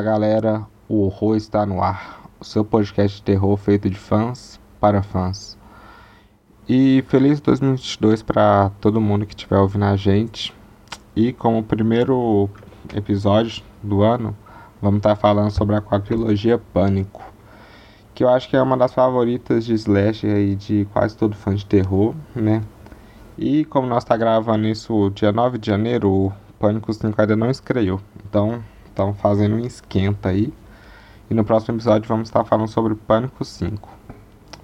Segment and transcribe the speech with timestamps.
[0.00, 4.58] Fala galera, o Horror está no ar, o seu podcast de terror feito de fãs
[4.80, 5.58] para fãs.
[6.66, 10.54] E feliz 2022 para todo mundo que estiver ouvindo a gente.
[11.14, 12.48] E como primeiro
[12.94, 14.34] episódio do ano,
[14.80, 17.22] vamos estar tá falando sobre a quadrilogia Pânico,
[18.14, 21.54] que eu acho que é uma das favoritas de slasher e de quase todo fã
[21.54, 22.62] de terror, né?
[23.36, 27.50] E como nós está gravando isso dia 9 de janeiro, o Pânico 5 ainda não
[27.50, 28.00] estreou.
[28.24, 28.64] Então,
[29.00, 30.52] estão fazendo um esquenta aí.
[31.30, 33.88] E no próximo episódio vamos estar falando sobre Pânico 5.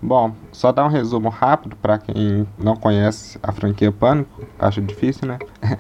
[0.02, 5.26] Bom, só dar um resumo rápido para quem não conhece a franquia Pânico, acho difícil,
[5.26, 5.38] né?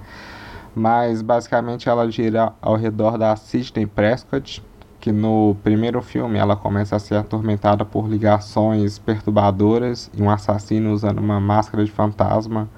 [0.74, 4.62] Mas basicamente ela gira ao redor da Sidney Prescott,
[5.00, 10.92] que no primeiro filme ela começa a ser atormentada por ligações perturbadoras e um assassino
[10.92, 12.68] usando uma máscara de fantasma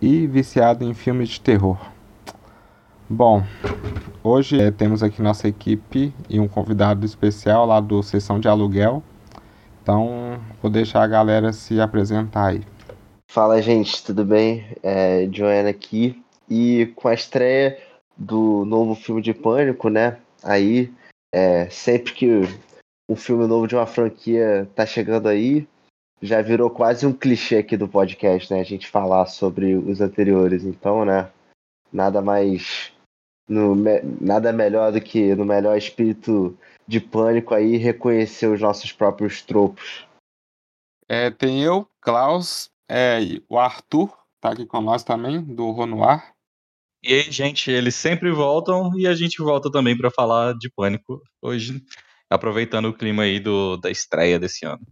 [0.00, 1.78] e viciado em filmes de terror.
[3.10, 3.42] Bom,
[4.22, 9.02] hoje é, temos aqui nossa equipe e um convidado especial lá do Sessão de Aluguel.
[9.82, 12.60] Então, vou deixar a galera se apresentar aí.
[13.30, 14.76] Fala, gente, tudo bem?
[14.82, 16.22] É, Joana aqui.
[16.50, 17.78] E com a estreia
[18.14, 20.18] do novo filme de Pânico, né?
[20.44, 20.92] Aí,
[21.34, 22.42] é, sempre que
[23.08, 25.66] um filme novo de uma franquia tá chegando aí,
[26.20, 28.60] já virou quase um clichê aqui do podcast, né?
[28.60, 30.62] A gente falar sobre os anteriores.
[30.62, 31.30] Então, né?
[31.90, 32.92] Nada mais
[33.48, 33.74] no,
[34.20, 40.06] nada melhor do que no melhor espírito de pânico aí reconhecer os nossos próprios tropos.
[41.08, 46.32] É, tem eu, Klaus, é, o Arthur tá aqui com nós também, do Ronoir.
[47.02, 51.22] E aí, gente, eles sempre voltam e a gente volta também para falar de pânico
[51.40, 51.82] hoje,
[52.28, 54.84] aproveitando o clima aí do, da estreia desse ano.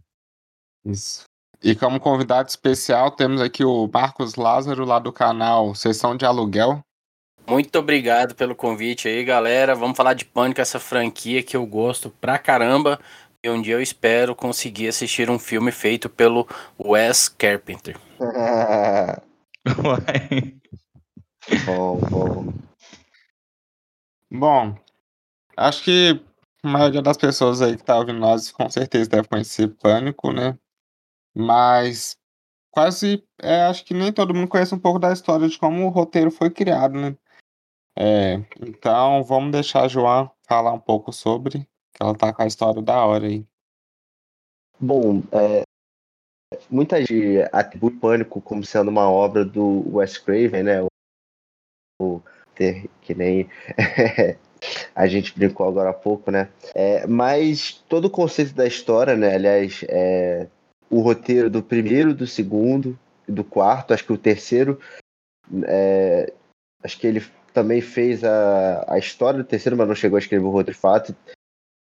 [0.85, 1.25] Isso.
[1.61, 6.81] E como convidado especial temos aqui o Marcos Lázaro, lá do canal Sessão de Aluguel.
[7.49, 9.73] Muito obrigado pelo convite aí, galera.
[9.73, 12.99] Vamos falar de Pânico, essa franquia que eu gosto pra caramba.
[13.41, 16.45] E um dia eu espero conseguir assistir um filme feito pelo
[16.77, 17.97] Wes Carpenter.
[21.65, 22.53] bom, bom.
[24.29, 24.77] Bom,
[25.55, 26.21] acho que
[26.61, 30.59] a maioria das pessoas aí que tá ouvindo nós com certeza deve conhecer Pânico, né?
[31.33, 32.17] Mas
[32.71, 35.89] quase, é, acho que nem todo mundo conhece um pouco da história de como o
[35.89, 37.15] roteiro foi criado, né?
[37.99, 42.47] É, então vamos deixar a João falar um pouco sobre, que ela tá com a
[42.47, 43.43] história da hora aí.
[44.79, 45.63] Bom, é,
[46.69, 50.83] muita gente atribui Pânico como sendo uma obra do Wes Craven, né?
[50.83, 50.87] O,
[51.99, 52.21] o
[52.55, 53.49] que nem
[54.93, 56.49] a gente brincou agora há pouco, né?
[56.75, 59.33] É, mas todo o conceito da história, né?
[59.33, 60.47] Aliás, é,
[60.87, 62.97] o roteiro do primeiro, do segundo
[63.27, 64.79] do quarto, acho que o terceiro,
[65.65, 66.31] é,
[66.83, 67.21] acho que ele
[67.57, 71.15] também fez a, a história do terceiro, mas não chegou a escrever o roteiro fato.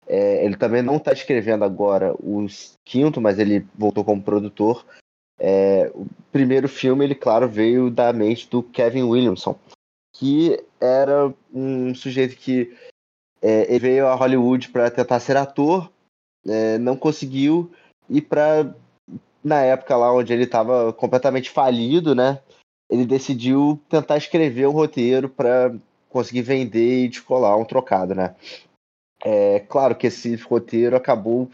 [0.08, 2.48] É, ele também não está escrevendo agora o
[2.84, 4.84] quinto, mas ele voltou como produtor.
[5.40, 9.56] É, o primeiro filme, ele, claro, veio da mente do Kevin Williamson,
[10.16, 12.76] que era um sujeito que
[13.40, 15.92] é, veio a Hollywood para tentar ser ator,
[16.48, 17.72] é, não conseguiu,
[18.10, 18.74] e para
[19.44, 22.42] na época lá onde ele estava completamente falido, né?
[22.90, 25.74] Ele decidiu tentar escrever um roteiro para
[26.10, 28.36] conseguir vender e descolar um trocado, né?
[29.24, 31.50] É claro que esse roteiro acabou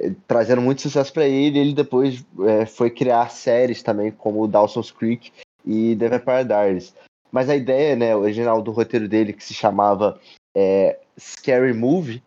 [0.00, 1.58] eh, trazendo muito sucesso para ele.
[1.58, 5.32] Ele depois é, foi criar séries também, como Dawson's Creek
[5.64, 6.94] e The Vampire Diaries.
[7.32, 10.20] Mas a ideia, né, original do roteiro dele, que se chamava
[10.54, 12.22] é, Scary Movie,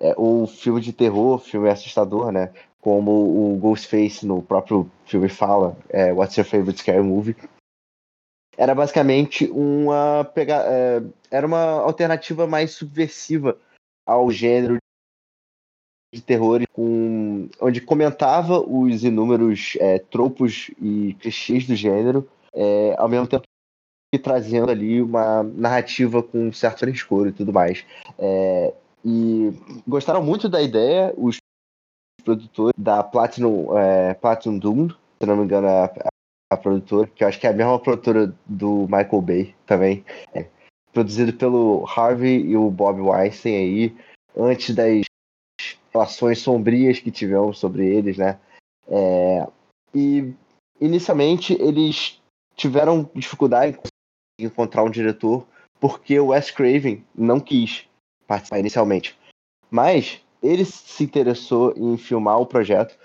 [0.00, 2.52] é, ou filme de terror, filme assustador, né?
[2.80, 3.10] Como
[3.54, 7.36] o Ghostface no próprio filme fala, é, What's Your Favorite Scary Movie?
[8.56, 13.58] Era basicamente uma pega, é, era uma alternativa mais subversiva
[14.06, 14.76] ao gênero
[16.14, 23.08] de terror com onde comentava os inúmeros é, tropos e clichês do gênero é, ao
[23.08, 23.44] mesmo tempo
[24.12, 27.86] que trazendo ali uma narrativa com um certo frescor e tudo mais.
[28.18, 29.52] É, e
[29.88, 31.38] gostaram muito da ideia os
[32.22, 34.88] produtores da Platinum é, Platinum Doom
[35.22, 36.11] se não me engano a,
[36.52, 40.04] a produtora, que eu acho que é a mesma produtora do Michael Bay também.
[40.34, 40.46] É,
[40.92, 43.96] produzido pelo Harvey e o Bob Weinstein aí,
[44.36, 45.04] antes das
[45.92, 48.38] relações sombrias que tivemos sobre eles, né?
[48.88, 49.46] É,
[49.94, 50.34] e
[50.80, 52.20] inicialmente eles
[52.56, 53.78] tiveram dificuldade
[54.38, 55.46] em encontrar um diretor
[55.80, 57.86] porque o Wes Craven não quis
[58.26, 59.18] participar inicialmente.
[59.70, 62.96] Mas ele se interessou em filmar o projeto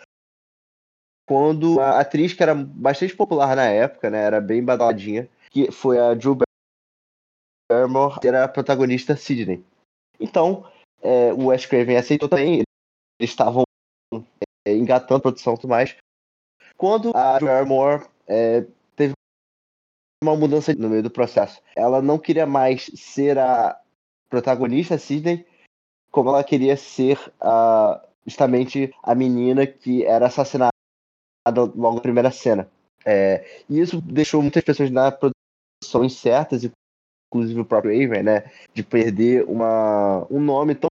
[1.28, 6.00] quando a atriz que era bastante popular na época, né, era bem badaladinha, que foi
[6.00, 6.38] a Drew
[7.70, 9.64] Barrymore, era a protagonista Sidney.
[10.18, 10.66] Então,
[11.02, 12.64] é, o Wes Craven aceitou também.
[13.20, 13.64] Eles estavam
[14.66, 15.98] é, engatando a produção e tudo mais.
[16.78, 18.66] Quando a Drew Barrymore é,
[18.96, 19.12] teve
[20.24, 21.62] uma mudança no meio do processo.
[21.76, 23.78] Ela não queria mais ser a
[24.30, 25.46] protagonista, Sidney,
[26.10, 30.72] como ela queria ser a, justamente a menina que era assassinada
[31.50, 32.70] logo na primeira cena.
[33.06, 36.70] É, e isso deixou muitas pessoas na produção incertas,
[37.32, 40.90] inclusive o próprio Avery, né, de perder uma, um nome tão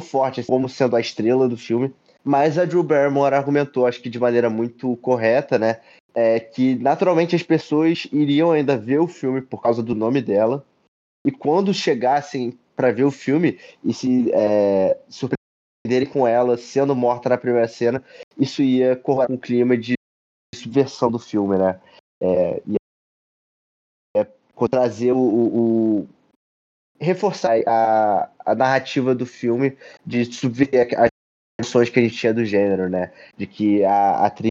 [0.00, 1.94] forte assim, como sendo a estrela do filme.
[2.24, 5.80] Mas a Drew Barrymore argumentou, acho que de maneira muito correta, né,
[6.14, 10.64] é, que naturalmente as pessoas iriam ainda ver o filme por causa do nome dela.
[11.26, 14.98] E quando chegassem para ver o filme e se é,
[15.92, 18.02] surpreenderem com ela sendo morta na primeira cena,
[18.38, 19.94] isso ia correr um clima de
[20.54, 21.80] subversão do filme, né?
[22.20, 22.78] É, ia
[24.16, 24.26] é,
[24.70, 26.08] trazer o, o,
[27.00, 31.08] reforçar a, a narrativa do filme de subverter as
[31.60, 33.12] noções que a gente tinha do gênero, né?
[33.36, 34.50] De que a atriz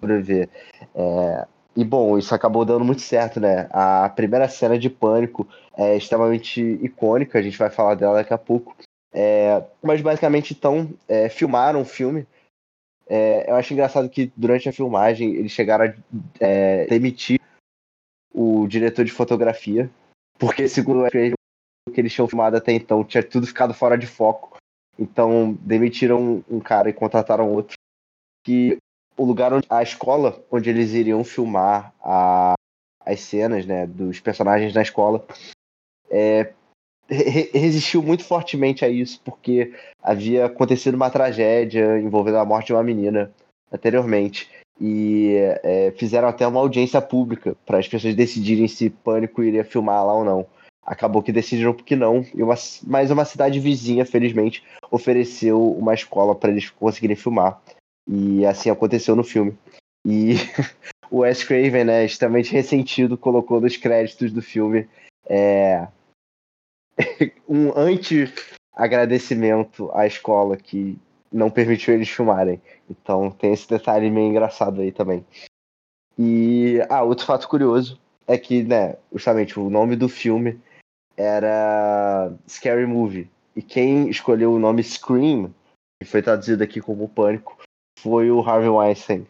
[0.00, 0.48] brevet.
[0.94, 3.68] É, e bom, isso acabou dando muito certo, né?
[3.72, 8.38] A primeira cena de pânico é extremamente icônica, a gente vai falar dela daqui a
[8.38, 8.76] pouco.
[9.12, 12.26] É, mas basicamente, então, é, filmaram o filme.
[13.06, 15.94] É, eu acho engraçado que durante a filmagem eles chegaram a
[16.38, 17.40] é, demitir
[18.32, 19.90] o diretor de fotografia,
[20.38, 21.10] porque segundo o
[21.92, 24.56] que eles tinham filmado até então tinha tudo ficado fora de foco.
[24.96, 27.74] Então demitiram um cara e contrataram outro.
[28.44, 28.78] Que
[29.16, 32.54] o lugar onde a escola onde eles iriam filmar a,
[33.04, 35.26] as cenas né, dos personagens na escola
[36.10, 36.52] é,
[37.10, 42.72] re resistiu muito fortemente a isso, porque havia acontecido uma tragédia envolvendo a morte de
[42.72, 43.30] uma menina
[43.72, 44.48] anteriormente.
[44.80, 50.06] E é, fizeram até uma audiência pública para as pessoas decidirem se Pânico iria filmar
[50.06, 50.46] lá ou não.
[50.82, 52.54] Acabou que decidiram que não, e uma,
[52.86, 57.60] mas uma cidade vizinha, felizmente, ofereceu uma escola para eles conseguirem filmar.
[58.08, 59.54] E assim aconteceu no filme.
[60.06, 60.34] E
[61.10, 64.88] o Wes Craven, né, extremamente ressentido, colocou nos créditos do filme
[65.28, 65.86] é,
[67.48, 70.98] um anti-agradecimento à escola que
[71.32, 72.60] não permitiu eles filmarem.
[72.88, 75.24] Então tem esse detalhe meio engraçado aí também.
[76.18, 80.60] E ah, outro fato curioso é que, né, justamente o nome do filme
[81.16, 83.30] era Scary Movie.
[83.54, 85.54] E quem escolheu o nome Scream,
[86.00, 87.58] que foi traduzido aqui como Pânico,
[87.98, 89.26] foi o Harvey Weinstein,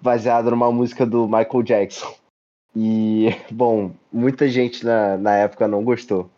[0.00, 2.14] baseado numa música do Michael Jackson.
[2.74, 6.30] E, bom, muita gente na, na época não gostou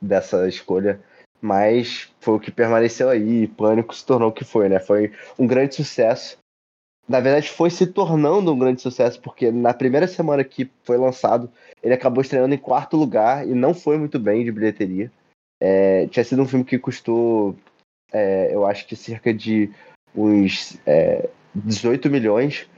[0.00, 1.00] dessa escolha,
[1.40, 4.78] mas foi o que permaneceu aí e Pânico se tornou o que foi, né?
[4.78, 6.38] Foi um grande sucesso.
[7.08, 11.50] Na verdade, foi se tornando um grande sucesso, porque na primeira semana que foi lançado,
[11.82, 15.10] ele acabou estreando em quarto lugar e não foi muito bem de bilheteria.
[15.60, 17.54] É, tinha sido um filme que custou,
[18.12, 19.70] é, eu acho que cerca de
[20.14, 22.68] uns é, 18 milhões.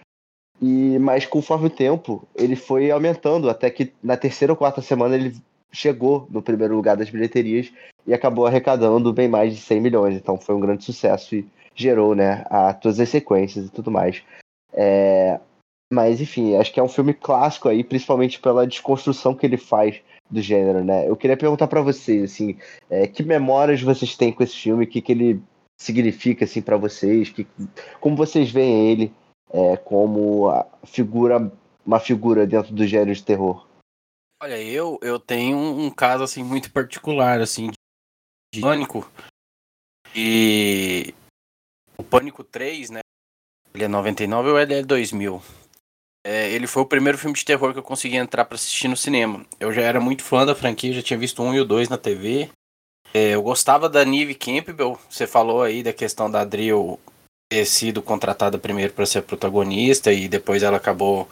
[0.61, 5.15] E, mas conforme o tempo, ele foi aumentando, até que na terceira ou quarta semana
[5.15, 5.35] ele
[5.73, 7.73] chegou no primeiro lugar das bilheterias
[8.07, 10.15] e acabou arrecadando bem mais de 100 milhões.
[10.15, 14.23] Então foi um grande sucesso e gerou né, a, todas as sequências e tudo mais.
[14.73, 15.39] É,
[15.93, 20.01] mas enfim, acho que é um filme clássico aí, principalmente pela desconstrução que ele faz
[20.31, 21.09] do gênero, né?
[21.09, 22.59] Eu queria perguntar para vocês, assim,
[22.91, 25.43] é, que memórias vocês têm com esse filme, o que, que ele
[25.81, 27.31] significa assim para vocês?
[27.31, 27.47] Que,
[28.01, 29.13] como vocês veem ele
[29.51, 30.53] é, como
[30.85, 31.51] figura,
[31.87, 33.68] uma figura dentro do gênero de terror?
[34.41, 37.71] Olha, eu eu tenho um caso assim muito particular assim
[38.55, 39.11] de pânico
[40.15, 41.15] e
[41.97, 43.01] o Pânico 3, né?
[43.75, 45.43] Ele é 99 ou ele é 2000?
[46.25, 48.97] É, ele foi o primeiro filme de terror que eu consegui entrar para assistir no
[48.97, 49.45] cinema.
[49.59, 51.99] Eu já era muito fã da franquia, já tinha visto um e o dois na
[51.99, 52.51] TV.
[53.13, 54.99] É, eu gostava da Nive Campbell.
[55.09, 56.99] Você falou aí da questão da Drill
[57.51, 61.29] ter sido contratada primeiro para ser protagonista e depois ela acabou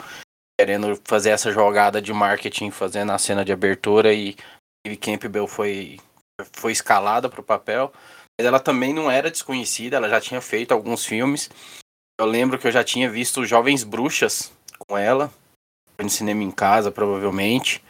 [0.58, 4.36] querendo fazer essa jogada de marketing, fazendo a cena de abertura e
[4.86, 5.98] Nive Campbell foi
[6.52, 7.92] foi escalada para o papel.
[8.38, 11.50] Mas ela também não era desconhecida, ela já tinha feito alguns filmes.
[12.20, 14.52] Eu lembro que eu já tinha visto Jovens Bruxas
[14.86, 15.32] com ela,
[15.98, 17.82] no cinema em casa, provavelmente.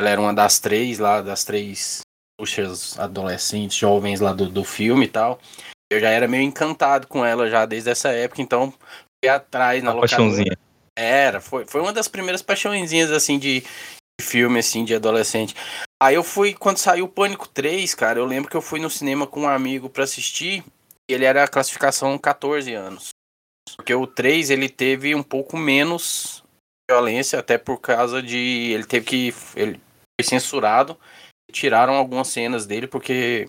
[0.00, 2.00] Ela era uma das três lá, das três
[2.38, 5.38] bruxas adolescentes, jovens lá do, do filme e tal.
[5.92, 8.72] Eu já era meio encantado com ela já desde essa época, então
[9.22, 10.56] fui atrás na locadora.
[11.00, 13.66] Era, foi, foi uma das primeiras paixãozinhas assim de, de
[14.24, 15.54] filme assim de adolescente.
[16.02, 18.90] Aí eu fui quando saiu o Pânico 3, cara, eu lembro que eu fui no
[18.90, 20.64] cinema com um amigo para assistir,
[21.08, 23.10] ele era a classificação 14 anos.
[23.76, 26.42] Porque o 3 ele teve um pouco menos
[26.90, 29.80] violência, até por causa de ele teve que ele
[30.20, 30.98] foi censurado
[31.50, 33.48] tiraram algumas cenas dele porque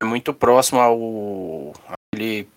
[0.00, 2.48] é muito próximo ao aquele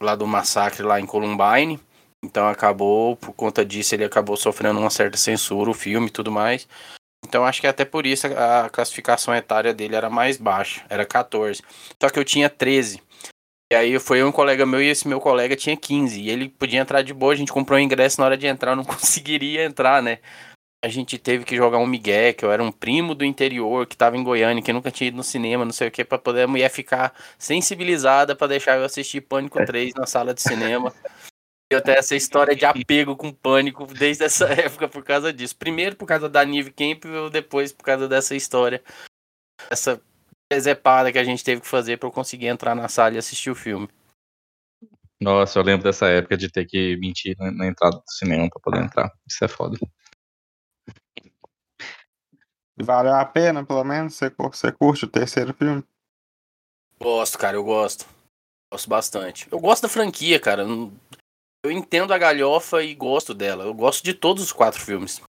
[0.00, 1.80] lá do massacre lá em Columbine.
[2.24, 6.32] Então acabou, por conta disso, ele acabou sofrendo uma certa censura, o filme e tudo
[6.32, 6.66] mais.
[7.26, 11.62] Então acho que até por isso a classificação etária dele era mais baixa, era 14.
[12.00, 13.02] Só que eu tinha 13.
[13.72, 16.20] E aí foi um colega meu e esse meu colega tinha 15.
[16.20, 18.46] E ele podia entrar de boa, a gente comprou o um ingresso na hora de
[18.46, 20.18] entrar, eu não conseguiria entrar, né?
[20.84, 23.96] A gente teve que jogar um migué, que eu era um primo do interior, que
[23.96, 26.42] tava em Goiânia, que nunca tinha ido no cinema, não sei o que, pra poder
[26.42, 30.92] a mulher ficar sensibilizada para deixar eu assistir Pânico 3 na sala de cinema.
[31.74, 35.56] Eu tenho essa história de apego com pânico desde essa época por causa disso.
[35.56, 38.82] Primeiro por causa da Nive Campbell, depois por causa dessa história.
[39.70, 40.00] Essa
[40.58, 43.50] zepada que a gente teve que fazer para eu conseguir entrar na sala e assistir
[43.50, 43.88] o filme.
[45.20, 48.84] Nossa, eu lembro dessa época de ter que mentir na entrada do cinema para poder
[48.84, 49.12] entrar.
[49.26, 49.76] Isso é foda.
[52.76, 54.14] Valeu a pena, pelo menos?
[54.14, 55.82] Você, você curte o terceiro filme?
[57.00, 58.06] Gosto, cara, eu gosto.
[58.72, 59.48] Gosto bastante.
[59.50, 60.64] Eu gosto da franquia, cara.
[61.64, 63.64] Eu entendo a galhofa e gosto dela.
[63.64, 65.22] Eu gosto de todos os quatro filmes.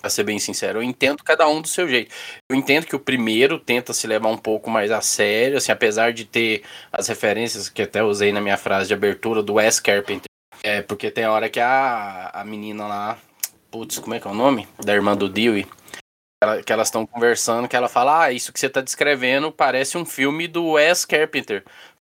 [0.00, 2.14] Pra ser bem sincero, eu entendo cada um do seu jeito.
[2.48, 6.14] Eu entendo que o primeiro tenta se levar um pouco mais a sério, assim, apesar
[6.14, 10.24] de ter as referências que até usei na minha frase de abertura do Wes Carpenter.
[10.62, 13.18] É, porque tem a hora que a, a menina lá,
[13.70, 14.66] putz, como é que é o nome?
[14.82, 15.66] Da irmã do Dewey.
[16.42, 19.98] Ela, que elas estão conversando, que ela fala, ah, isso que você está descrevendo parece
[19.98, 21.62] um filme do Wes Carpenter.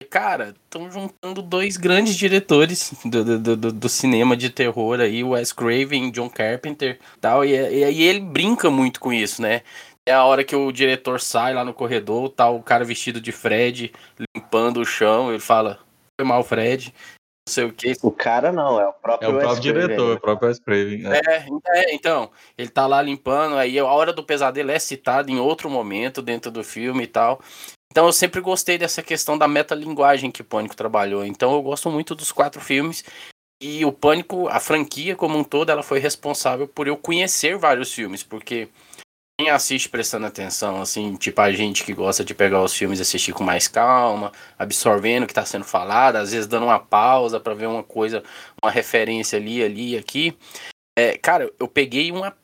[0.09, 5.51] Cara, estão juntando dois grandes diretores do, do, do, do, cinema de terror aí, Wes
[5.51, 9.61] Craven e John Carpenter tal, e, e, e ele brinca muito com isso, né?
[10.07, 13.31] É a hora que o diretor sai lá no corredor, tá o cara vestido de
[13.31, 13.91] Fred,
[14.35, 15.79] limpando o chão, ele fala,
[16.19, 16.93] foi mal, Fred,
[17.47, 17.93] não sei o que.
[18.01, 21.03] O cara não, é o próprio É o próprio diretor, o próprio Wes Craven.
[21.07, 21.19] É.
[21.19, 25.39] É, é, então, ele tá lá limpando, aí a hora do pesadelo é citada em
[25.39, 27.41] outro momento dentro do filme e tal.
[27.91, 31.25] Então eu sempre gostei dessa questão da metalinguagem que o Pânico trabalhou.
[31.25, 33.03] Então eu gosto muito dos quatro filmes.
[33.61, 37.91] E o Pânico, a franquia como um todo, ela foi responsável por eu conhecer vários
[37.91, 38.69] filmes, porque
[39.37, 43.01] quem assiste prestando atenção, assim, tipo a gente que gosta de pegar os filmes e
[43.01, 47.39] assistir com mais calma, absorvendo o que está sendo falado, às vezes dando uma pausa
[47.39, 48.23] para ver uma coisa,
[48.63, 50.37] uma referência ali, ali, aqui.
[50.97, 52.35] É, cara, eu peguei uma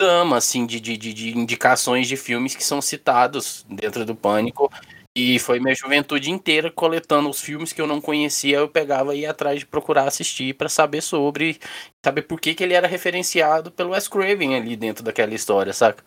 [0.00, 4.72] gama assim de, de, de indicações de filmes que são citados dentro do Pânico.
[5.14, 9.20] E foi minha juventude inteira coletando os filmes que eu não conhecia, eu pegava e
[9.20, 11.58] ia atrás de procurar assistir para saber sobre,
[12.02, 16.02] saber por que, que ele era referenciado pelo Wes Craven ali dentro daquela história, saca?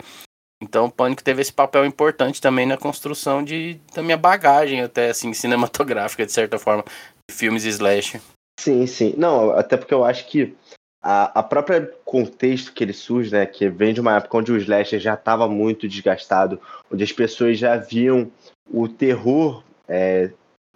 [0.61, 5.09] Então o Pânico teve esse papel importante também na construção de, da minha bagagem até
[5.09, 6.85] assim cinematográfica de certa forma,
[7.29, 8.21] de filmes slash.
[8.57, 9.13] Sim, sim.
[9.17, 10.55] Não, até porque eu acho que
[11.03, 14.57] a, a própria contexto que ele surge, né, que vem de uma época onde o
[14.57, 18.31] slasher já estava muito desgastado, onde as pessoas já viam
[18.71, 20.31] o terror é,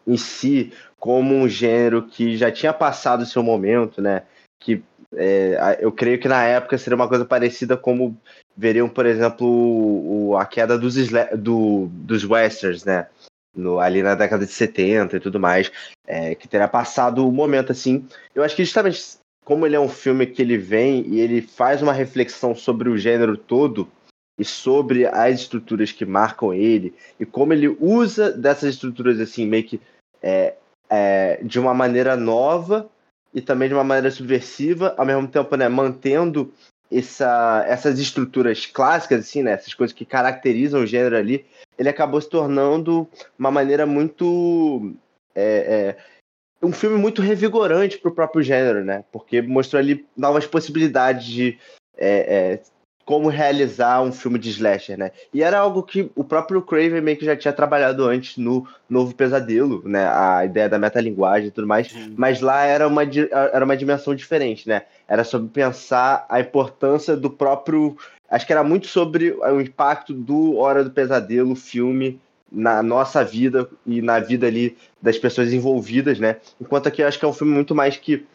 [0.06, 4.24] em si como um gênero que já tinha passado o seu momento, né,
[4.60, 4.84] que
[5.16, 8.20] é, eu creio que na época seria uma coisa parecida como
[8.56, 10.96] veriam, por exemplo, o, a queda dos,
[11.38, 13.08] do, dos westerns, né,
[13.56, 15.72] no, ali na década de 70 e tudo mais,
[16.06, 18.06] é, que teria passado o momento assim.
[18.36, 21.82] Eu acho que justamente como ele é um filme que ele vem e ele faz
[21.82, 23.90] uma reflexão sobre o gênero todo
[24.38, 29.64] e sobre as estruturas que marcam ele e como ele usa dessas estruturas assim meio
[29.64, 29.80] que
[30.22, 30.56] é,
[30.90, 32.90] é, de uma maneira nova
[33.34, 36.54] e também de uma maneira subversiva, ao mesmo tempo né, mantendo
[36.92, 41.46] essa, essas estruturas clássicas, assim, né, essas coisas que caracterizam o gênero ali,
[41.80, 43.08] ele acabou se tornando
[43.40, 44.94] uma maneira muito
[45.34, 46.17] é, é
[46.62, 49.04] um filme muito revigorante para o próprio gênero, né?
[49.12, 51.58] Porque mostrou ali novas possibilidades de
[51.98, 52.60] é, é,
[53.08, 55.12] como realizar um filme de slasher, né?
[55.34, 59.16] E era algo que o próprio Craven meio que já tinha trabalhado antes no Novo
[59.16, 60.06] Pesadelo, né?
[60.08, 61.88] A ideia da metalinguagem e tudo mais.
[61.88, 62.14] Sim.
[62.18, 64.82] Mas lá era uma, era uma dimensão diferente, né?
[65.08, 67.96] Era sobre pensar a importância do próprio...
[68.30, 72.20] Acho que era muito sobre o impacto do Hora do Pesadelo, filme,
[72.52, 76.38] na nossa vida e na vida ali das pessoas envolvidas, né?
[76.60, 78.26] Enquanto aqui eu acho que é um filme muito mais que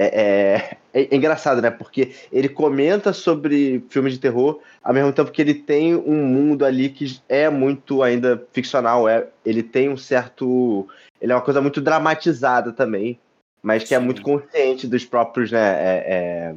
[0.00, 1.70] é, é, é, engraçado, né?
[1.70, 6.64] Porque ele comenta sobre filmes de terror, ao mesmo tempo que ele tem um mundo
[6.64, 9.08] ali que é muito ainda ficcional.
[9.08, 10.88] É, ele tem um certo.
[11.20, 13.18] Ele é uma coisa muito dramatizada também,
[13.60, 14.04] mas que é Sim.
[14.04, 15.60] é muito consciente dos próprios, né?
[15.60, 16.54] É,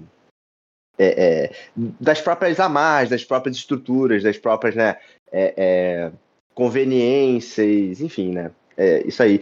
[0.99, 1.51] é, é,
[1.99, 4.97] das próprias amarras, das próprias estruturas, das próprias, né?
[6.53, 8.51] Conveniências, enfim, né?
[8.77, 9.39] É isso aí.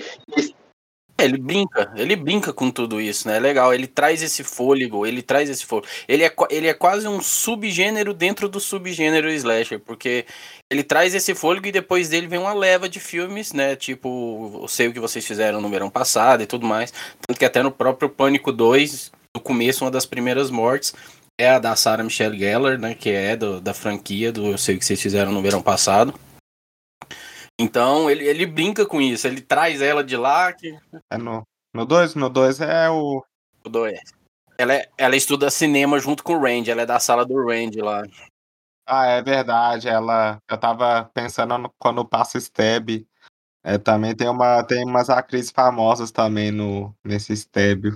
[1.19, 3.35] Ele brinca, ele brinca com tudo isso, né?
[3.35, 5.87] É legal, ele traz esse fôlego, ele traz esse fôlego.
[6.07, 10.25] Ele é, ele é quase um subgênero dentro do subgênero slasher, porque
[10.71, 13.75] ele traz esse fôlego e depois dele vem uma leva de filmes, né?
[13.75, 16.93] Tipo, eu sei o que vocês fizeram no verão passado e tudo mais.
[17.27, 20.93] Tanto que até no próprio Pânico 2, no começo, uma das primeiras mortes
[21.37, 22.95] é a da Sarah Michelle Gellar, né?
[22.95, 26.13] Que é do, da franquia do Eu sei o que vocês fizeram no verão passado.
[27.59, 30.53] Então ele, ele brinca com isso, ele traz ela de lá.
[30.53, 30.79] Que...
[31.11, 31.45] É no
[31.85, 32.15] 2?
[32.15, 33.21] No 2 é o.
[33.65, 33.99] O 2.
[34.57, 37.81] Ela, é, ela estuda cinema junto com o Randy, ela é da sala do Randy
[37.81, 38.03] lá.
[38.87, 39.87] Ah, é verdade.
[39.87, 40.39] Ela.
[40.49, 43.05] Eu tava pensando no, quando passa Stab.
[43.61, 47.93] É, também tem, uma, tem umas atrizes famosas também no, nesse Stab.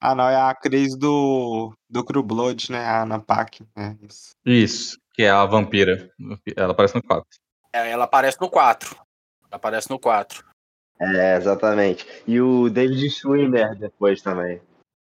[0.00, 2.84] Ah, não, é a atriz do, do Crew Blood, né?
[2.84, 3.66] A Ana Paquin.
[3.76, 4.30] É isso.
[4.44, 6.10] Isso, que é a vampira.
[6.56, 7.26] Ela aparece no 4.
[7.76, 8.94] É, ela aparece no 4.
[8.94, 9.04] Ela
[9.52, 10.42] aparece no 4.
[10.98, 12.06] É, exatamente.
[12.26, 14.60] E o David Schwimmer depois também.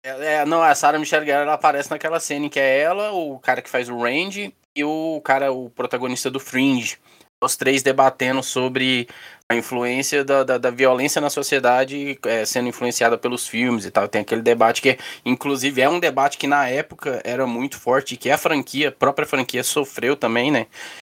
[0.04, 3.12] É, é, não, a Sarah Michelle Gellar ela aparece naquela cena em que é ela,
[3.12, 6.98] o cara que faz o Randy e o cara, o protagonista do Fringe.
[7.40, 9.06] Os três debatendo sobre
[9.48, 14.08] a influência da, da, da violência na sociedade é, sendo influenciada pelos filmes e tal.
[14.08, 18.16] Tem aquele debate que, inclusive, é um debate que na época era muito forte e
[18.16, 20.66] que a franquia, a própria franquia sofreu também, né?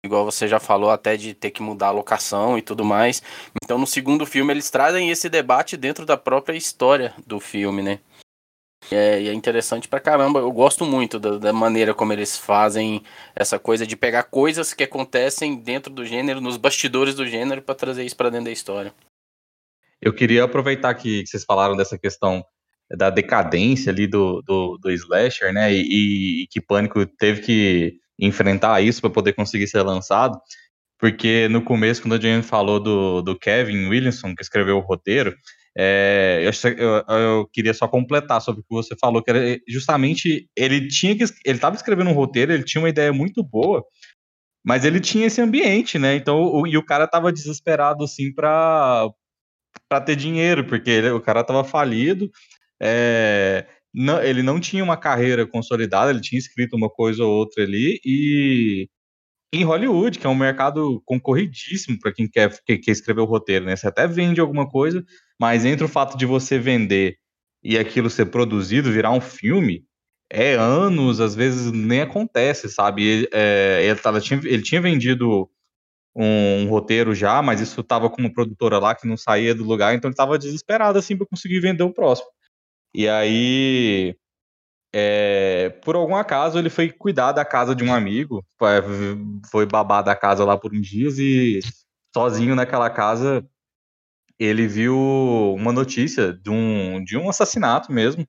[0.04, 3.22] Igual você já falou, até de ter que mudar a locação e tudo mais.
[3.62, 8.00] Então, no segundo filme, eles trazem esse debate dentro da própria história do filme, né?
[8.90, 10.40] E é, é interessante pra caramba.
[10.40, 13.02] Eu gosto muito da, da, maneira como eles fazem
[13.36, 17.74] essa coisa de pegar coisas que acontecem dentro do gênero, nos bastidores do gênero, para
[17.74, 18.94] trazer isso para dentro da história.
[20.00, 22.42] Eu queria aproveitar que vocês falaram dessa questão
[22.96, 25.72] da decadência ali do, do, do slasher, né?
[25.72, 30.38] E, e que Pânico teve que enfrentar isso para poder conseguir ser lançado.
[30.98, 35.34] Porque no começo, quando a gente falou do, do Kevin Williamson, que escreveu o roteiro,
[35.76, 40.48] é, eu, eu, eu, queria só completar sobre o que você falou, que era justamente
[40.56, 43.84] ele tinha que ele estava escrevendo um roteiro, ele tinha uma ideia muito boa,
[44.64, 46.16] mas ele tinha esse ambiente, né?
[46.16, 49.08] Então o, e o cara estava desesperado assim para
[49.88, 52.30] para ter dinheiro, porque ele, o cara estava falido,
[52.80, 57.64] é, não, ele não tinha uma carreira consolidada, ele tinha escrito uma coisa ou outra
[57.64, 58.88] ali, e
[59.52, 63.74] em Hollywood, que é um mercado concorridíssimo para quem quer, quer, escrever o roteiro, né?
[63.76, 65.04] Você até vende alguma coisa,
[65.40, 67.16] mas entre o fato de você vender
[67.62, 69.84] e aquilo ser produzido, virar um filme,
[70.30, 73.04] é anos, às vezes nem acontece, sabe?
[73.04, 75.50] Ele, é, ele, tava, tinha, ele tinha vendido
[76.14, 79.64] um, um, roteiro já, mas isso estava com uma produtora lá que não saía do
[79.64, 82.28] lugar, então ele estava desesperado assim para conseguir vender o próximo.
[82.94, 84.16] E aí,
[84.92, 88.44] é, por algum acaso, ele foi cuidar da casa de um amigo,
[89.50, 91.60] foi babar da casa lá por uns dias e
[92.14, 93.46] sozinho naquela casa
[94.40, 94.96] ele viu
[95.54, 98.26] uma notícia de um, de um assassinato mesmo.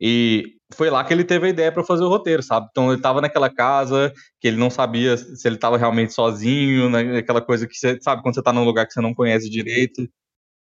[0.00, 2.66] E foi lá que ele teve a ideia para fazer o roteiro, sabe?
[2.70, 7.18] Então ele estava naquela casa que ele não sabia se ele estava realmente sozinho, né?
[7.18, 10.08] aquela coisa que você sabe quando você está num lugar que você não conhece direito.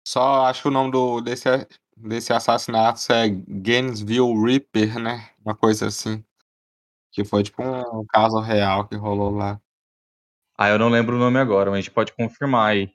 [0.08, 1.50] Só acho que o nome do, desse
[1.96, 5.30] desse assassinato é Gainesville Reaper, né?
[5.44, 6.24] Uma coisa assim.
[7.12, 9.60] Que foi tipo um caso real que rolou lá.
[10.58, 12.90] Ah, eu não lembro o nome agora, mas a gente pode confirmar aí.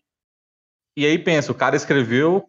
[0.96, 2.44] E aí pensa, o cara escreveu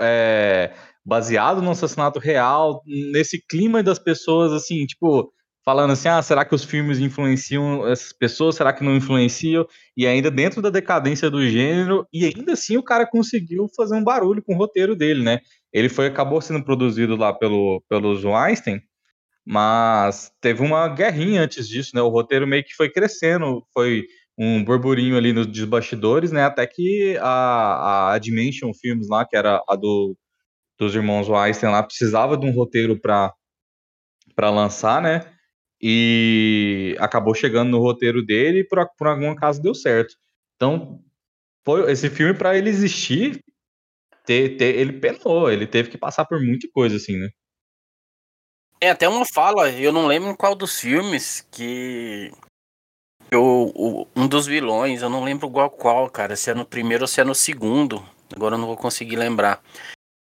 [0.00, 5.32] é, baseado no assassinato real, nesse clima das pessoas, assim, tipo,
[5.64, 8.56] falando assim, ah, será que os filmes influenciam essas pessoas?
[8.56, 9.66] Será que não influenciam?
[9.96, 14.04] E ainda dentro da decadência do gênero, e ainda assim o cara conseguiu fazer um
[14.04, 15.40] barulho com o roteiro dele, né?
[15.72, 18.80] Ele foi acabou sendo produzido lá pelo pelos Weinstein,
[19.44, 22.02] mas teve uma guerrinha antes disso, né?
[22.02, 24.06] O roteiro meio que foi crescendo, foi
[24.38, 26.44] um burburinho ali nos bastidores, né?
[26.44, 30.16] Até que a, a Dimension Films lá, que era a do,
[30.78, 33.32] dos irmãos Weinstein lá, precisava de um roteiro para
[34.34, 35.20] para lançar, né?
[35.82, 40.14] E acabou chegando no roteiro dele e por, por algum caso deu certo.
[40.54, 41.02] Então,
[41.64, 43.42] foi esse filme para ele existir,
[44.24, 47.28] ter, ter, ele penou, ele teve que passar por muita coisa assim, né?
[48.80, 52.32] É até uma fala, eu não lembro qual dos filmes que
[53.30, 57.04] eu, o, um dos vilões, eu não lembro qual qual, cara, se é no primeiro
[57.04, 58.04] ou se é no segundo.
[58.34, 59.62] Agora eu não vou conseguir lembrar.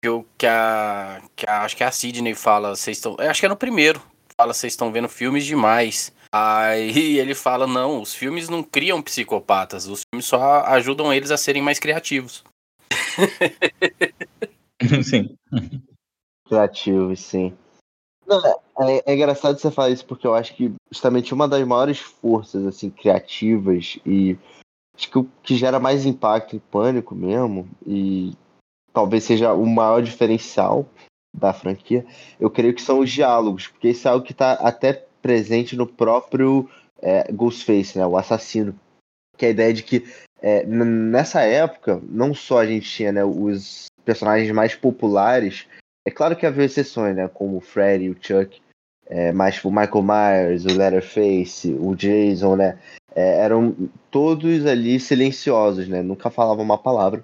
[0.04, 3.50] Eu, que, a, que a, acho que a Sidney fala, vocês estão, acho que é
[3.50, 4.02] no primeiro,
[4.38, 6.14] fala, vocês estão vendo filmes demais.
[6.32, 11.38] Aí ele fala, não, os filmes não criam psicopatas, os filmes só ajudam eles a
[11.38, 12.44] serem mais criativos.
[15.04, 15.36] sim.
[16.48, 17.54] Criativos, sim.
[18.28, 18.40] Não,
[18.80, 22.66] é, é, engraçado você falar isso porque eu acho que justamente uma das maiores forças
[22.66, 24.38] assim criativas e
[24.96, 28.34] acho que o que gera mais impacto e pânico mesmo e
[28.94, 30.86] talvez seja o maior diferencial
[31.34, 32.06] da franquia,
[32.40, 35.88] eu creio que são os diálogos, porque isso é algo que está até presente no
[35.88, 36.70] próprio
[37.02, 38.76] é, Ghostface, né, o assassino.
[39.38, 40.06] Que é a ideia de que
[40.42, 45.68] é, nessa época, não só a gente tinha né, os personagens mais populares,
[46.06, 48.60] é claro que havia exceções, né, como o Freddy, o Chuck,
[49.06, 52.80] é, mas tipo, o Michael Myers, o Leatherface, o Jason, né,
[53.16, 57.24] é, eram todos ali silenciosos, né, nunca falavam uma palavra.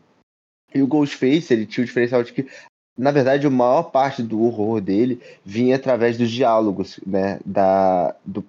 [0.76, 2.48] E o Ghostface, ele tinha o diferencial de que
[2.98, 7.40] na verdade, a maior parte do horror dele vinha através dos diálogos, né?
[7.46, 8.44] Da, do,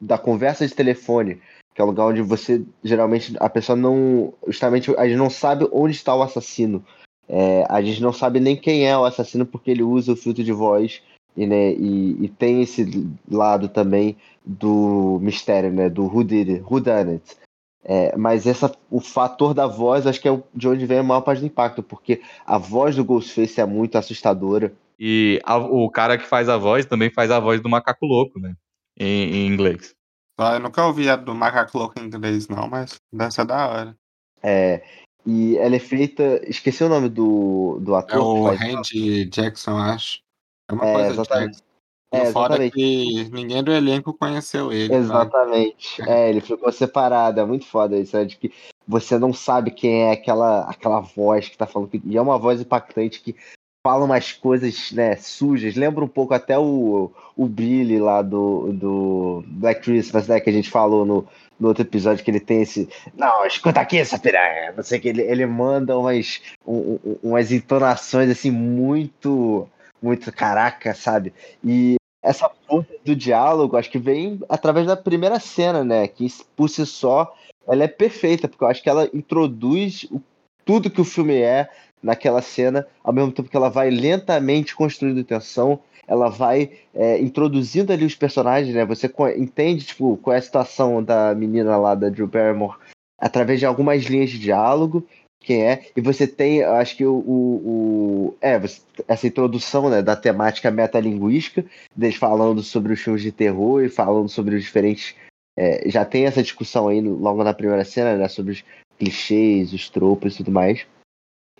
[0.00, 1.40] da conversa de telefone,
[1.74, 4.32] que é o lugar onde você geralmente a pessoa não.
[4.46, 6.84] Justamente a gente não sabe onde está o assassino.
[7.28, 10.42] É, a gente não sabe nem quem é o assassino porque ele usa o filtro
[10.42, 11.00] de voz
[11.36, 15.88] e, né, e, e tem esse lado também do mistério, né?
[15.88, 17.36] Do who did it, who done it.
[17.84, 21.20] É, mas essa, o fator da voz, acho que é de onde vem a maior
[21.20, 24.72] parte do impacto, porque a voz do Ghostface é muito assustadora.
[24.98, 28.38] E a, o cara que faz a voz também faz a voz do macaco louco,
[28.38, 28.54] né?
[28.96, 29.94] Em, em inglês.
[30.38, 33.96] Eu nunca ouvi a do macaco louco em inglês, não, mas deve ser da hora.
[34.42, 34.82] É.
[35.26, 36.40] E ela é feita.
[36.48, 38.16] Esqueci o nome do, do ator.
[38.16, 40.20] É o Randy Jackson, acho.
[40.68, 41.56] É uma é, coisa exatamente.
[41.56, 41.71] Jackson.
[42.12, 44.94] É, fora que ninguém do elenco conheceu ele.
[44.94, 46.02] Exatamente.
[46.02, 46.26] É.
[46.26, 47.40] é, ele ficou separado.
[47.40, 48.24] É muito foda isso, né?
[48.24, 48.52] De que
[48.86, 51.90] você não sabe quem é aquela, aquela voz que tá falando.
[52.04, 53.34] E é uma voz impactante que
[53.82, 55.74] fala umas coisas, né, sujas.
[55.74, 60.38] Lembra um pouco até o, o Billy lá do, do Black Christmas, né?
[60.38, 61.26] Que a gente falou no,
[61.58, 62.88] no outro episódio que ele tem esse.
[63.16, 64.72] Não, escuta aqui essa piranha.
[64.76, 69.68] Não sei que ele, ele manda umas, um, umas entonações assim muito.
[70.00, 71.32] Muito caraca, sabe?
[71.64, 76.06] E essa força do diálogo, acho que vem através da primeira cena, né?
[76.06, 77.34] Que por si só
[77.66, 80.20] ela é perfeita, porque eu acho que ela introduz o,
[80.64, 81.68] tudo que o filme é
[82.02, 87.92] naquela cena, ao mesmo tempo que ela vai lentamente construindo tensão, ela vai é, introduzindo
[87.92, 88.84] ali os personagens, né?
[88.84, 92.76] Você entende, tipo, qual é a situação da menina lá, da Drew Barrymore,
[93.18, 95.06] através de algumas linhas de diálogo,
[95.42, 95.86] quem é.
[95.96, 97.14] E você tem, acho que o.
[97.14, 98.60] o, o é,
[99.08, 101.64] essa introdução né, da temática metalinguística,
[101.96, 105.14] deles falando sobre os filmes de terror e falando sobre os diferentes.
[105.56, 108.28] É, já tem essa discussão aí logo na primeira cena, né?
[108.28, 108.64] Sobre os
[108.98, 110.86] clichês, os tropos e tudo mais.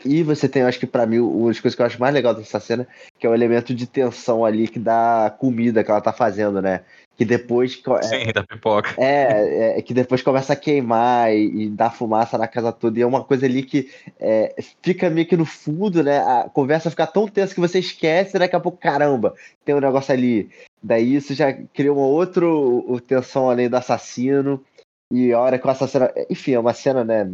[0.05, 2.35] E você tem, acho que para mim, uma das coisas que eu acho mais legal
[2.35, 6.13] dessa cena, que é o elemento de tensão ali que dá comida que ela tá
[6.13, 6.85] fazendo, né?
[7.23, 7.81] Que depois.
[7.87, 8.95] É Sim, é, da pipoca.
[8.99, 12.99] É, é, que depois começa a queimar e, e dá fumaça na casa toda.
[12.99, 16.19] E é uma coisa ali que é, fica meio que no fundo, né?
[16.19, 20.13] A conversa fica tão tensa que você esquece, daqui a pouco, caramba, tem um negócio
[20.13, 20.51] ali.
[20.83, 22.45] Daí isso já cria uma outra
[23.07, 24.61] tensão além do assassino.
[25.13, 26.09] E a hora que o assassino.
[26.29, 27.31] Enfim, é uma cena, né?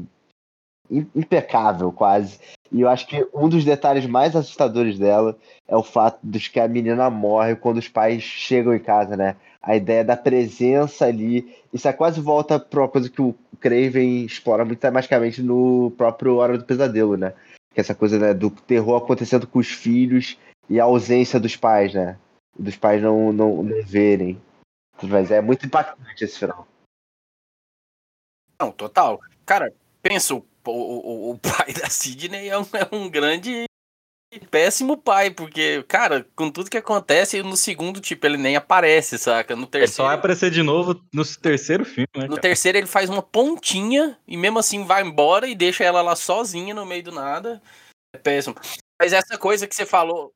[0.90, 2.38] impecável quase.
[2.70, 6.60] E eu acho que um dos detalhes mais assustadores dela é o fato de que
[6.60, 9.36] a menina morre quando os pais chegam em casa, né?
[9.62, 11.56] A ideia da presença ali.
[11.72, 16.36] Isso é quase volta para uma coisa que o Craven explora muito tematicamente no próprio
[16.36, 17.34] Hora do Pesadelo, né?
[17.74, 20.38] Que é essa coisa né, do terror acontecendo com os filhos
[20.70, 22.18] e a ausência dos pais, né?
[22.58, 24.40] Dos pais não, não, não verem.
[25.02, 26.66] Mas é muito impactante esse final.
[28.60, 29.20] Não, total.
[29.44, 33.67] Cara, pensa, o o, o, pai da Sidney é um, é um grande
[34.50, 39.56] péssimo pai, porque, cara, com tudo que acontece, no segundo, tipo, ele nem aparece, saca?
[39.56, 39.90] No terceiro.
[39.90, 42.24] Ele só vai aparecer de novo no terceiro filme, né?
[42.24, 42.42] No cara?
[42.42, 46.74] terceiro, ele faz uma pontinha e mesmo assim vai embora e deixa ela lá sozinha
[46.74, 47.62] no meio do nada.
[48.14, 48.54] É péssimo.
[49.00, 50.32] Mas essa coisa que você falou.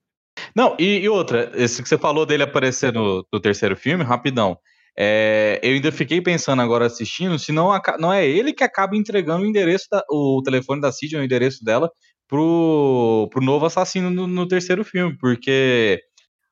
[0.57, 4.59] Não, e, e outra, esse que você falou dele aparecer no, no terceiro filme, rapidão.
[4.97, 9.43] É, eu ainda fiquei pensando agora assistindo, se não, não é ele que acaba entregando
[9.43, 11.91] o endereço, da, o telefone da Cid, o endereço dela,
[12.33, 16.03] pro, pro novo assassino no, no, terceiro filme, porque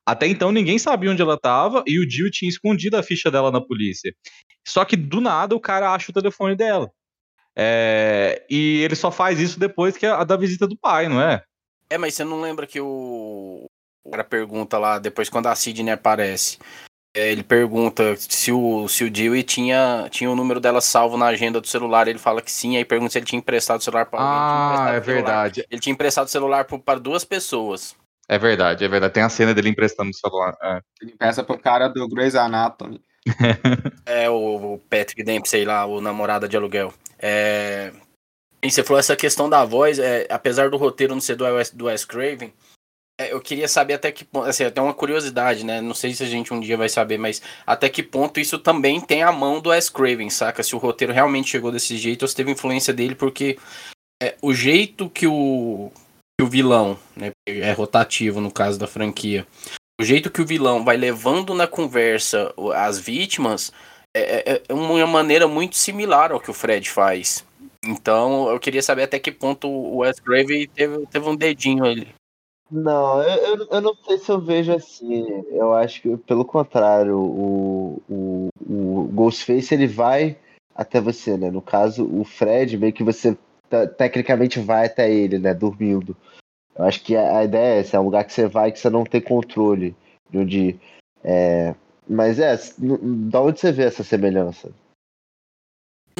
[0.05, 3.51] até então ninguém sabia onde ela estava e o Jill tinha escondido a ficha dela
[3.51, 4.13] na polícia.
[4.67, 6.87] Só que do nada o cara acha o telefone dela.
[7.57, 11.19] É, e ele só faz isso depois que a, a da visita do pai, não
[11.19, 11.43] é?
[11.89, 13.65] É, mas você não lembra que o,
[14.03, 19.03] o cara pergunta lá, depois quando a Sidney aparece, é, ele pergunta se o, se
[19.03, 22.07] o Dewey tinha, tinha o número dela salvo na agenda do celular.
[22.07, 24.93] Ele fala que sim, aí pergunta se ele tinha emprestado o celular para alguém.
[24.93, 25.65] Ah, é verdade.
[25.69, 27.95] Ele tinha emprestado o celular para duas pessoas.
[28.29, 29.13] É verdade, é verdade.
[29.13, 30.55] Tem a cena dele emprestando o celular.
[30.63, 30.79] É.
[31.01, 33.01] Ele empresta pro cara do Grey's Anatomy.
[34.05, 36.93] é, o, o Patrick Dempsey lá, o namorado de aluguel.
[37.19, 37.91] É...
[38.63, 41.71] E você falou essa questão da voz, é, apesar do roteiro não ser do Wes,
[41.71, 42.70] do Wes Craven, é,
[43.29, 45.81] eu queria saber até que ponto, assim, até uma curiosidade, né?
[45.81, 49.01] Não sei se a gente um dia vai saber, mas até que ponto isso também
[49.01, 50.63] tem a mão do Wes Craven, saca?
[50.63, 53.57] Se o roteiro realmente chegou desse jeito ou se teve influência dele, porque
[54.21, 55.91] é, o jeito que o,
[56.39, 59.45] que o vilão, né, é rotativo no caso da franquia,
[59.99, 63.71] o jeito que o vilão vai levando na conversa as vítimas
[64.15, 67.45] é, é, é uma maneira muito similar ao que o Fred faz.
[67.83, 72.07] Então eu queria saber até que ponto o Wes Grave teve, teve um dedinho ali.
[72.71, 75.25] Não, eu, eu não sei se eu vejo assim.
[75.49, 80.37] Eu acho que, pelo contrário, o, o, o Ghostface ele vai
[80.73, 81.51] até você, né?
[81.51, 83.37] No caso, o Fred, meio que você
[83.97, 85.53] tecnicamente vai até ele, né?
[85.53, 86.15] Dormindo.
[86.75, 88.79] Eu acho que a, a ideia é essa, é um lugar que você vai que
[88.79, 89.93] você não tem controle
[90.29, 90.79] de onde.
[91.23, 91.75] É...
[92.07, 94.71] Mas é, da onde você vê essa semelhança?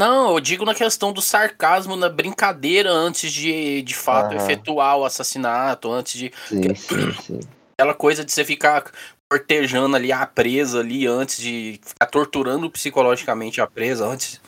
[0.01, 5.05] Não, eu digo na questão do sarcasmo, na brincadeira antes de, de fato, efetuar o
[5.05, 6.31] assassinato, antes de.
[6.47, 7.39] Sim, sim, sim.
[7.77, 8.91] Aquela coisa de você ficar
[9.29, 14.41] cortejando ali a presa ali antes de ficar torturando psicologicamente a presa antes.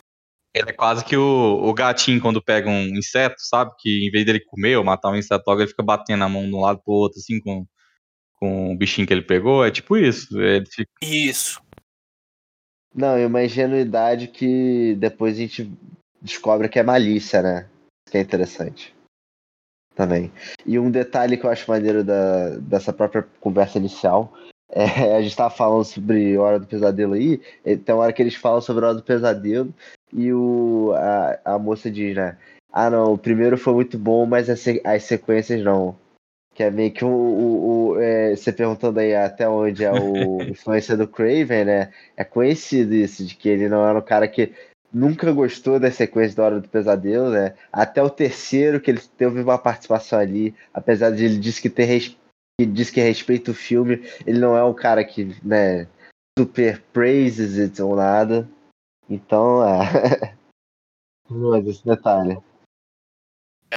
[0.52, 3.70] Ele é quase que o, o gatinho quando pega um inseto, sabe?
[3.78, 6.54] Que em vez dele comer ou matar um inseto ele fica batendo a mão de
[6.54, 7.64] um lado pro outro, assim, com,
[8.40, 9.64] com o bichinho que ele pegou.
[9.64, 10.40] É tipo isso.
[10.40, 10.90] Ele fica...
[11.00, 11.60] Isso.
[12.94, 15.72] Não, e uma ingenuidade que depois a gente
[16.22, 17.66] descobre que é malícia, né?
[18.10, 18.94] Que é interessante.
[19.94, 20.32] Também.
[20.64, 24.32] E um detalhe que eu acho maneiro da, dessa própria conversa inicial
[24.74, 28.34] é, a gente tava falando sobre Hora do Pesadelo aí, tem uma hora que eles
[28.34, 29.72] falam sobre Hora do Pesadelo
[30.12, 32.36] e o, a, a moça diz, né?
[32.72, 35.96] Ah não, o primeiro foi muito bom, mas as, as sequências não.
[36.54, 40.40] Que é meio que o, o, o é, você perguntando aí até onde é o
[40.48, 41.92] influência do Craven, né?
[42.16, 44.52] É conhecido isso, de que ele não era um cara que
[44.92, 47.54] nunca gostou da sequência da Hora do Pesadelo, né?
[47.72, 52.14] Até o terceiro, que ele teve uma participação ali, apesar de ele disse que ter
[52.56, 55.88] que diz que respeita o filme, ele não é um cara que, né,
[56.38, 58.48] super praises it ou nada.
[59.10, 60.36] Então, é.
[61.28, 62.38] Mas esse detalhe.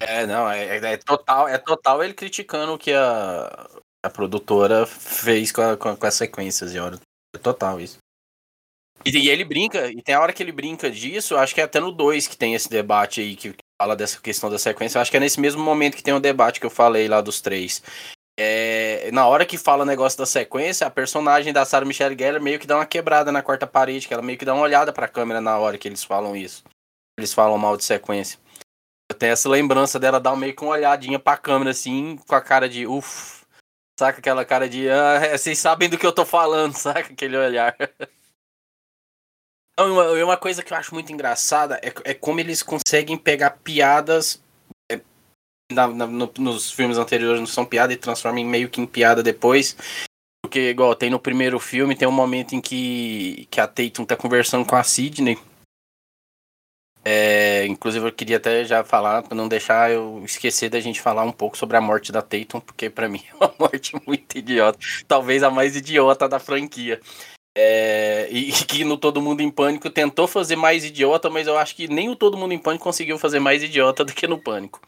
[0.00, 3.68] É, não, é, é, total, é total ele criticando o que a,
[4.04, 7.00] a produtora fez com, a, com, com as sequências de hora.
[7.34, 7.98] É total isso.
[9.04, 11.64] E, e, ele brinca, e tem a hora que ele brinca disso, acho que é
[11.64, 15.00] até no 2 que tem esse debate aí que fala dessa questão da sequência.
[15.00, 17.40] Acho que é nesse mesmo momento que tem o debate que eu falei lá dos
[17.40, 17.82] três.
[18.38, 22.40] É, na hora que fala o negócio da sequência, a personagem da Sarah Michelle Gellar
[22.40, 24.92] meio que dá uma quebrada na quarta parede, que ela meio que dá uma olhada
[24.92, 26.62] pra câmera na hora que eles falam isso.
[27.18, 28.38] Eles falam mal de sequência.
[29.16, 32.68] Tenho essa lembrança dela dar meio que uma olhadinha pra câmera, assim, com a cara
[32.68, 33.38] de uff.
[33.98, 34.88] Saca aquela cara de.
[34.88, 37.12] Ah, é, vocês sabem do que eu tô falando, saca?
[37.12, 37.76] Aquele olhar.
[39.78, 44.40] Uma, uma coisa que eu acho muito engraçada é, é como eles conseguem pegar piadas.
[44.90, 45.00] É,
[45.72, 48.86] na, na, no, nos filmes anteriores não são piada e transformam em meio que em
[48.86, 49.76] piada depois.
[50.42, 54.16] Porque, igual, tem no primeiro filme, tem um momento em que, que a Tatum tá
[54.16, 55.38] conversando com a Sidney.
[57.04, 61.22] É, inclusive eu queria até já falar, para não deixar eu esquecer da gente falar
[61.22, 64.78] um pouco sobre a morte da Tatum, porque para mim é uma morte muito idiota.
[65.06, 67.00] Talvez a mais idiota da franquia.
[67.56, 71.74] É, e que no Todo Mundo em Pânico tentou fazer mais idiota, mas eu acho
[71.74, 74.80] que nem o Todo Mundo em Pânico conseguiu fazer mais idiota do que no Pânico.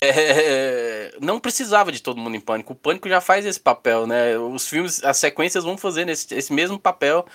[0.00, 2.72] É, não precisava de Todo Mundo em Pânico.
[2.72, 4.36] O Pânico já faz esse papel, né?
[4.38, 7.26] Os filmes, as sequências vão fazer esse, esse mesmo papel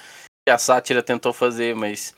[0.45, 2.13] que a sátira tentou fazer, mas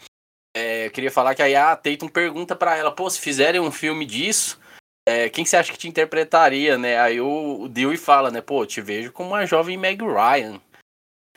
[0.57, 3.71] é, eu queria falar que aí a Tatum pergunta para ela, pô, se fizerem um
[3.71, 4.59] filme disso,
[5.07, 6.99] é, quem você acha que te interpretaria, né?
[6.99, 10.59] Aí o, o Dewey fala, né, pô, te vejo como uma jovem Meg Ryan.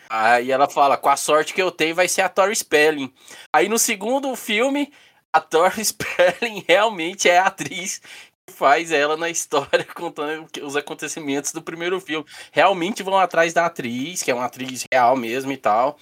[0.09, 3.13] Aí ela fala, com a sorte que eu tenho vai ser a Tori Spelling.
[3.55, 4.91] Aí no segundo filme,
[5.33, 8.01] a Tori Spelling realmente é a atriz
[8.49, 12.27] que faz ela na história, contando os acontecimentos do primeiro filme.
[12.51, 15.99] Realmente vão atrás da atriz, que é uma atriz real mesmo e tal.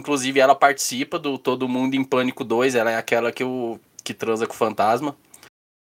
[0.00, 2.74] Inclusive, ela participa do Todo Mundo em Pânico 2.
[2.74, 5.14] Ela é aquela que, o, que transa com o fantasma.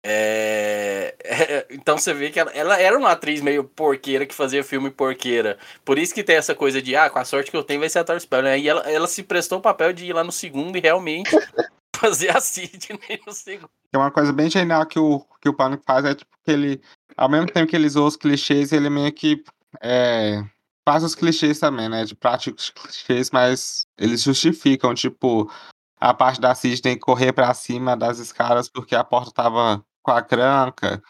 [0.05, 1.15] É...
[1.31, 1.67] É...
[1.71, 5.59] então você vê que ela, ela, era uma atriz meio porqueira que fazia filme porqueira.
[5.85, 7.89] Por isso que tem essa coisa de, ah, com a sorte que eu tenho vai
[7.89, 8.63] ser a Tor Spelling.
[8.63, 11.31] E ela, ela se prestou o papel de ir lá no segundo e realmente
[11.97, 13.71] fazer a Sidney no segundo.
[13.93, 16.81] É uma coisa bem genial que o, que o Pânico faz, é tipo que ele,
[17.17, 19.45] ao mesmo tempo que ele usou os clichês, ele meio que
[19.83, 20.43] é,
[20.89, 22.07] faz os clichês também, né?
[22.07, 25.53] De práticos clichês, mas eles justificam, tipo,
[26.01, 30.23] a parte da Sidney correr para cima das escadas porque a porta tava com a
[30.23, 31.03] cranca.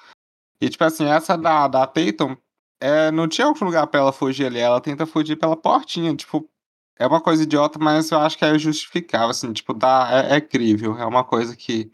[0.61, 2.37] E, tipo assim, essa da, da Tatum,
[2.81, 4.59] é, não tinha outro lugar pra ela fugir ali.
[4.59, 6.13] Ela tenta fugir pela portinha.
[6.17, 6.51] Tipo,
[6.99, 10.41] é uma coisa idiota, mas eu acho que é justificável, assim, tipo, dá, é, é
[10.41, 10.99] crível.
[10.99, 11.89] É uma coisa que,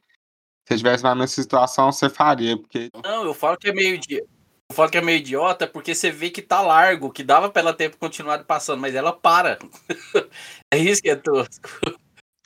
[0.66, 2.88] se tivesse mais nessa situação, você faria, porque...
[3.04, 4.24] Não, eu falo que é meio dia.
[4.74, 7.62] Eu falo que é meio idiota porque você vê que tá largo, que dava pra
[7.62, 9.56] ela ter continuado passando, mas ela para.
[10.68, 11.70] é isso que é tosco.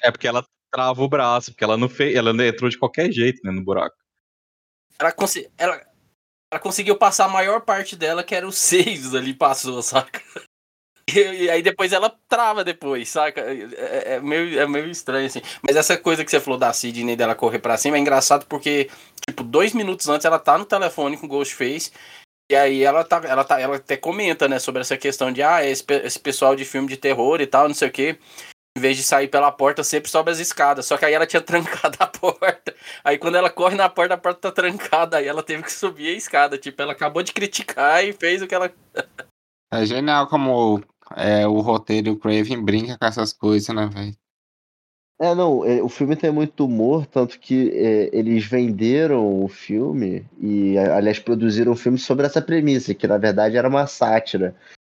[0.02, 3.40] É porque ela trava o braço, porque ela não fez, ela entrou de qualquer jeito,
[3.42, 3.96] né, no buraco.
[4.98, 5.14] Ela,
[5.56, 5.86] ela,
[6.52, 10.22] ela conseguiu passar a maior parte dela, que era os seis ali, passou, saca?
[11.14, 13.40] E, aí depois ela trava depois, saca?
[13.40, 15.40] É, é, é, meio, é meio estranho, assim.
[15.62, 18.90] Mas essa coisa que você falou da Sidney dela correr pra cima é engraçado porque,
[19.26, 21.92] tipo, dois minutos antes ela tá no telefone com o Ghostface.
[22.50, 25.64] E aí ela tá, ela tá, ela até comenta, né, sobre essa questão de ah,
[25.64, 28.18] esse, esse pessoal de filme de terror e tal, não sei o quê
[28.78, 30.86] em vez de sair pela porta, sempre sobe as escadas.
[30.86, 32.74] Só que aí ela tinha trancado a porta.
[33.04, 35.18] Aí quando ela corre na porta, a porta tá trancada.
[35.18, 36.56] Aí ela teve que subir a escada.
[36.56, 38.72] Tipo, ela acabou de criticar e fez o que ela.
[39.72, 40.80] é genial como
[41.16, 44.14] é, o roteiro e o Craven brinca com essas coisas, né, velho?
[45.20, 50.24] É, não, é, o filme tem muito humor, tanto que é, eles venderam o filme
[50.40, 54.54] e, aliás, produziram um filme sobre essa premissa, que na verdade era uma sátira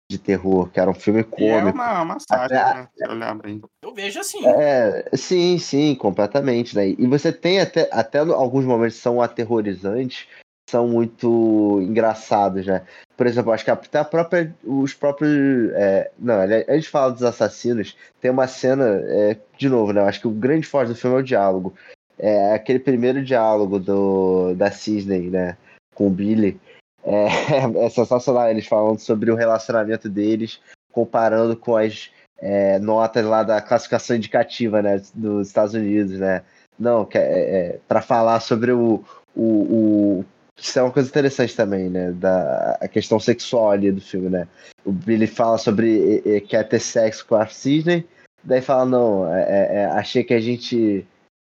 [0.09, 1.43] de terror, que era um filme cômico.
[1.43, 2.87] E é uma, uma sátira, né?
[2.95, 3.61] Se olhar bem.
[3.81, 4.45] Eu vejo assim.
[4.45, 6.87] É, sim, sim, completamente, né?
[6.87, 10.25] E você tem até, até alguns momentos que são aterrorizantes,
[10.69, 12.83] são muito engraçados, né?
[13.15, 15.71] Por exemplo, acho que até a própria, os próprios.
[15.73, 20.01] É, não, a gente fala dos assassinos, tem uma cena, é, de novo, né?
[20.01, 21.73] Acho que o grande forte do filme é o diálogo.
[22.17, 25.57] É aquele primeiro diálogo do, da Cisney, né?
[25.93, 26.59] Com o Billy
[27.03, 27.27] é,
[27.85, 30.59] é sensacional eles falando sobre o relacionamento deles,
[30.91, 36.43] comparando com as é, notas lá da classificação indicativa né, dos Estados Unidos, né?
[36.79, 39.03] Não, é, é para falar sobre o,
[39.35, 40.25] o, o,
[40.57, 42.11] Isso é uma coisa interessante também, né?
[42.11, 44.47] Da a questão sexual ali do filme, né?
[44.85, 48.07] O Billy fala sobre e, e, quer ter sexo com a Sidney,
[48.43, 51.05] daí fala, não, é, é, achei que a gente.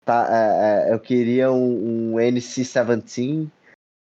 [0.05, 3.47] Tá, eu queria um, um NC-17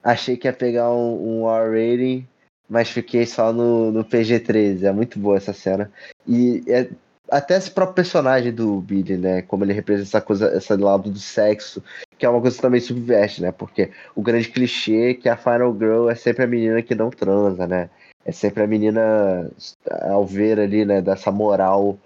[0.04, 2.28] achei que ia pegar um, um R rating,
[2.70, 4.84] mas fiquei só no, no PG-13.
[4.84, 5.92] É muito boa essa cena.
[6.26, 6.90] E é,
[7.30, 9.42] até esse próprio personagem do Billy, né?
[9.42, 11.84] Como ele representa essa coisa, esse lado do sexo,
[12.18, 13.52] que é uma coisa que também subverte, né?
[13.52, 17.10] Porque o grande clichê é que a Final Girl é sempre a menina que não
[17.10, 17.90] transa, né?
[18.26, 19.50] É sempre a menina,
[20.10, 21.98] ao ver ali, né, dessa moral,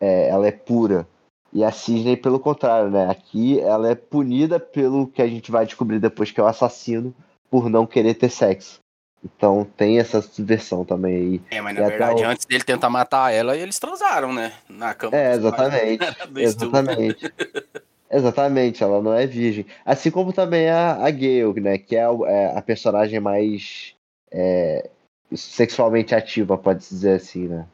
[0.00, 1.06] é, ela é pura.
[1.52, 3.10] E a Sidney, pelo contrário, né?
[3.10, 7.14] Aqui ela é punida pelo que a gente vai descobrir depois que é o assassino,
[7.50, 8.78] por não querer ter sexo.
[9.22, 11.40] Então tem essa subversão também aí.
[11.50, 12.26] É, mas na e verdade, o...
[12.26, 14.52] antes dele tentar matar ela, eles transaram, né?
[14.68, 15.16] Na cama.
[15.16, 16.04] É, exatamente.
[16.36, 17.34] exatamente.
[18.10, 19.66] exatamente, ela não é virgem.
[19.84, 21.78] Assim como também a, a Gale, né?
[21.78, 23.94] Que é a, é a personagem mais
[24.30, 24.88] é,
[25.34, 27.66] sexualmente ativa, pode-se dizer assim, né?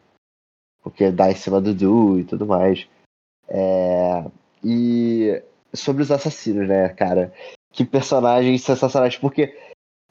[0.83, 2.87] Porque dá em cima do Du e tudo mais.
[3.49, 4.25] É,
[4.65, 7.33] e sobre os assassinos, né, cara?
[7.73, 9.57] Que personagens sensacionais, porque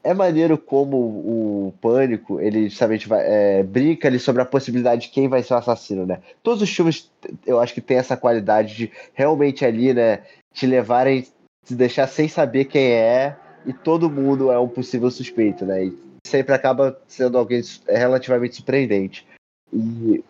[0.06, 5.08] é maneiro como o Pânico, ele justamente vai, é, brinca ali sobre a possibilidade de
[5.08, 6.20] quem vai ser o assassino, né?
[6.44, 7.10] Todos os filmes,
[7.44, 10.22] eu acho que tem essa qualidade de realmente ali, né,
[10.54, 11.26] te levarem,
[11.64, 15.86] te deixar sem saber quem é, e todo mundo é um possível suspeito, né?
[15.86, 19.26] E sempre acaba sendo alguém relativamente surpreendente.
[19.72, 20.22] E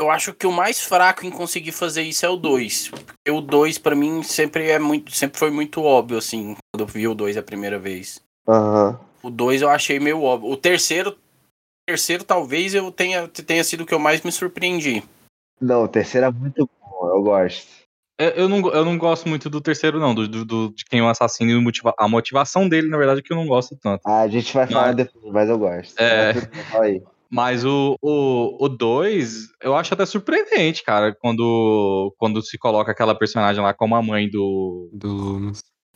[0.00, 2.88] eu acho que o mais fraco em conseguir fazer isso é o 2.
[2.88, 5.12] Porque o 2, para mim, sempre é muito.
[5.12, 8.22] Sempre foi muito óbvio, assim, quando eu vi o 2 a primeira vez.
[8.46, 8.96] Uhum.
[9.22, 10.50] O 2 eu achei meio óbvio.
[10.50, 11.10] O terceiro.
[11.10, 15.02] O terceiro, talvez, eu tenha, tenha sido o que eu mais me surpreendi.
[15.60, 17.66] Não, o terceiro é muito bom, eu gosto.
[18.20, 21.02] É, eu, não, eu não gosto muito do terceiro, não, do, do, de quem é
[21.02, 24.02] o assassino e motiva a motivação dele, na verdade, é que eu não gosto tanto.
[24.04, 25.98] Ah, a gente vai falar mas, depois, mas eu gosto.
[26.00, 26.32] É.
[26.80, 27.02] Aí.
[27.30, 32.90] Mas o 2, o, o dois, eu acho até surpreendente, cara, quando, quando se coloca
[32.90, 34.88] aquela personagem lá como a mãe do.
[34.92, 35.52] do...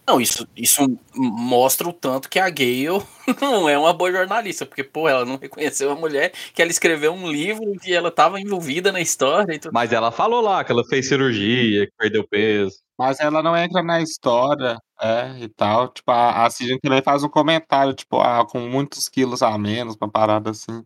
[0.06, 0.84] Não, isso, isso
[1.14, 3.02] mostra o tanto que a Gale
[3.40, 7.12] não é uma boa jornalista, porque, pô, ela não reconheceu a mulher, que ela escreveu
[7.12, 9.58] um livro que ela estava envolvida na história.
[9.72, 12.76] Mas ela falou lá que ela fez cirurgia, que perdeu peso.
[12.98, 15.88] Mas ela não entra na história, é, e tal.
[15.88, 19.96] Tipo, a, a Sidney também faz um comentário, tipo, ah, com muitos quilos a menos,
[20.00, 20.84] uma parada assim.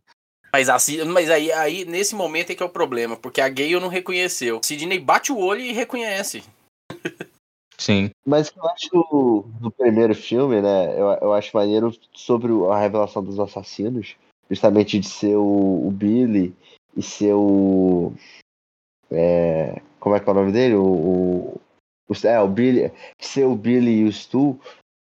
[0.57, 3.79] Mas, assim, mas aí, aí, nesse momento é que é o problema, porque a Gale
[3.79, 4.59] não reconheceu.
[4.65, 6.43] Sidney bate o olho e reconhece.
[7.77, 8.09] Sim.
[8.27, 10.99] Mas eu acho no primeiro filme, né?
[10.99, 14.17] Eu, eu acho maneiro sobre a revelação dos assassinos,
[14.51, 16.55] justamente de ser o, o Billy
[16.97, 18.15] e ser o.
[19.11, 20.75] É, como é que é o nome dele?
[20.77, 21.61] O,
[22.09, 22.91] o, é, o Billy.
[23.21, 24.59] Ser o Billy e o Stu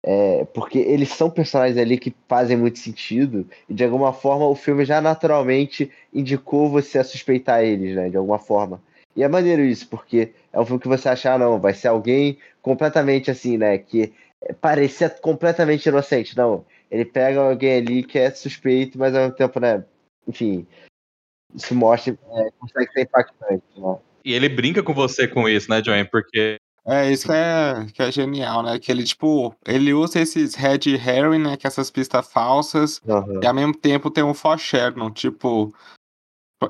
[0.04, 4.56] é, porque eles são personagens ali que fazem muito sentido, e de alguma forma o
[4.56, 8.10] filme já naturalmente indicou você a suspeitar eles, né?
[8.10, 8.82] De alguma forma.
[9.16, 11.90] E é maneiro isso, porque é um filme que você acha, ah, não, vai ser
[11.90, 13.78] alguém completamente assim, né?
[13.78, 14.14] Que
[14.60, 16.36] parecia completamente inocente.
[16.36, 19.84] Não, ele pega alguém ali que é suspeito, mas ao mesmo tempo, né?
[20.28, 20.66] Enfim,
[21.56, 23.98] se mostra, é, consegue ser impactante, né?
[24.24, 26.08] E ele brinca com você com isso, né, Joanne?
[26.08, 28.80] Porque É, isso que é, que é genial, né?
[28.80, 31.58] Que ele, tipo, ele usa esses red herring, né?
[31.58, 33.40] Que é essas pistas falsas, Aham.
[33.42, 35.74] e ao mesmo tempo tem um foreshadowing, tipo,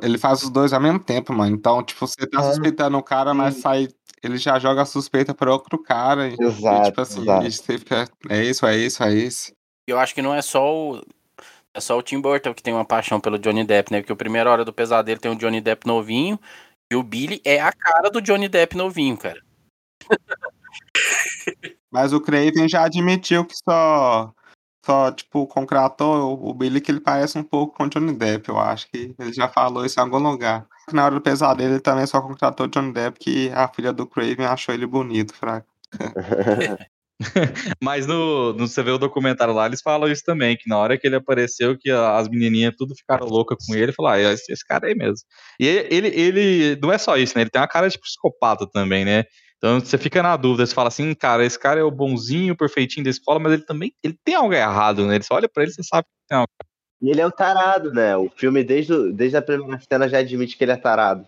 [0.02, 1.56] ele faz os dois ao mesmo tempo, mano.
[1.56, 3.88] Então, tipo, você tá Ah, suspeitando o cara, mas sai,
[4.22, 7.46] ele já joga a suspeita pra outro cara, e, e, Exato, tipo assim, exato.
[7.46, 9.52] e você fica, é isso, é isso, é isso.
[9.88, 11.02] Eu acho que não é só o.
[11.74, 14.02] É só o Tim Burton que tem uma paixão pelo Johnny Depp, né?
[14.02, 16.38] Porque o primeira hora do pesadelo tem o Johnny Depp novinho.
[16.92, 19.42] E o Billy é a cara do Johnny Depp novinho, cara.
[21.92, 24.34] Mas o Craven já admitiu que só,
[24.86, 28.58] só tipo, concretou o, Billy que ele parece um pouco com o Johnny Depp, eu
[28.58, 30.66] acho que ele já falou isso em algum lugar.
[30.94, 34.08] Na hora do pesadelo ele também só contratou o Johnny Depp que a filha do
[34.08, 35.68] Craven achou ele bonito, fraco.
[37.82, 40.98] Mas no, no, você vê o documentário lá, eles falam isso também, que na hora
[40.98, 44.66] que ele apareceu, que as menininhas tudo ficaram loucas com ele, falaram, ah, esse, esse,
[44.66, 45.26] cara aí mesmo.
[45.60, 47.42] E ele, ele, não é só isso, né?
[47.42, 49.26] Ele tem uma cara de psicopata também, né?
[49.64, 53.04] Então você fica na dúvida, você fala assim, cara, esse cara é o bonzinho, perfeitinho
[53.04, 55.22] da escola, mas ele também ele tem algo errado, né?
[55.22, 56.50] Você olha pra ele, você sabe que tem algo.
[57.00, 58.18] E ele é o tarado, né?
[58.18, 61.28] O filme, desde, desde a primeira cena, já admite que ele é tarado.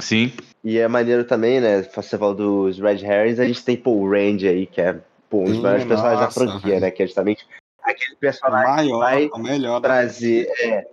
[0.00, 0.32] Sim.
[0.64, 1.82] E é maneiro também, né?
[1.82, 5.38] Você falou dos Red Herrings, a gente tem pô, o Randy aí, que é pô,
[5.38, 6.90] um dos Sim, melhores personagens da franquia, né?
[6.90, 7.46] Que é justamente
[7.80, 10.48] aquele personagem que maior, vai o melhor trazer.
[10.58, 10.84] É,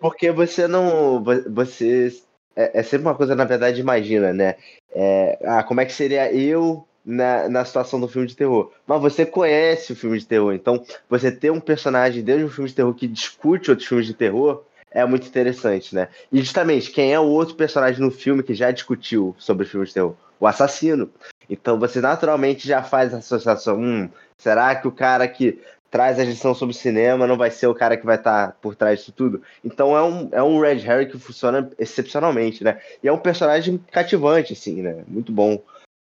[0.00, 1.24] porque você não.
[1.24, 2.12] vo- Você.
[2.54, 4.56] É, é sempre uma coisa, na verdade, imagina, né?
[4.92, 8.72] É, ah, como é que seria eu na, na situação do filme de terror?
[8.86, 12.50] Mas você conhece o filme de terror, então você ter um personagem dentro de um
[12.50, 16.08] filme de terror que discute outros filmes de terror é muito interessante, né?
[16.32, 19.94] E justamente, quem é o outro personagem no filme que já discutiu sobre filmes de
[19.94, 20.14] terror?
[20.38, 21.08] O assassino.
[21.48, 23.78] Então você naturalmente já faz a associação.
[23.78, 27.74] Hum, será que o cara que traz a lição sobre cinema não vai ser o
[27.74, 29.42] cara que vai estar por trás disso tudo?
[29.64, 32.80] Então é um, é um Red Harry que funciona excepcionalmente, né?
[33.02, 35.04] E é um personagem cativante, assim, né?
[35.08, 35.62] Muito bom.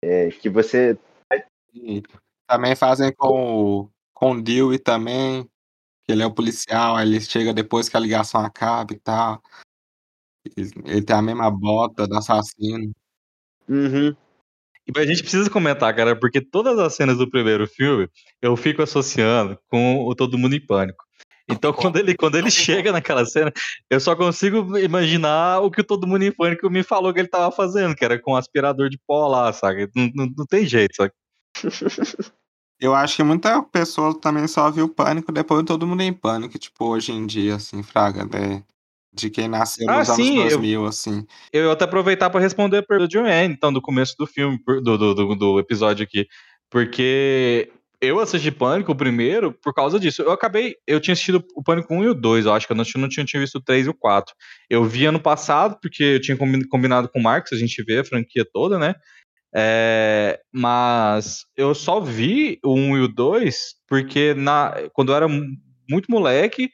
[0.03, 0.99] É, que você.
[1.75, 2.03] E
[2.49, 5.45] também fazem com, o- com o Dewey também,
[6.05, 9.43] que ele é o policial, ele chega depois que a ligação acaba e tal.
[10.57, 12.91] Ele tem a mesma bota do assassino.
[13.69, 14.17] Uhum.
[14.97, 18.09] A gente precisa comentar, cara, porque todas as cenas do primeiro filme
[18.41, 21.05] eu fico associando com o Todo Mundo em Pânico.
[21.51, 23.53] Então, quando ele, quando ele chega naquela cena,
[23.91, 27.29] eu só consigo imaginar o que o Todo Mundo em Pânico me falou que ele
[27.29, 29.91] tava fazendo, que era com um aspirador de pó lá, sabe?
[29.95, 31.13] Não, não, não tem jeito, sabe?
[32.81, 36.59] Eu acho que muita pessoa também só viu Pânico depois de Todo Mundo em Pânico,
[36.59, 38.63] tipo, hoje em dia, assim, fraga, né?
[39.19, 41.27] De quem nasceu Ah, nos anos sim, eu- 2000, assim.
[41.53, 44.59] Eu ia até aproveitar para responder a pergunta de Joanne, então, do começo do filme,
[44.67, 46.27] do, do, do, do episódio aqui.
[46.71, 50.23] Porque eu assisti Pânico, o primeiro, por causa disso.
[50.23, 50.77] Eu acabei.
[50.87, 53.01] Eu tinha assistido o Pânico 1 e o 2, eu acho que eu não, tinha-
[53.03, 54.35] não tinha, tinha visto o 3 e o 4.
[54.71, 57.99] Eu vi ano passado, porque eu tinha combi- combinado com o Marcos, a gente vê
[57.99, 58.95] a franquia toda, né?
[59.55, 65.27] É, mas eu só vi o 1 e o 2 porque na, quando eu era
[65.27, 65.47] mu-
[65.89, 66.71] muito moleque,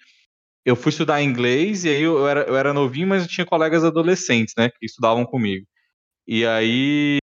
[0.65, 3.85] eu fui estudar inglês e aí eu era, eu era novinho, mas eu tinha colegas
[3.85, 5.67] adolescentes, né, que estudavam comigo.
[6.29, 7.19] E aí,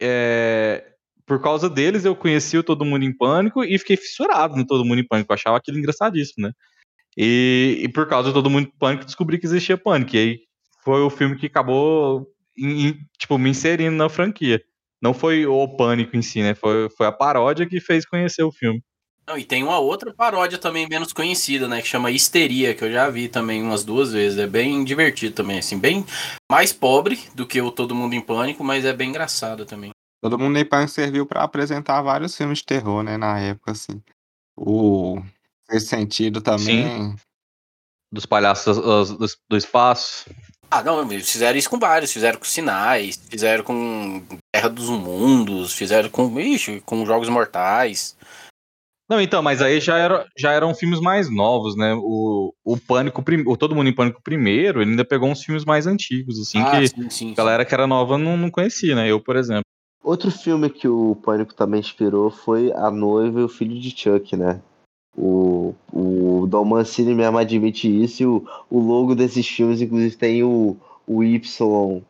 [0.00, 0.84] é,
[1.26, 4.84] por causa deles, eu conheci o Todo Mundo em Pânico e fiquei fissurado no Todo
[4.84, 5.32] Mundo em Pânico.
[5.32, 6.52] Eu achava aquilo engraçadíssimo, né?
[7.18, 10.16] E, e por causa do Todo Mundo em Pânico, descobri que existia Pânico.
[10.16, 10.40] E aí
[10.84, 12.26] foi o filme que acabou,
[12.58, 14.62] em- em- tipo, me inserindo na franquia.
[15.02, 16.54] Não foi o Pânico em si, né?
[16.54, 18.82] Foi, foi a paródia que fez conhecer o filme.
[19.28, 21.82] Não, e tem uma outra paródia também menos conhecida, né?
[21.82, 24.38] Que chama Histeria, que eu já vi também umas duas vezes.
[24.38, 26.06] É bem divertido também, assim, bem
[26.50, 29.90] mais pobre do que o Todo Mundo em Pânico, mas é bem engraçado também.
[30.22, 34.00] Todo Mundo em Pânico serviu pra apresentar vários filmes de terror, né, na época, assim.
[34.56, 35.20] O
[35.70, 37.16] Esse Sentido também.
[38.12, 38.78] Dos palhaços
[39.50, 40.30] do espaço.
[40.70, 44.24] Ah, não, eles fizeram isso com vários, fizeram com Sinais, fizeram com
[44.54, 48.16] Guerra dos Mundos, fizeram com, ixi, com Jogos Mortais.
[49.08, 51.94] Não, então, mas aí já, era, já eram filmes mais novos, né?
[51.94, 55.86] O, o Pânico, o Todo Mundo em Pânico primeiro, ele ainda pegou uns filmes mais
[55.86, 59.08] antigos, assim, ah, que sim, sim, a galera que era nova não, não conhecia, né?
[59.08, 59.62] Eu, por exemplo.
[60.02, 64.36] Outro filme que o Pânico também inspirou foi A Noiva e o Filho de Chuck,
[64.36, 64.60] né?
[65.16, 70.42] O, o Dom Mancini mesmo admite isso e o, o logo desses filmes, inclusive, tem
[70.42, 70.76] o,
[71.06, 71.40] o Y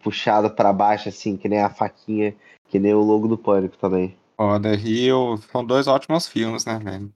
[0.03, 2.35] puxado pra baixo, assim, que nem a faquinha,
[2.69, 4.17] que nem o logo do Pânico também.
[4.37, 5.37] Foda, Rio.
[5.51, 7.13] São dois ótimos filmes, né, velho?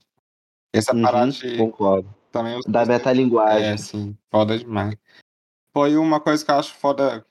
[0.73, 1.57] Essa Uhum, parada de.
[1.57, 2.14] concordo.
[2.33, 3.64] Também os Da metalinguagem.
[3.73, 4.16] É, sim.
[4.31, 4.95] Foda demais.
[5.73, 7.25] Foi uma coisa que eu acho foda.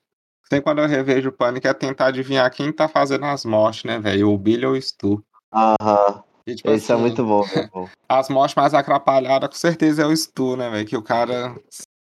[0.49, 3.99] Sempre quando eu revejo o Pânico é tentar adivinhar quem tá fazendo as mortes, né,
[3.99, 4.29] velho?
[4.31, 5.23] O Billy ou o Stu.
[5.53, 7.89] Aham, tipo esse é assim, muito bom, meu irmão.
[8.09, 10.87] As mortes mais atrapalhadas, com certeza, é o Stu, né, velho?
[10.87, 11.55] Que o cara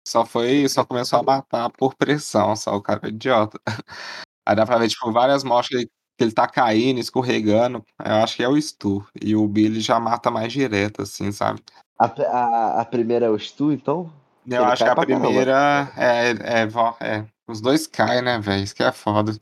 [0.06, 3.58] só foi, só começou a matar por pressão, só o cara é idiota.
[4.46, 5.86] Aí dá pra ver, tipo, várias mortes
[6.18, 7.84] que ele tá caindo, escorregando.
[8.04, 9.06] Eu acho que é o Stu.
[9.22, 11.62] E o Billy já mata mais direto, assim, sabe?
[12.00, 14.12] A, a, a primeira é o Stu, então?
[14.46, 17.26] Eu Ele acho que a primeira é, é, vo- é.
[17.48, 18.64] Os dois caem, né, velho?
[18.64, 19.34] Isso que é foda.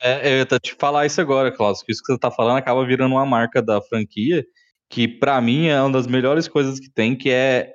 [0.00, 2.84] É, eu ia te falar isso agora, Klaus, que isso que você tá falando acaba
[2.84, 4.44] virando uma marca da franquia,
[4.90, 7.74] que pra mim é uma das melhores coisas que tem, que é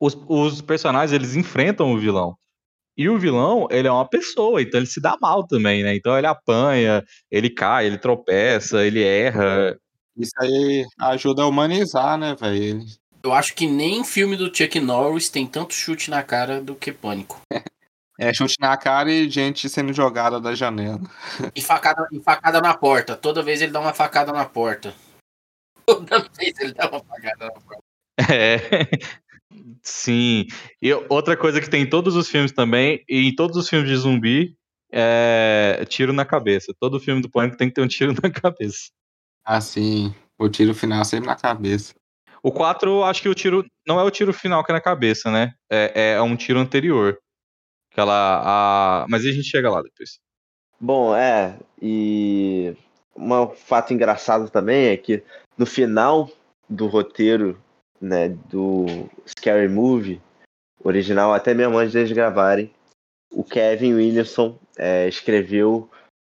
[0.00, 2.36] os, os personagens, eles enfrentam o vilão.
[2.96, 5.96] E o vilão, ele é uma pessoa, então ele se dá mal também, né?
[5.96, 9.76] Então ele apanha, ele cai, ele tropeça, ele erra.
[10.16, 12.80] Isso aí ajuda a humanizar, né, velho?
[13.22, 16.92] Eu acho que nem filme do Chuck Norris tem tanto chute na cara do que
[16.92, 17.40] Pânico.
[18.16, 21.00] É chute na cara e gente sendo jogada da janela.
[21.52, 23.16] E facada, e facada na porta.
[23.16, 24.94] Toda vez ele dá uma facada na porta.
[25.84, 27.82] Toda vez ele dá uma facada na porta.
[28.30, 28.58] É.
[29.82, 30.46] Sim.
[30.80, 33.88] E outra coisa que tem em todos os filmes também, e em todos os filmes
[33.88, 34.56] de zumbi,
[34.92, 36.72] é tiro na cabeça.
[36.78, 38.90] Todo filme do Pânico tem que ter um tiro na cabeça.
[39.44, 41.94] Assim, o tiro final sempre na cabeça.
[42.42, 45.30] O 4, acho que o tiro não é o tiro final que é na cabeça,
[45.30, 45.54] né?
[45.70, 47.18] É, é um tiro anterior.
[47.90, 48.42] Aquela.
[48.44, 49.06] A...
[49.08, 50.18] Mas aí a gente chega lá depois.
[50.78, 52.76] Bom, é, e
[53.16, 55.22] um fato engraçado também é que
[55.56, 56.28] no final
[56.68, 57.58] do roteiro,
[58.00, 58.86] né, do
[59.26, 60.20] Scary Movie
[60.82, 62.70] original, até mesmo antes deles gravarem,
[63.32, 65.88] o Kevin Williamson é, escreveu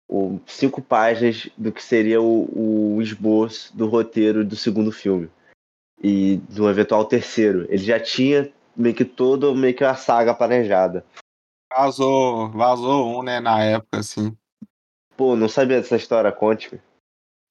[0.09, 5.29] o- cinco páginas do que seria o, o esboço do roteiro do segundo filme
[6.03, 7.67] e do eventual terceiro.
[7.69, 11.05] Ele já tinha meio que todo meio que a saga planejada.
[11.73, 14.37] Vazou, vazou um, né, na época, assim.
[15.17, 16.81] Pô, não sabia dessa história, conte-me.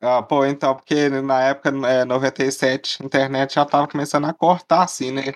[0.05, 4.83] Ah, pô, então, porque na época, é, 97, a internet já tava começando a cortar,
[4.83, 5.33] assim, né?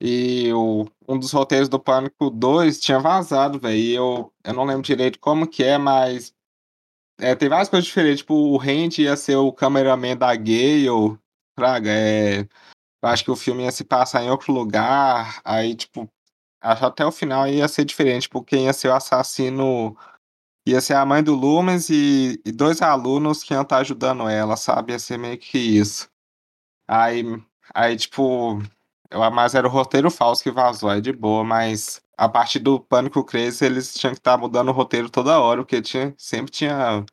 [0.00, 3.76] E o, um dos roteiros do Pânico 2 tinha vazado, velho.
[3.76, 6.34] E eu, eu não lembro direito como que é, mas.
[7.20, 8.20] É, tem várias coisas diferentes.
[8.20, 11.18] Tipo, o Randy ia ser o cameraman da Gale.
[11.54, 12.40] Praga, é.
[13.02, 15.40] Eu acho que o filme ia se passar em outro lugar.
[15.44, 16.10] Aí, tipo,
[16.62, 18.22] acho até o final ia ser diferente.
[18.22, 19.96] Tipo, quem ia ser o assassino
[20.70, 24.56] ia ser a mãe do Lumens e, e dois alunos que iam estar ajudando ela,
[24.56, 24.92] sabe?
[24.92, 26.08] Ia ser meio que isso.
[26.88, 27.24] Aí,
[27.74, 28.60] aí tipo,
[29.10, 32.80] eu, mas era o roteiro falso que vazou, aí de boa, mas a partir do
[32.80, 37.04] Pânico Crazy eles tinham que estar mudando o roteiro toda hora, porque tinha, sempre tinha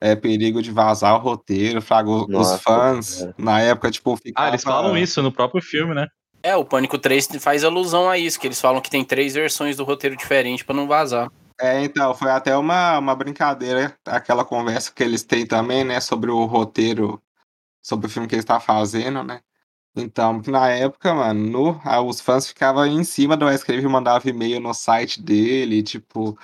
[0.00, 3.34] é, perigo de vazar o roteiro, fraga, os Nossa, fãs, cara.
[3.38, 4.48] na época, tipo, Ah, ficava...
[4.48, 6.06] eles falam isso no próprio filme, né?
[6.42, 9.76] É, o Pânico 3 faz alusão a isso, que eles falam que tem três versões
[9.76, 11.30] do roteiro diferente pra não vazar.
[11.58, 16.30] É, então, foi até uma, uma brincadeira, aquela conversa que eles têm também, né, sobre
[16.30, 17.22] o roteiro,
[17.82, 19.42] sobre o filme que eles estão fazendo, né?
[19.96, 21.40] Então, na época, mano,
[21.80, 25.82] no- os fãs ficavam em cima do Wes Craven e mandavam e-mail no site dele,
[25.82, 26.38] tipo.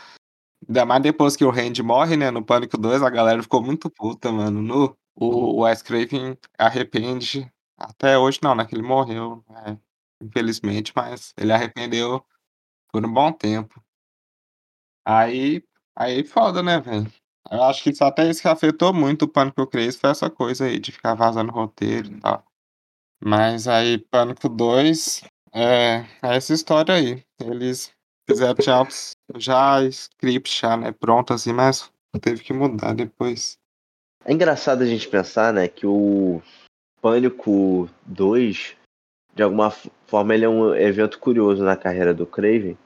[0.68, 2.30] Ainda mais depois que o Randy morre, né?
[2.30, 4.62] No Pânico 2, a galera ficou muito puta, mano.
[4.62, 7.50] No, o o Wes Craven arrepende.
[7.78, 8.64] Até hoje não, né?
[8.66, 9.78] Que ele morreu, né,
[10.22, 12.24] infelizmente, mas ele arrependeu
[12.92, 13.82] por um bom tempo.
[15.04, 15.62] Aí,
[15.96, 17.12] aí foda, né, velho?
[17.50, 20.64] Eu acho que isso até isso que afetou muito o Pânico Crazy foi essa coisa
[20.64, 22.44] aí de ficar vazando roteiro e tal.
[23.22, 27.22] Mas aí, Pânico 2, é, é essa história aí.
[27.40, 27.92] Eles
[28.28, 28.86] fizeram já,
[29.36, 31.90] já script já, né, pronto assim, mas
[32.20, 33.58] teve que mudar depois.
[34.24, 36.40] É engraçado a gente pensar, né, que o
[37.00, 38.76] Pânico 2,
[39.34, 39.70] de alguma
[40.06, 42.78] forma, ele é um evento curioso na carreira do Craven,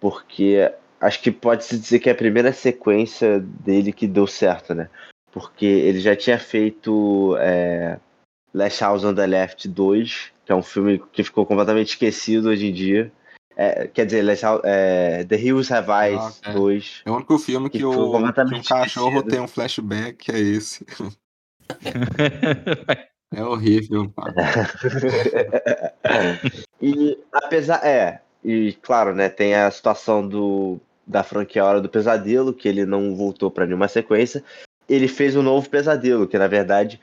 [0.00, 4.88] porque acho que pode-se dizer que é a primeira sequência dele que deu certo, né?
[5.32, 7.98] Porque ele já tinha feito é,
[8.54, 12.66] Last House on the Left 2, que é um filme que ficou completamente esquecido hoje
[12.66, 13.12] em dia.
[13.56, 16.52] É, quer dizer, Last House- é, The Hills Have Eyes Ah, é.
[16.52, 17.02] 2.
[17.04, 19.30] É o único filme que, Que o, que um completamente cachorro esquecido.
[19.30, 20.86] tem um flashback, é esse.
[23.30, 24.10] É horrível.
[26.80, 27.84] e apesar.
[27.84, 32.84] É, e claro, né, tem a situação do da franquia Hora do Pesadelo, que ele
[32.84, 34.44] não voltou pra nenhuma sequência.
[34.88, 37.00] Ele fez um novo pesadelo, que na verdade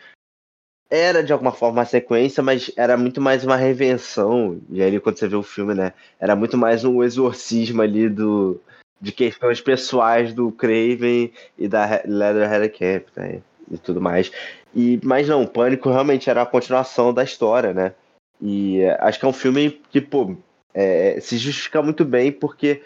[0.89, 4.61] era de alguma forma uma sequência, mas era muito mais uma revenção.
[4.69, 8.61] E aí, quando você vê o filme, né, era muito mais um exorcismo ali do
[9.01, 14.31] de questões pessoais do Craven e da He- Leatherhead Camp, né, e tudo mais.
[14.73, 17.93] E, mas não, Pânico realmente era a continuação da história, né?
[18.41, 20.35] E é, acho que é um filme que, pô,
[20.73, 22.81] é, se justifica muito bem, porque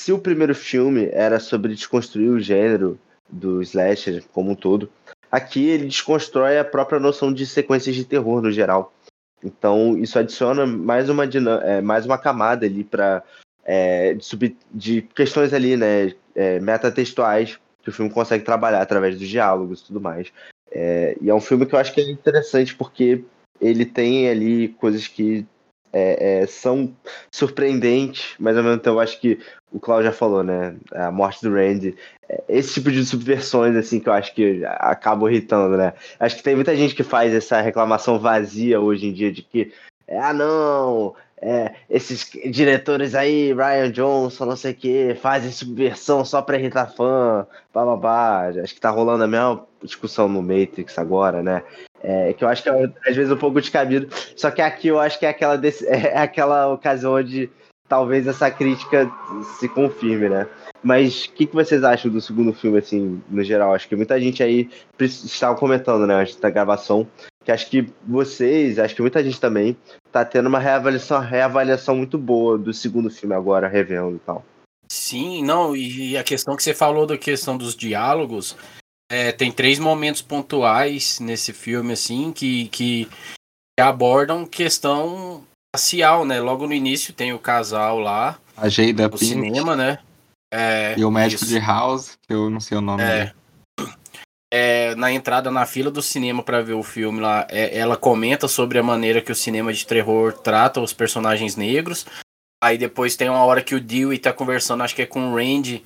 [0.00, 4.90] se o primeiro filme era sobre desconstruir o gênero do slasher como um todo,
[5.30, 8.92] aqui ele desconstrói a própria noção de sequências de terror no geral.
[9.42, 11.24] Então isso adiciona mais uma,
[11.64, 13.22] é, mais uma camada ali para
[14.16, 19.28] de, sub- de questões ali, né, é, metatextuais que o filme consegue trabalhar através dos
[19.28, 20.32] diálogos e tudo mais.
[20.70, 23.24] É, e é um filme que eu acho que é interessante porque
[23.60, 25.44] ele tem ali coisas que
[25.92, 26.94] é, é, são
[27.30, 29.38] surpreendentes, mas ao mesmo tempo eu acho que
[29.72, 30.76] o Cláudio já falou, né?
[30.92, 31.96] A morte do Randy.
[32.28, 35.92] É, esse tipo de subversões, assim, que eu acho que acabam irritando, né?
[36.18, 39.72] Acho que tem muita gente que faz essa reclamação vazia hoje em dia de que,
[40.08, 46.40] ah, não, é, esses diretores aí, Ryan Johnson, não sei o que, fazem subversão só
[46.40, 48.48] pra irritar fã, bababá.
[48.62, 51.62] Acho que tá rolando a mesma discussão no Matrix agora, né?
[52.08, 54.08] É, que eu acho que é, às vezes um pouco descabido.
[54.36, 57.50] Só que aqui eu acho que é aquela, é aquela ocasião onde
[57.88, 59.10] talvez essa crítica
[59.58, 60.46] se confirme, né?
[60.84, 63.74] Mas o que, que vocês acham do segundo filme, assim, no geral?
[63.74, 67.08] Acho que muita gente aí estava comentando, né, antes da gravação,
[67.44, 69.76] que acho que vocês, acho que muita gente também,
[70.12, 74.44] tá tendo uma reavaliação, reavaliação muito boa do segundo filme agora, revendo e tal.
[74.88, 78.56] Sim, não, e a questão que você falou da questão dos diálogos,
[79.10, 83.08] é, tem três momentos pontuais nesse filme, assim, que, que
[83.78, 85.44] abordam questão
[85.74, 86.40] racial, né?
[86.40, 88.38] Logo no início tem o casal lá.
[88.56, 89.24] A Jada Pink.
[89.24, 89.98] cinema, né?
[90.52, 91.52] É, e o médico isso.
[91.52, 93.18] de House, que eu não sei o nome é.
[93.18, 93.32] dele.
[94.52, 98.48] É, na entrada na fila do cinema para ver o filme lá, é, ela comenta
[98.48, 102.06] sobre a maneira que o cinema de terror trata os personagens negros.
[102.62, 105.36] Aí depois tem uma hora que o Dewey tá conversando, acho que é com o
[105.36, 105.84] Randy,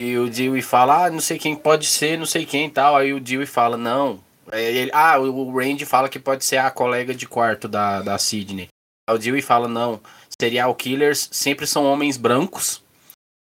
[0.00, 2.96] e o Dewey fala, ah, não sei quem pode ser, não sei quem tal.
[2.96, 4.22] Aí o Dewey fala, não.
[4.52, 8.68] Ele, ah, o Randy fala que pode ser a colega de quarto da, da Sidney.
[9.08, 10.00] Aí o Dewey fala, não.
[10.40, 12.82] Serial killers sempre são homens brancos.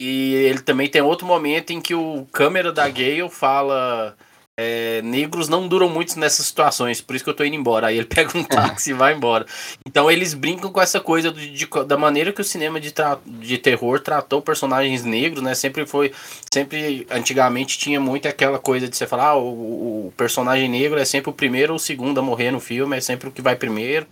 [0.00, 4.16] E ele também tem outro momento em que o câmera da Gale fala
[4.62, 7.86] é, negros não duram muito nessas situações, por isso que eu tô indo embora.
[7.86, 9.46] Aí ele pega um táxi e vai embora.
[9.86, 12.92] Então eles brincam com essa coisa de, da maneira que o cinema de,
[13.24, 15.54] de terror tratou personagens negros, né?
[15.54, 16.12] Sempre foi.
[16.52, 21.04] Sempre, antigamente, tinha muito aquela coisa de você falar, ah, o, o personagem negro é
[21.06, 23.56] sempre o primeiro ou o segundo a morrer no filme, é sempre o que vai
[23.56, 24.06] primeiro.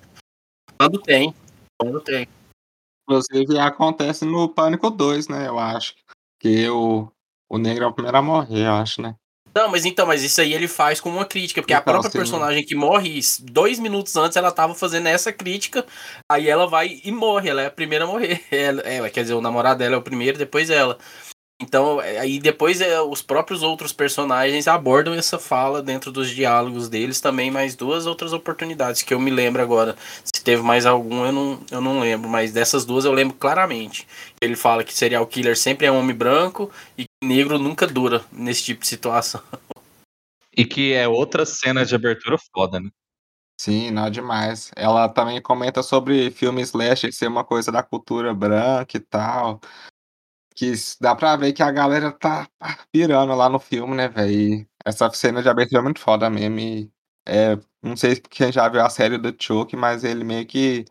[0.78, 1.34] Quando tem.
[1.78, 2.26] Quando tem.
[3.03, 5.46] Inclusive acontece no Pânico 2, né?
[5.46, 5.94] Eu acho.
[6.40, 7.11] Que o,
[7.51, 9.14] o negro é o primeiro a morrer, eu acho, né?
[9.59, 12.13] Não, mas então, mas isso aí ele faz como uma crítica, porque então, a própria
[12.13, 12.17] sim.
[12.17, 15.85] personagem que morre dois minutos antes, ela tava fazendo essa crítica,
[16.31, 18.41] aí ela vai e morre, ela é a primeira a morrer.
[18.53, 20.97] Ela, é, quer dizer, o namorado dela é o primeiro, depois ela.
[21.61, 26.89] Então, é, aí depois é, os próprios outros personagens abordam essa fala dentro dos diálogos
[26.89, 29.97] deles também, mais duas outras oportunidades que eu me lembro agora.
[30.23, 34.07] Se teve mais algum, eu não, eu não lembro, mas dessas duas eu lembro claramente.
[34.41, 38.83] Ele fala que serial killer sempre é homem branco e negro nunca dura nesse tipo
[38.83, 39.43] de situação.
[40.57, 42.91] E que é outra cena de abertura foda, né?
[43.61, 44.71] Sim, não demais.
[44.77, 49.61] Ela também comenta sobre filmes slash ser uma coisa da cultura branca e tal
[50.59, 52.49] que dá pra ver que a galera tá
[52.91, 54.66] pirando lá no filme, né, velho?
[54.85, 56.59] Essa cena de abertura é muito foda mesmo.
[56.59, 56.91] E,
[57.25, 60.85] é, não sei quem já viu a série do Chuck, mas ele meio que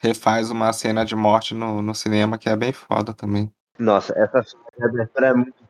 [0.00, 3.52] refaz uma cena de morte no, no cinema que é bem foda também.
[3.78, 5.63] Nossa, essa cena de abertura é muito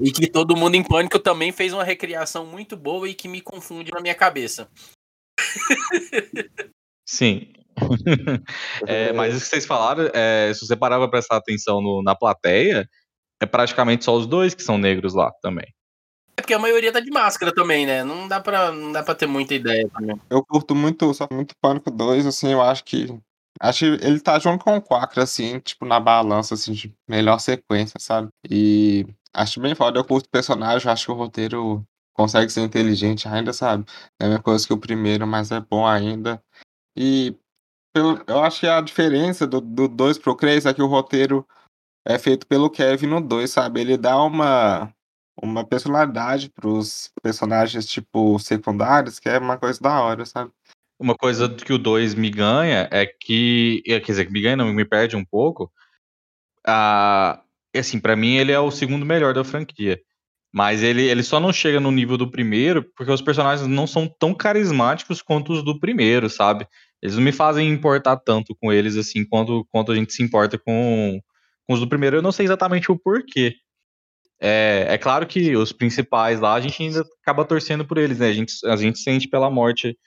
[0.00, 3.40] E que todo mundo em pânico também fez uma recriação muito boa e que me
[3.40, 4.68] confunde na minha cabeça.
[7.06, 7.52] Sim,
[8.86, 12.14] é, mas isso que vocês falaram, é, se você parar pra prestar atenção no, na
[12.14, 12.88] plateia,
[13.40, 15.66] é praticamente só os dois que são negros lá também.
[16.36, 18.02] É porque a maioria tá de máscara também, né?
[18.02, 20.20] Não dá pra, não dá pra ter muita ideia também.
[20.28, 23.06] Eu curto muito, só muito Pânico 2, assim, eu acho que.
[23.60, 27.38] Acho que ele tá junto com o Quackra, assim, tipo, na balança, assim, de melhor
[27.38, 28.28] sequência, sabe?
[28.50, 29.98] E acho bem foda.
[29.98, 33.84] Eu curto o personagem, acho que o roteiro consegue ser inteligente ainda, sabe?
[34.20, 36.42] É a mesma coisa que o primeiro, mas é bom ainda.
[36.96, 37.36] E
[37.94, 41.46] pelo, eu acho que a diferença do 2 pro 3 é que o roteiro
[42.06, 43.80] é feito pelo Kevin no 2, sabe?
[43.80, 44.92] Ele dá uma,
[45.40, 50.52] uma personalidade pros personagens, tipo, secundários, que é uma coisa da hora, sabe?
[50.98, 53.82] Uma coisa que o 2 me ganha é que.
[53.84, 55.70] Quer dizer, que me ganha, não, me perde um pouco.
[56.66, 57.42] Ah,
[57.74, 60.00] assim, para mim ele é o segundo melhor da franquia.
[60.52, 64.06] Mas ele, ele só não chega no nível do primeiro porque os personagens não são
[64.06, 66.66] tão carismáticos quanto os do primeiro, sabe?
[67.02, 70.56] Eles não me fazem importar tanto com eles assim quanto, quanto a gente se importa
[70.56, 71.20] com,
[71.66, 72.16] com os do primeiro.
[72.18, 73.56] Eu não sei exatamente o porquê.
[74.40, 78.28] É, é claro que os principais lá a gente ainda acaba torcendo por eles, né?
[78.28, 79.98] A gente, a gente sente pela morte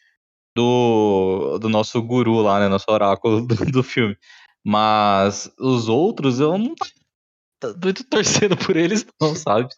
[0.57, 2.67] do, do nosso guru lá, né?
[2.67, 4.17] Nosso oráculo do, do filme.
[4.65, 6.73] Mas os outros eu não
[7.59, 9.69] tô muito torcendo por eles, não, sabe?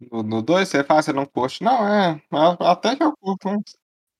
[0.00, 1.64] No 2 você faz, você não curte?
[1.64, 2.22] Não, é.
[2.60, 3.48] Até que eu curto.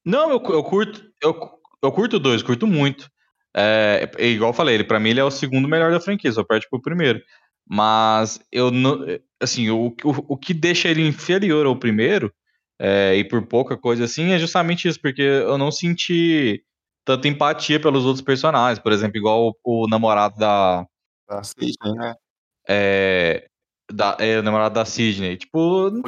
[0.04, 1.04] Não, eu, eu curto.
[1.22, 3.08] Eu, eu curto dois, curto muito.
[3.54, 6.32] É, é igual eu falei, ele para mim ele é o segundo melhor da franquia,
[6.32, 7.22] só perde pro primeiro.
[7.68, 9.04] Mas eu não.
[9.40, 12.32] Assim, o, o, o que deixa ele inferior ao primeiro,
[12.78, 16.62] é, e por pouca coisa assim, é justamente isso, porque eu não senti
[17.04, 18.78] tanta empatia pelos outros personagens.
[18.78, 20.84] Por exemplo, igual o, o namorado da.
[21.28, 22.14] Da Sidney, né?
[22.68, 23.48] É,
[23.90, 25.36] da, é, o namorado da Sidney.
[25.36, 25.88] Tipo.
[25.88, 26.02] O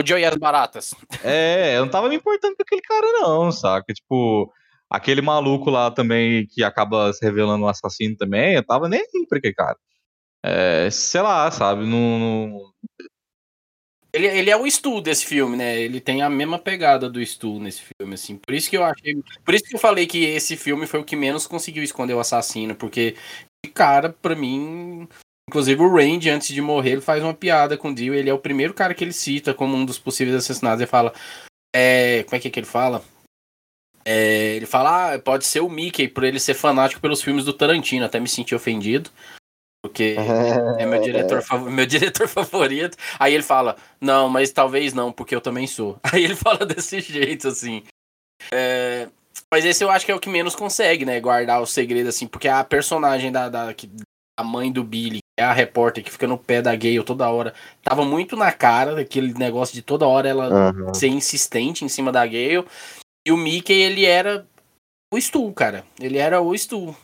[0.00, 0.94] Joey, o e as baratas.
[1.22, 3.92] É, eu não tava me importando com aquele cara, não, saca?
[3.92, 4.50] Tipo,
[4.88, 9.26] aquele maluco lá também que acaba se revelando um assassino também, eu tava nem aí
[9.28, 9.76] pra aquele cara.
[10.44, 11.84] É, sei lá, sabe?
[11.84, 12.18] Não.
[12.18, 12.58] não...
[14.14, 15.76] Ele, ele é o Stu desse filme, né?
[15.76, 18.36] Ele tem a mesma pegada do Stu nesse filme, assim.
[18.36, 19.20] Por isso que eu achei.
[19.44, 22.20] Por isso que eu falei que esse filme foi o que menos conseguiu esconder o
[22.20, 23.16] assassino, porque,
[23.74, 25.08] cara, pra mim.
[25.50, 28.14] Inclusive o Randy, antes de morrer, ele faz uma piada com o Dio.
[28.14, 30.80] Ele é o primeiro cara que ele cita como um dos possíveis assassinados.
[30.80, 31.12] Ele fala.
[31.74, 33.04] É, como é que, é que ele fala?
[34.04, 37.52] É, ele fala, ah, pode ser o Mickey, por ele ser fanático pelos filmes do
[37.52, 38.04] Tarantino.
[38.04, 39.10] Até me senti ofendido.
[39.84, 40.16] Porque
[40.78, 42.96] é meu diretor, meu diretor favorito.
[43.18, 45.98] Aí ele fala, não, mas talvez não, porque eu também sou.
[46.10, 47.82] Aí ele fala desse jeito, assim.
[48.50, 49.08] É,
[49.52, 51.20] mas esse eu acho que é o que menos consegue, né?
[51.20, 53.74] Guardar o segredo, assim, porque a personagem da, da,
[54.38, 57.28] a mãe do Billy, que é a repórter que fica no pé da Gale toda
[57.28, 60.94] hora, tava muito na cara daquele negócio de toda hora ela uhum.
[60.94, 62.64] ser insistente em cima da Gale.
[63.26, 64.46] E o Mickey, ele era
[65.12, 65.84] o Stu, cara.
[66.00, 66.96] Ele era o Stu.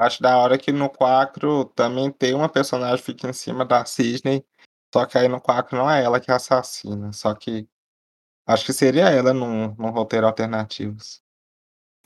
[0.00, 3.84] Acho da hora que no 4 também tem uma personagem que fica em cima da
[3.84, 4.42] Cisne.
[4.90, 7.12] Só que aí no 4 não é ela que assassina.
[7.12, 7.68] Só que
[8.46, 11.22] acho que seria ela num, num roteiro alternativos.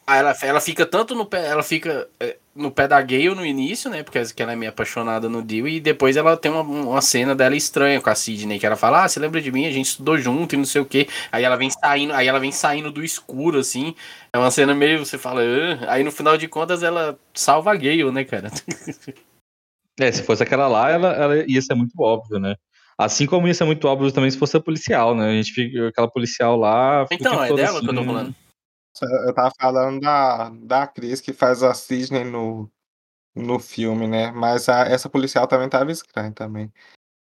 [0.04, 3.44] Ah, ela, ela fica tanto no pé, ela fica é, no pé da Gale no
[3.44, 4.02] início, né?
[4.02, 7.56] Porque ela é meio apaixonada no Dio, e depois ela tem uma, uma cena dela
[7.56, 9.66] estranha com a Sidney, que ela fala, ah, você lembra de mim?
[9.66, 11.08] A gente estudou junto e não sei o quê.
[11.32, 13.94] Aí ela vem saindo, aí ela vem saindo do escuro, assim.
[14.32, 15.92] É uma cena meio, você fala, ah.
[15.92, 18.50] aí no final de contas ela salva a Gale, né, cara?
[19.98, 22.54] é, se fosse aquela lá, ela, ela ia ser muito óbvio, né?
[22.96, 25.28] Assim como ia ser muito óbvio também se fosse a policial, né?
[25.28, 27.04] A gente fica aquela policial lá.
[27.10, 28.34] Então, é dela assim, que eu tô assim, falando.
[29.02, 32.70] Eu tava falando da, da Cris que faz a Sidney no,
[33.34, 34.30] no filme, né?
[34.30, 36.72] Mas a, essa policial também tava estranha também.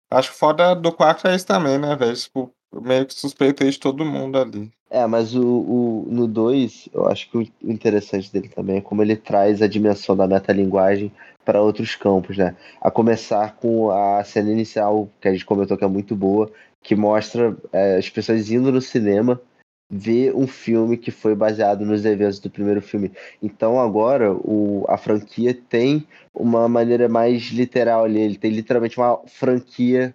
[0.10, 2.16] Acho foda do 4 é isso também, né, velho?
[2.16, 4.72] Tipo, meio que suspeitei de todo mundo ali.
[4.90, 9.02] É, mas o, o no 2, eu acho que o interessante dele também é como
[9.02, 11.12] ele traz a dimensão da metalinguagem
[11.44, 12.56] para outros campos, né?
[12.82, 16.50] A começar com a cena inicial, que a gente comentou que é muito boa,
[16.82, 19.42] que mostra é, as pessoas indo no cinema
[19.90, 23.12] ver um filme que foi baseado nos eventos do primeiro filme.
[23.42, 28.20] Então agora o, a franquia tem uma maneira mais literal ali.
[28.20, 30.14] Ele tem literalmente uma franquia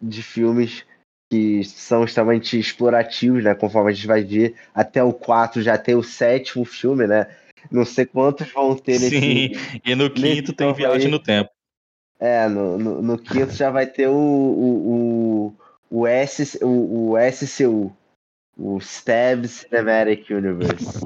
[0.00, 0.84] de filmes
[1.30, 3.54] que são extremamente explorativos, né?
[3.54, 7.26] Conforme a gente vai ver, até o 4 já tem o sétimo filme, né?
[7.70, 9.20] Não sei quantos vão ter nesse.
[9.20, 9.52] Sim,
[9.84, 11.10] e no quinto tem viagem aí.
[11.10, 11.50] no tempo.
[12.18, 15.52] É, no, no, no, quinto já vai ter o, o,
[15.90, 17.94] o, o, S, o, o SCU,
[18.56, 21.00] o Stab Cinematic Universe.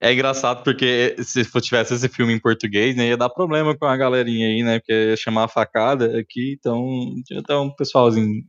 [0.00, 3.96] É engraçado porque se tivesse esse filme em português, né, ia dar problema com a
[3.96, 4.78] galerinha aí, né?
[4.78, 6.86] Porque ia chamar a facada aqui, então
[7.26, 8.44] tinha até um pessoalzinho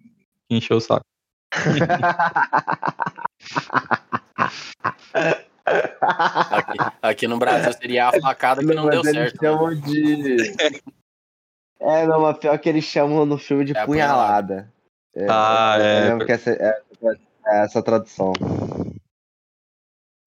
[0.47, 1.05] que encheu o saco.
[5.66, 9.18] aqui, aqui, no Brasil seria a facada que não, não deu certo.
[9.18, 10.38] Eles chamam de.
[11.80, 14.72] É, não, mas pior que eles chamam no filme de é punhalada.
[15.16, 16.01] É, ah, é.
[16.01, 16.82] Eu lembro que essa, é,
[17.50, 18.34] é essa tradução.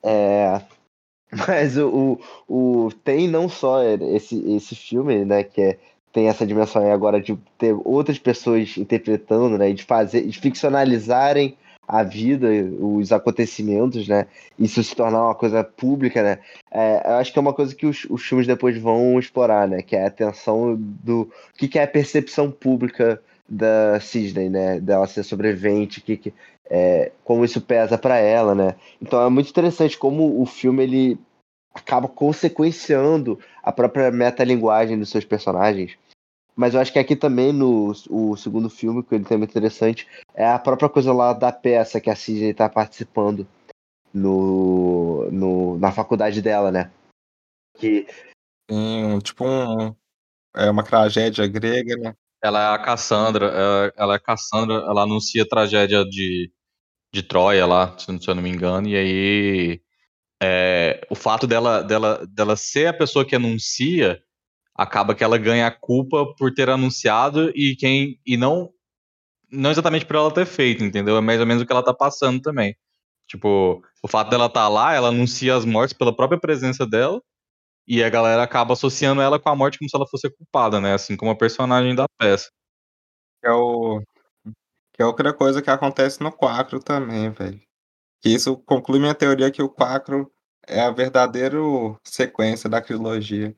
[0.03, 0.61] É.
[1.49, 5.79] Mas o, o, o, tem não só esse, esse filme, né, que é,
[6.13, 11.57] tem essa dimensão aí agora de ter outras pessoas interpretando, né, de fazer, de ficcionalizarem
[11.89, 12.49] a vida,
[12.79, 14.27] os acontecimentos, né,
[14.59, 16.39] isso se tornar uma coisa pública, né,
[16.71, 19.81] é, eu acho que é uma coisa que os, os filmes depois vão explorar, né,
[19.81, 23.19] que é a atenção do que, que é a percepção pública
[23.49, 24.81] da Sidney, né?
[24.81, 26.33] Dela ser sobrevivente, que, que
[26.69, 28.77] é, como isso pesa para ela, né?
[29.01, 31.21] Então é muito interessante como o filme ele
[31.75, 35.97] acaba consequenciando a própria metalinguagem dos seus personagens.
[36.55, 40.07] Mas eu acho que aqui também no o segundo filme, que ele tem muito interessante,
[40.35, 43.47] é a própria coisa lá da peça que a Sidney está participando
[44.13, 46.91] no, no, na faculdade dela, né?
[47.79, 48.07] Que...
[48.71, 49.95] Sim, tipo um,
[50.55, 52.15] é uma tragédia grega, né?
[52.43, 56.51] Ela é a Cassandra, é, ela é Cassandra, ela anuncia a tragédia de,
[57.13, 59.81] de Troia lá, se eu não me engano, e aí
[60.43, 64.21] é, o fato dela, dela, dela ser a pessoa que anuncia
[64.75, 68.71] acaba que ela ganha a culpa por ter anunciado e quem e não
[69.51, 71.17] não exatamente por ela ter feito, entendeu?
[71.17, 72.75] É mais ou menos o que ela tá passando também.
[73.29, 77.23] Tipo, o fato dela estar tá lá, ela anuncia as mortes pela própria presença dela
[77.87, 80.95] E a galera acaba associando ela com a morte como se ela fosse culpada, né?
[80.95, 82.51] Assim como a personagem da peça.
[83.41, 84.01] Que é o.
[84.93, 87.61] Que é outra coisa que acontece no Quacro também, velho.
[88.21, 90.31] Que isso conclui minha teoria que o Quacro
[90.67, 91.59] é a verdadeira
[92.05, 93.57] sequência da trilogia.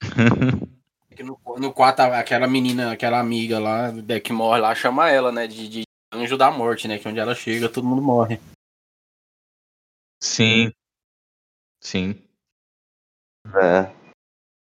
[1.22, 3.90] no, no 4, aquela menina, aquela amiga lá,
[4.22, 5.46] que morre lá, chama ela, né?
[5.46, 5.82] De, de
[6.12, 6.98] anjo da morte, né?
[6.98, 8.40] Que onde ela chega, todo mundo morre.
[10.20, 10.72] Sim.
[11.80, 12.23] Sim.
[13.52, 13.90] É.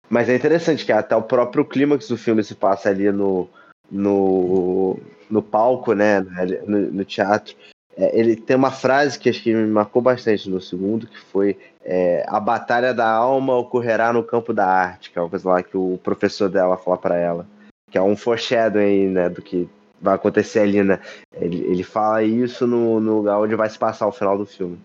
[0.10, 3.50] Mas é interessante que até o próprio clímax do filme se passa ali no,
[3.92, 5.00] no,
[5.30, 6.22] no palco, né?
[6.66, 7.56] No, no teatro.
[7.96, 11.58] É, ele tem uma frase que acho que me marcou bastante no segundo, que foi
[11.84, 15.64] é, a batalha da alma ocorrerá no campo da arte, que é uma coisa lá
[15.64, 17.48] que o professor dela fala para ela.
[17.90, 19.68] Que é um foreshadowing, né, do que
[20.00, 21.02] vai acontecer ali, né?
[21.34, 24.80] Ele, ele fala isso no, no lugar onde vai se passar o final do filme.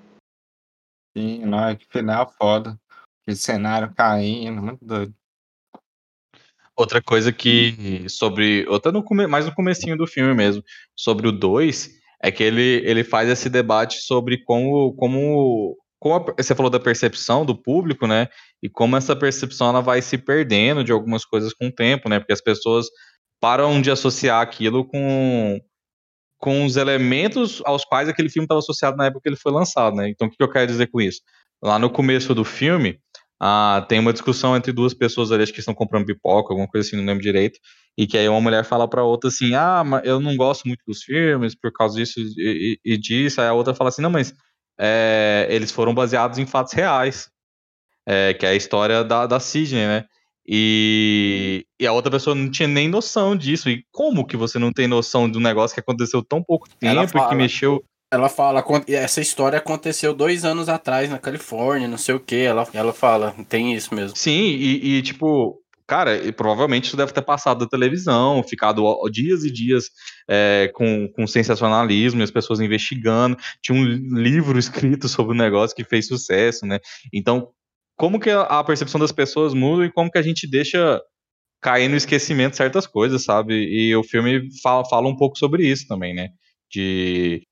[1.16, 2.78] Sim, não, é que final foda.
[3.22, 5.14] Aquele cenário caindo, muito doido.
[6.76, 10.62] Outra coisa que sobre, outra no mais no comecinho do filme mesmo,
[10.96, 11.90] sobre o 2,
[12.22, 16.80] é que ele, ele faz esse debate sobre como, como, como a, você falou da
[16.80, 18.28] percepção do público, né?
[18.62, 22.20] E como essa percepção ela vai se perdendo de algumas coisas com o tempo, né?
[22.20, 22.86] Porque as pessoas
[23.40, 25.60] param de associar aquilo com,
[26.38, 29.96] com os elementos aos quais aquele filme estava associado na época que ele foi lançado,
[29.96, 30.08] né?
[30.08, 31.20] Então, o que eu quero dizer com isso?
[31.60, 33.00] Lá no começo do filme,
[33.44, 36.86] ah, tem uma discussão entre duas pessoas ali, acho que estão comprando pipoca, alguma coisa
[36.86, 37.58] assim, não lembro direito,
[37.98, 40.84] e que aí uma mulher fala para outra assim, ah, mas eu não gosto muito
[40.86, 44.10] dos filmes por causa disso e, e, e disso, aí a outra fala assim, não,
[44.10, 44.32] mas
[44.78, 47.28] é, eles foram baseados em fatos reais,
[48.06, 50.04] é, que é a história da, da Sidney, né?
[50.46, 53.70] E, e, a outra pessoa não tinha nem noção disso.
[53.70, 57.16] E como que você não tem noção de um negócio que aconteceu tão pouco tempo
[57.16, 57.82] e que mexeu.
[58.12, 62.36] Ela fala, essa história aconteceu dois anos atrás na Califórnia, não sei o que.
[62.36, 64.14] Ela, ela fala, tem isso mesmo.
[64.14, 69.44] Sim, e, e tipo, cara, e provavelmente isso deve ter passado da televisão, ficado dias
[69.44, 69.86] e dias
[70.28, 73.34] é, com, com sensacionalismo as pessoas investigando.
[73.62, 73.86] Tinha um
[74.20, 76.80] livro escrito sobre o negócio que fez sucesso, né?
[77.14, 77.48] Então,
[77.96, 81.00] como que a percepção das pessoas muda e como que a gente deixa
[81.62, 83.54] cair no esquecimento certas coisas, sabe?
[83.54, 86.28] E o filme fala, fala um pouco sobre isso também, né?
[86.70, 87.42] De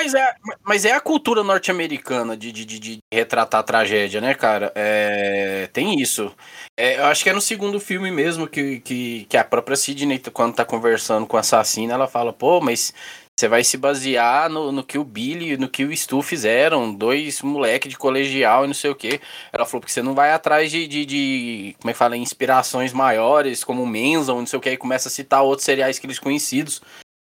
[0.00, 0.34] mas é,
[0.64, 4.72] mas é a cultura norte-americana de, de, de, retratar a tragédia, né, cara?
[4.74, 6.34] É, tem isso.
[6.78, 10.18] É, eu acho que é no segundo filme mesmo que, que, que a própria Sidney,
[10.32, 12.94] quando tá conversando com o assassino, ela fala, pô, mas
[13.38, 17.42] você vai se basear no, no que o Billy no que o Stu fizeram, dois
[17.42, 19.20] moleque de colegial e não sei o que.
[19.52, 22.92] Ela falou, porque você não vai atrás de, de, de como é que fala, inspirações
[22.92, 26.18] maiores, como Manson, não sei o que, e começa a citar outros seriais que eles
[26.18, 26.80] conhecidos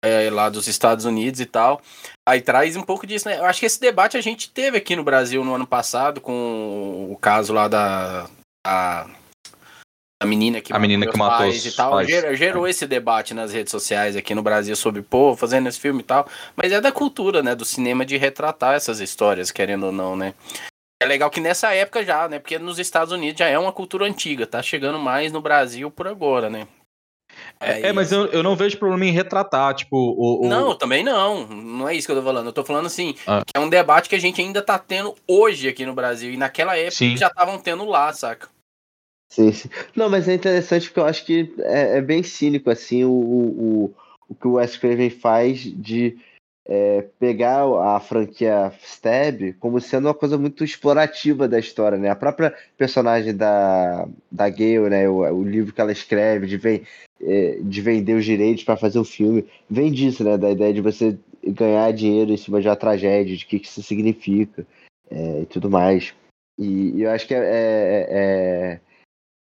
[0.04, 1.82] é, lá dos Estados Unidos e tal.
[2.28, 3.40] Aí traz um pouco disso, né?
[3.40, 7.08] Eu acho que esse debate a gente teve aqui no Brasil no ano passado com
[7.10, 8.30] o caso lá da.
[8.68, 9.08] A,
[10.22, 12.04] a menina que a menina que matou os e tal.
[12.04, 16.02] Gerou, gerou, esse debate nas redes sociais aqui no Brasil sobre, pô, fazendo esse filme
[16.02, 16.28] e tal.
[16.56, 17.56] Mas é da cultura, né?
[17.56, 20.34] Do cinema de retratar essas histórias, querendo ou não, né?
[21.02, 22.40] É legal que nessa época já, né?
[22.40, 26.08] Porque nos Estados Unidos já é uma cultura antiga, tá chegando mais no Brasil por
[26.08, 26.68] agora, né?
[27.60, 31.04] É, é mas eu, eu não vejo problema em retratar, tipo, o, o, Não, também
[31.04, 31.48] não.
[31.48, 32.48] Não é isso que eu tô falando.
[32.48, 33.42] Eu tô falando assim, ah.
[33.46, 36.32] que é um debate que a gente ainda tá tendo hoje aqui no Brasil.
[36.32, 37.18] E naquela época sim.
[37.18, 38.48] já estavam tendo lá, saca?
[39.30, 39.70] Sim, sim.
[39.96, 43.96] Não, mas é interessante porque eu acho que é, é bem cínico, assim, o, o,
[44.30, 46.18] o que o Wes Craven faz de
[46.66, 52.10] é, pegar a franquia Stab como sendo uma coisa muito explorativa da história, né?
[52.10, 55.10] A própria personagem da, da Gale, né?
[55.10, 56.84] O, o livro que ela escreve, de, vem,
[57.22, 60.38] é, de vender os direitos para fazer o filme, vem disso, né?
[60.38, 63.68] Da ideia de você ganhar dinheiro em cima de uma tragédia, de o que, que
[63.68, 64.66] isso significa
[65.12, 66.14] é, e tudo mais.
[66.58, 68.80] E, e eu acho que é, é, é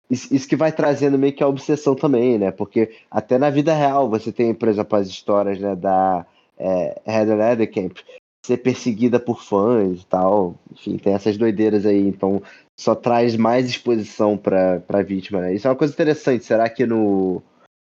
[0.09, 2.51] isso que vai trazendo meio que a obsessão também, né?
[2.51, 6.25] Porque até na vida real você tem, por exemplo, as histórias né, da
[6.57, 7.97] é, Heather Ledecamp
[8.45, 10.59] ser perseguida por fãs e tal.
[10.71, 12.05] Enfim, tem essas doideiras aí.
[12.07, 12.41] Então,
[12.79, 15.53] só traz mais exposição pra, pra vítima, né?
[15.53, 16.43] Isso é uma coisa interessante.
[16.43, 17.41] Será que no.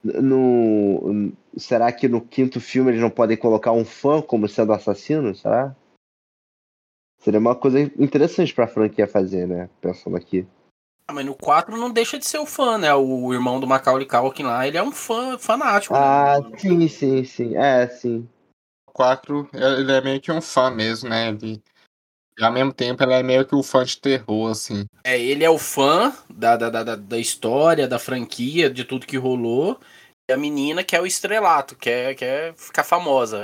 [0.03, 1.31] No.
[1.57, 5.33] Será que no quinto filme eles não podem colocar um fã como sendo assassino?
[5.35, 5.75] Será?
[7.19, 9.69] Seria uma coisa interessante pra franquia fazer, né?
[9.79, 10.45] Pensando aqui.
[11.07, 12.93] Ah, mas no 4 não deixa de ser o fã, né?
[12.95, 15.93] O irmão do Macaulay Culkin lá, ele é um fã fanático.
[15.93, 15.99] Né?
[16.01, 16.57] Ah, né?
[16.57, 17.55] sim, sim, sim.
[17.55, 18.27] É, sim.
[18.91, 21.29] 4, ele é meio que um fã mesmo, né?
[21.29, 21.61] Ele,
[22.37, 24.85] e ao mesmo tempo, ele é meio que o um fã de terror, assim.
[25.03, 29.17] É, ele é o fã da, da, da, da história, da franquia, de tudo que
[29.17, 29.79] rolou.
[30.29, 33.39] E a menina quer o estrelato, quer, quer ficar famosa.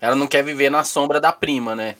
[0.00, 1.96] Ela não quer viver na sombra da prima, né?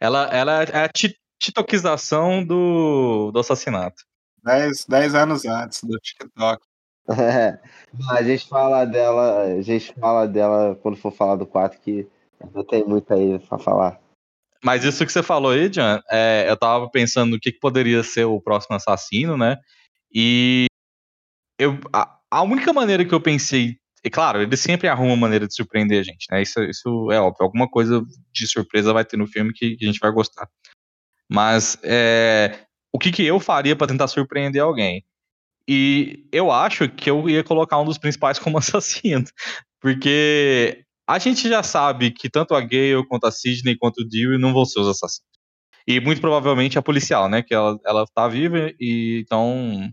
[0.00, 0.90] Ela, ela é a
[1.38, 4.04] titoquização do, do assassinato.
[4.42, 6.67] Dez, dez anos antes do TikTok.
[7.10, 7.58] É,
[8.10, 12.06] a gente fala dela, a gente fala dela quando for falar do 4, que
[12.54, 14.00] não tem muito aí pra falar.
[14.62, 18.02] Mas isso que você falou aí, Jan, é, eu tava pensando no que, que, poderia
[18.02, 19.56] ser o próximo assassino, né?
[20.12, 20.66] E
[21.58, 25.46] eu, a, a, única maneira que eu pensei, e claro, ele sempre arruma uma maneira
[25.46, 26.42] de surpreender a gente, né?
[26.42, 28.02] Isso, isso é óbvio, alguma coisa
[28.32, 30.48] de surpresa vai ter no filme que, que a gente vai gostar.
[31.30, 35.04] Mas é, o que, que eu faria para tentar surpreender alguém?
[35.68, 39.24] E eu acho que eu ia colocar um dos principais como assassino.
[39.80, 44.38] Porque a gente já sabe que tanto a Gale quanto a Sidney quanto o Dewey
[44.38, 45.28] não vão ser os assassinos.
[45.86, 47.42] E muito provavelmente a policial, né?
[47.42, 49.90] Que ela, ela tá viva e então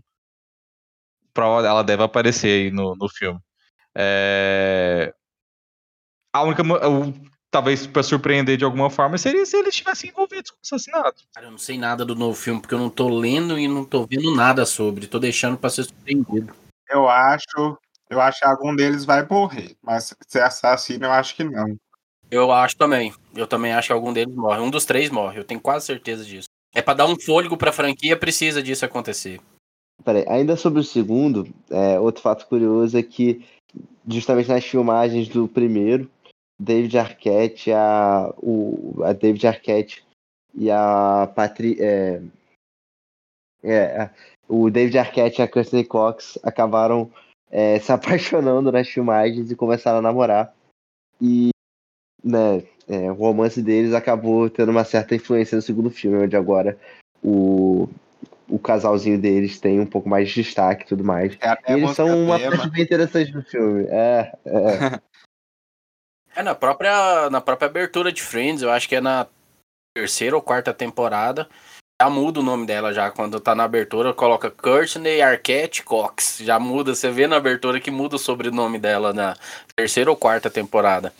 [1.38, 3.38] ela deve aparecer aí no, no filme.
[3.96, 5.12] É...
[6.32, 6.62] A única.
[7.56, 11.22] Talvez para surpreender de alguma forma seria se eles estivessem envolvidos com o assassinato.
[11.34, 13.82] Cara, eu não sei nada do novo filme, porque eu não tô lendo e não
[13.82, 15.06] tô vendo nada sobre.
[15.06, 16.52] Tô deixando pra ser surpreendido.
[16.90, 17.78] Eu acho
[18.10, 21.76] eu acho que algum deles vai morrer, mas ser assassino eu acho que não.
[22.30, 23.14] Eu acho também.
[23.34, 24.60] Eu também acho que algum deles morre.
[24.60, 26.48] Um dos três morre, eu tenho quase certeza disso.
[26.74, 29.40] É para dar um fôlego pra franquia, precisa disso acontecer.
[30.04, 33.42] Peraí, ainda sobre o segundo, é, outro fato curioso é que,
[34.06, 36.08] justamente nas filmagens do primeiro,
[36.58, 40.04] David Arquette, a, o, a David Arquette
[40.54, 42.22] e a Patri, é,
[43.62, 44.10] é,
[44.48, 47.10] o David Arquette e a Kirsten Cox acabaram
[47.50, 50.54] é, se apaixonando nas filmagens e começaram a namorar.
[51.20, 51.50] E
[52.22, 56.78] né, é, o romance deles acabou tendo uma certa influência no segundo filme, onde agora
[57.22, 57.88] o,
[58.48, 61.36] o casalzinho deles tem um pouco mais de destaque e tudo mais.
[61.40, 63.84] É e eles são uma parte bem interessante do filme.
[63.88, 65.00] É, é.
[66.36, 69.26] é, na própria, na própria abertura de Friends, eu acho que é na
[69.96, 71.48] terceira ou quarta temporada,
[72.00, 73.10] já muda o nome dela já.
[73.10, 76.38] Quando tá na abertura, coloca Courtney Arquette Cox.
[76.42, 79.34] Já muda, você vê na abertura que muda o sobrenome dela na
[79.74, 81.12] terceira ou quarta temporada.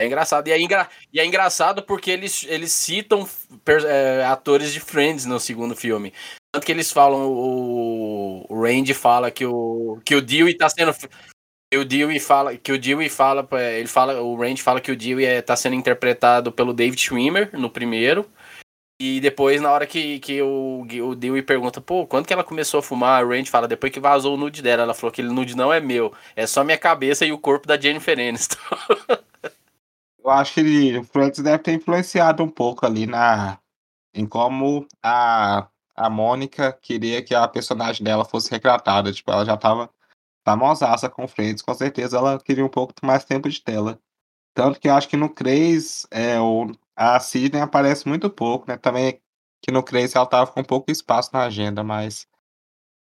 [0.00, 0.46] É engraçado.
[0.46, 0.88] E é, engra...
[1.12, 3.28] e é engraçado porque eles, eles citam
[3.66, 6.12] é, atores de Friends no segundo filme.
[6.54, 10.94] Tanto que eles falam, o, o Randy fala que o, que o Dewey tá sendo.
[11.74, 13.46] O Dewey fala que o Dewey fala,
[13.76, 17.50] ele fala, o Randy fala que o Dewey é, tá sendo interpretado pelo David Schwimmer
[17.58, 18.24] no primeiro
[18.98, 22.80] e depois, na hora que, que o, o Dewey pergunta, pô, quando que ela começou
[22.80, 23.22] a fumar?
[23.22, 24.82] A Randy fala, depois que vazou o nude dela.
[24.82, 27.66] Ela falou que o nude não é meu, é só minha cabeça e o corpo
[27.66, 28.56] da Jennifer Aniston.
[30.24, 33.58] Eu acho que ele, o Friends deve ter influenciado um pouco ali na
[34.12, 39.12] em como a, a Mônica queria que a personagem dela fosse retratada.
[39.12, 39.90] Tipo, ela já tava
[40.46, 43.98] famosaça com Friends, com certeza ela queria um pouco mais tempo de tela.
[44.54, 48.76] Tanto que eu acho que no Craze, é, o, a Sidney aparece muito pouco, né?
[48.76, 49.20] Também
[49.60, 52.28] que no Crazy ela tava com pouco espaço na agenda, mas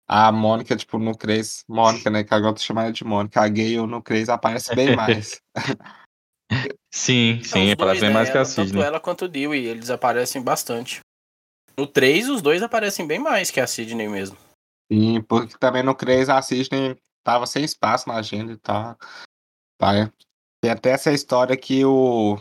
[0.09, 2.25] a Mônica, tipo, no Crazy, Mônica, né?
[2.25, 5.43] Que agora eu tô chamando de Mônica, a Gale no Crazy aparece bem mais.
[6.91, 8.15] sim, sim, aparece bem né?
[8.15, 8.73] mais que a Sidney.
[8.73, 11.01] Tanto ela quanto o Dewey, eles aparecem bastante.
[11.77, 14.39] No 3, os dois aparecem bem mais que a Sidney mesmo.
[14.91, 16.97] Sim, porque também no Crazy a Sidney
[17.27, 18.57] tava sem espaço na agenda e.
[18.57, 18.97] Tá.
[20.63, 22.39] Tem até essa história que o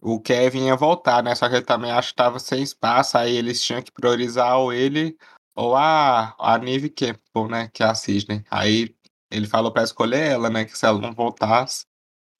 [0.00, 1.34] o Kevin ia voltar, né?
[1.34, 4.72] Só que ele também acho que tava sem espaço, aí eles tinham que priorizar ou
[4.72, 5.16] ele
[5.54, 7.68] ou a, a Nive Campbell, né?
[7.68, 8.44] Que é a Sidney.
[8.50, 8.94] Aí
[9.30, 10.64] ele falou pra escolher ela, né?
[10.64, 11.84] Que se ela não voltasse.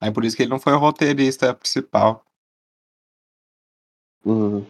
[0.01, 2.24] Aí por isso que ele não foi o roteirista principal.
[4.24, 4.66] Uhum.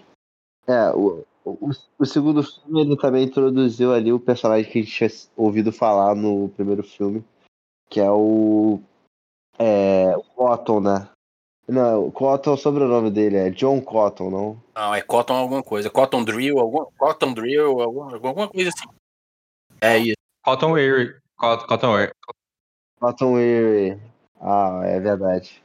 [0.67, 1.25] É, o,
[1.61, 5.73] o, o, segundo filme ele também introduziu ali o personagem que a gente tinha ouvido
[5.73, 7.25] falar no primeiro filme,
[7.89, 8.81] que é o.
[9.59, 11.09] É, o Cotton, né?
[11.67, 14.63] Não, Cotton, o sobrenome dele é John Cotton, não?
[14.75, 15.91] Não, é Cotton alguma coisa.
[15.91, 18.89] Cotton Drill, algum, Cotton Drill, alguma, alguma coisa assim.
[19.81, 20.17] É isso.
[20.45, 21.15] Cotton Weary.
[21.37, 22.13] Cotton Weary.
[22.99, 24.01] Cotton Weary.
[24.41, 25.63] Ah, é verdade.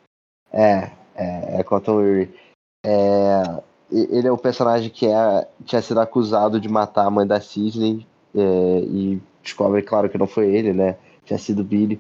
[0.52, 2.40] É, é, é Cotton Weary.
[2.86, 3.64] É,
[3.94, 8.06] ele é um personagem que é, tinha sido acusado de matar a mãe da Sidney
[8.36, 10.98] é, e descobre, claro, que não foi ele, né?
[11.26, 12.00] Tinha sido Billy.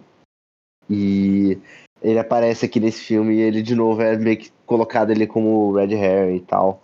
[0.89, 1.57] E
[2.01, 5.71] ele aparece aqui nesse filme e ele de novo é meio que colocado ali como
[5.73, 6.81] Red Hair e tal.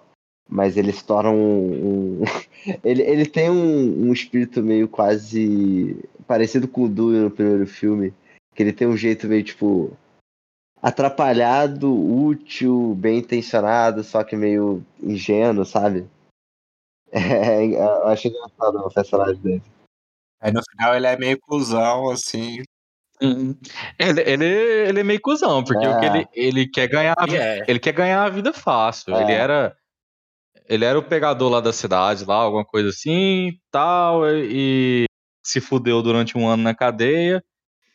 [0.48, 2.22] Mas ele se torna um.
[2.22, 2.24] um...
[2.84, 8.14] ele, ele tem um, um, espírito meio quase parecido com o Dewey no primeiro filme.
[8.56, 9.92] Que ele tem um jeito meio tipo.
[10.82, 16.08] Atrapalhado, útil, bem intencionado, só que meio ingênuo, sabe?
[17.12, 19.64] É, eu achei engraçado o personagem dele.
[20.40, 22.62] Aí no final ele é meio cuzão, assim.
[23.20, 23.58] Uhum.
[23.98, 25.90] Ele, ele, ele é meio cuzão, porque é.
[25.90, 27.66] o que ele, ele quer ganhar a, é.
[27.68, 29.16] ele quer ganhar a vida fácil.
[29.16, 29.24] É.
[29.24, 29.76] Ele era
[30.70, 35.06] ele era o pegador lá da cidade, lá, alguma coisa assim, tal, e, e
[35.44, 37.44] se fudeu durante um ano na cadeia.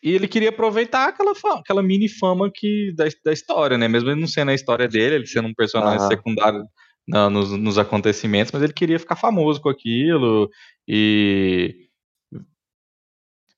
[0.05, 3.89] E ele queria aproveitar aquela, aquela mini fama que, da, da história, né?
[3.89, 6.09] Mesmo ele não sendo a história dele, ele sendo um personagem uhum.
[6.09, 6.63] secundário
[7.09, 10.51] na, nos, nos acontecimentos, mas ele queria ficar famoso com aquilo.
[10.87, 11.89] E.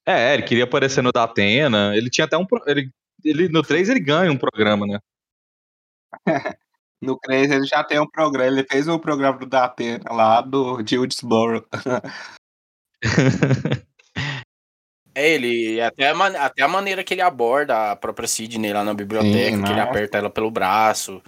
[0.06, 1.96] É, ele queria aparecer no Datena.
[1.96, 2.46] Ele tinha até um.
[2.64, 2.92] Ele,
[3.24, 5.00] ele, no 3 ele ganha um programa, né?
[7.02, 8.60] no 3 ele já tem um programa.
[8.60, 11.66] Ele fez o um programa do Datena lá do Woodsboro.
[15.16, 15.80] É, ele.
[15.80, 19.62] Até a, até a maneira que ele aborda a própria Sidney lá na biblioteca, Sim,
[19.62, 21.22] que ele aperta ela pelo braço.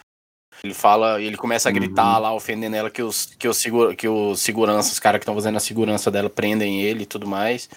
[0.63, 2.23] Ele fala, ele começa a gritar uhum.
[2.23, 5.35] lá, ofendendo ela que os, que os, segura, que os seguranças, os caras que estão
[5.35, 7.71] fazendo a segurança dela, prendem ele e tudo mais.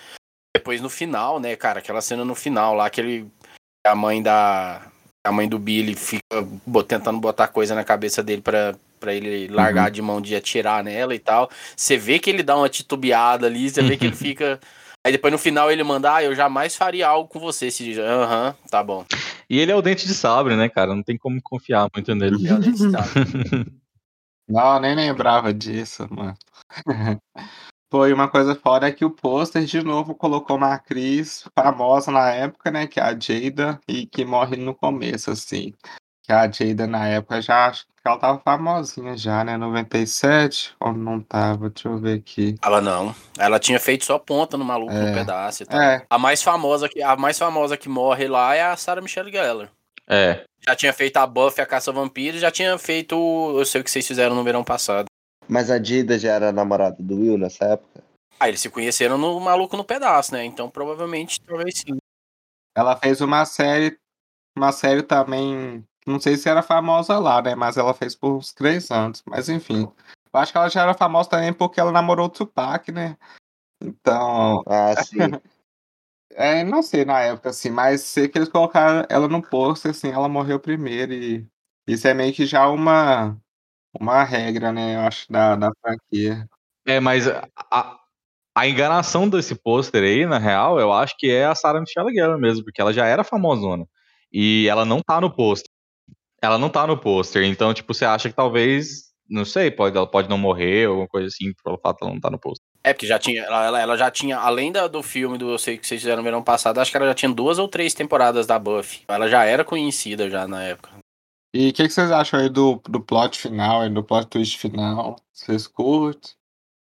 [0.55, 3.31] Depois no final, né, cara, aquela cena no final lá, que ele.
[3.87, 4.81] A mãe da.
[5.23, 6.23] A mãe do Billy fica
[6.87, 9.91] tentando botar coisa na cabeça dele para para ele largar uhum.
[9.91, 11.49] de mão de atirar nela e tal.
[11.75, 14.59] Você vê que ele dá uma titubeada ali, você vê que ele fica.
[15.05, 17.71] Aí depois no final ele manda, ah, eu jamais faria algo com você.
[17.71, 19.05] Se diz, aham, uhum, tá bom.
[19.49, 20.95] E ele é o dente de sabre, né, cara?
[20.95, 22.35] Não tem como confiar muito nele.
[22.35, 23.81] Ele é o dente de sabre.
[24.47, 26.35] Não, nem lembrava disso, mano.
[27.89, 32.31] Foi uma coisa fora é que o pôster de novo colocou uma atriz famosa na
[32.31, 32.87] época, né?
[32.87, 35.73] Que é a Jada, e que morre no começo, assim.
[36.23, 37.73] Que a Jada na época já
[38.03, 39.57] ela tava famosinha já, né?
[39.57, 40.73] 97?
[40.79, 41.69] Ou não tava?
[41.69, 42.55] Deixa eu ver aqui.
[42.63, 43.13] Ela não.
[43.37, 45.01] Ela tinha feito só ponta no maluco é.
[45.01, 45.79] no pedaço e tal.
[45.79, 46.03] É.
[46.09, 49.71] A mais famosa que a mais famosa que morre lá é a Sarah Michelle Gellar.
[50.07, 50.43] É.
[50.67, 53.15] Já tinha feito a Buffy, a Caça Vampiros, já tinha feito.
[53.55, 55.05] Eu sei o que vocês fizeram no verão passado.
[55.47, 58.03] Mas a Dida já era namorada do Will nessa época?
[58.39, 60.43] Ah, eles se conheceram no Maluco no Pedaço, né?
[60.43, 61.97] Então provavelmente, talvez sim.
[62.75, 63.95] Ela fez uma série.
[64.57, 67.55] Uma série também não sei se era famosa lá, né?
[67.55, 69.23] Mas ela fez por uns três anos.
[69.25, 69.91] Mas enfim.
[70.33, 73.17] Eu acho que ela já era famosa também porque ela namorou o Tupac, né?
[73.81, 74.63] Então.
[74.67, 75.19] Ah, sim.
[76.33, 80.09] é, não sei na época, assim, mas sei que eles colocaram ela no posto, assim,
[80.09, 81.13] ela morreu primeiro.
[81.13, 81.47] E
[81.87, 83.37] isso é meio que já uma,
[83.99, 84.95] uma regra, né?
[84.95, 86.47] Eu acho, da, da franquia.
[86.85, 87.99] É, mas a,
[88.55, 92.37] a enganação desse pôster aí, na real, eu acho que é a Sarah Michelle Gellar
[92.37, 93.87] mesmo, porque ela já era famosona.
[94.31, 95.70] E ela não tá no pôster.
[96.41, 100.07] Ela não tá no pôster, então, tipo, você acha que talvez, não sei, pode, ela
[100.07, 102.65] pode não morrer ou alguma coisa assim, pelo fato de ela não tá no pôster.
[102.83, 105.77] É, porque já tinha, ela, ela já tinha, além da, do filme do Eu Sei
[105.77, 108.47] Que Vocês Fizeram no Verão Passado, acho que ela já tinha duas ou três temporadas
[108.47, 109.01] da Buffy.
[109.07, 110.89] Ela já era conhecida já na época.
[111.53, 114.57] E o que, que, vocês acham aí do, do plot final, aí, do plot twist
[114.57, 115.17] final?
[115.31, 116.31] Vocês curtem?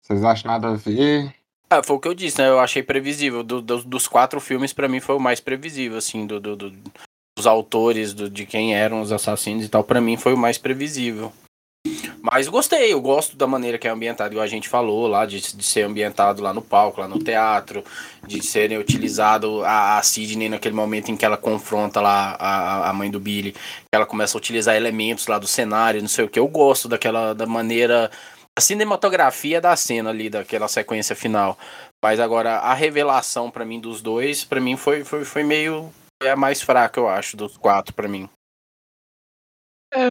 [0.02, 1.34] Vocês acham nada a ver?
[1.70, 2.48] Ah, foi o que eu disse, né?
[2.48, 3.44] Eu achei previsível.
[3.44, 6.72] Do, do, dos quatro filmes, para mim, foi o mais previsível, assim, do, do, do,
[7.38, 10.58] os autores do, de quem eram os assassinos e tal, para mim foi o mais
[10.58, 11.32] previsível.
[12.22, 15.40] Mas gostei, eu gosto da maneira que é ambientado, igual a gente falou lá, de,
[15.56, 17.84] de ser ambientado lá no palco, lá no teatro,
[18.26, 22.94] de serem utilizado a, a Sidney naquele momento em que ela confronta lá a, a
[22.94, 23.60] mãe do Billy, que
[23.94, 26.40] ela começa a utilizar elementos lá do cenário, não sei o que.
[26.40, 28.12] Eu gosto daquela da maneira.
[28.58, 31.58] A cinematografia da cena ali, daquela sequência final.
[32.04, 35.92] Mas agora, a revelação para mim dos dois, para mim foi, foi, foi meio
[36.22, 38.30] é a mais fraca, eu acho, dos quatro para mim.
[39.94, 40.08] É,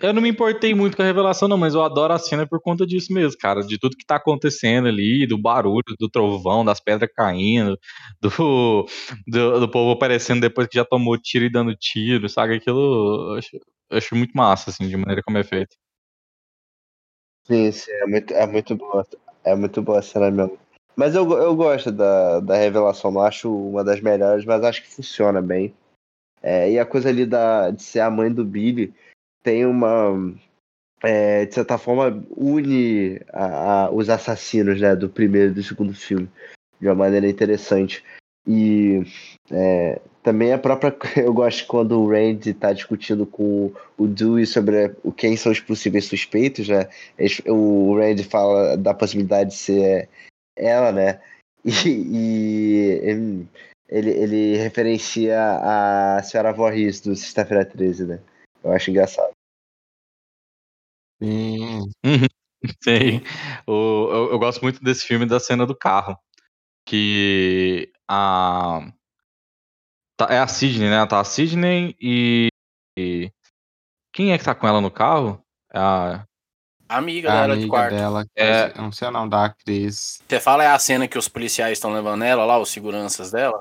[0.00, 2.60] eu não me importei muito com a revelação, não, mas eu adoro a cena por
[2.60, 3.62] conta disso mesmo, cara.
[3.62, 7.78] De tudo que tá acontecendo ali, do barulho, do trovão, das pedras caindo,
[8.20, 8.86] do,
[9.26, 12.56] do, do povo aparecendo depois que já tomou tiro e dando tiro, sabe?
[12.56, 13.56] Aquilo eu acho,
[13.90, 15.76] eu acho muito massa, assim, de maneira como é feito.
[17.44, 19.06] Sim, sim, é muito, é muito boa.
[19.44, 20.58] É muito boa a cena mesmo.
[20.98, 24.92] Mas eu, eu gosto da, da revelação, não acho uma das melhores, mas acho que
[24.92, 25.72] funciona bem.
[26.42, 28.92] É, e a coisa ali da, de ser a mãe do Billy
[29.40, 30.34] tem uma.
[31.00, 35.94] É, de certa forma, une a, a, os assassinos né, do primeiro e do segundo
[35.94, 36.28] filme
[36.80, 38.04] de uma maneira interessante.
[38.44, 39.04] E
[39.52, 40.96] é, também a própria.
[41.16, 45.60] Eu gosto quando o Randy está discutindo com o Dewey sobre o, quem são os
[45.60, 46.88] possíveis suspeitos, né?
[47.46, 50.08] O Randy fala da possibilidade de ser
[50.58, 51.20] ela, né?
[51.64, 53.48] E, e
[53.88, 58.20] ele, ele referencia a senhora Voorhees do Sexta-feira 13, né?
[58.62, 59.32] Eu acho engraçado.
[61.22, 61.90] Sim.
[62.82, 63.22] Sim.
[63.66, 66.18] O, eu, eu, gosto muito desse filme da cena do carro.
[66.86, 68.92] Que a.
[70.16, 71.06] Tá, é a Sidney, né?
[71.06, 72.48] Tá a Sidney e,
[72.98, 73.30] e.
[74.12, 75.42] Quem é que tá com ela no carro?
[75.72, 76.27] É a.
[76.88, 77.94] Amiga a dela amiga de quarto.
[77.94, 78.72] Dela, é...
[78.78, 80.20] Não sei o nome da atriz.
[80.26, 83.60] Você fala é a cena que os policiais estão levando ela lá, os seguranças dela?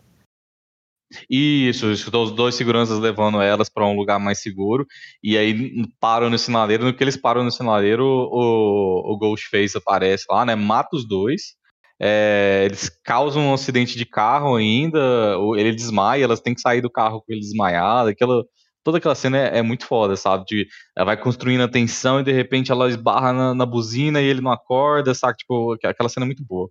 [1.29, 4.85] Isso, os dois seguranças levando elas para um lugar mais seguro.
[5.23, 6.85] E aí param no sinaleiro.
[6.85, 10.55] No que eles param no sinaleiro, o, o Ghostface aparece lá, né?
[10.55, 11.55] Mata os dois.
[11.99, 14.99] É, eles causam um acidente de carro ainda.
[15.55, 18.09] Ele desmaia, elas têm que sair do carro com ele desmaiado.
[18.09, 18.43] Aquela,
[18.87, 20.45] toda aquela cena é, é, muito foda, sabe?
[20.45, 24.25] De, ela vai construindo a tensão e de repente ela esbarra na, na buzina e
[24.25, 25.39] ele não acorda, sabe?
[25.39, 26.69] Tipo, aquela cena é muito boa.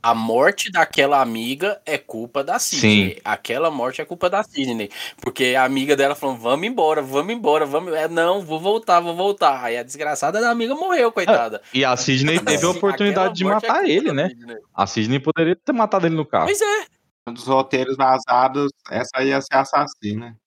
[0.00, 3.14] A morte daquela amiga é culpa da Sidney.
[3.14, 3.20] Sim.
[3.24, 4.90] Aquela morte é culpa da Sidney.
[5.20, 7.92] Porque a amiga dela falou: vamos embora, vamos embora, vamos.
[7.94, 9.64] É, não, vou voltar, vou voltar.
[9.64, 11.60] Aí a desgraçada da amiga morreu, coitada.
[11.74, 14.30] É, e a Sidney teve a oportunidade de é matar é ele, né?
[14.72, 16.46] A Sidney poderia ter matado ele no carro.
[16.46, 16.86] Pois é.
[17.26, 20.39] Um dos roteiros vazados, essa ia ser assassina.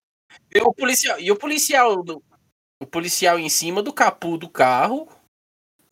[0.54, 2.24] E o policial, e o policial do,
[2.82, 5.08] o policial em cima do capu do carro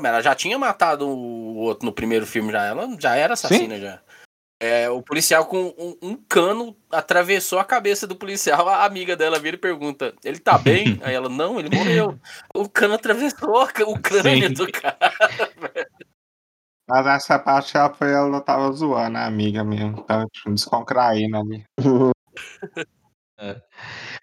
[0.08, 2.66] ela já tinha matado o outro no primeiro filme, já.
[2.66, 3.82] Ela já era assassina, Sim.
[3.82, 4.00] já.
[4.60, 8.70] É, o policial com um, um, cano atravessou a cabeça do policial.
[8.70, 11.00] A amiga dela vira e pergunta: Ele tá bem?
[11.02, 12.20] Aí ela: Não, ele morreu.
[12.54, 14.54] O cano atravessou o crânio Sim.
[14.54, 14.98] do cara.
[16.88, 20.04] Mas essa parte ela foi, ela tava zoando a amiga mesmo.
[20.04, 21.64] Tava descontraindo ali.
[23.42, 23.60] É.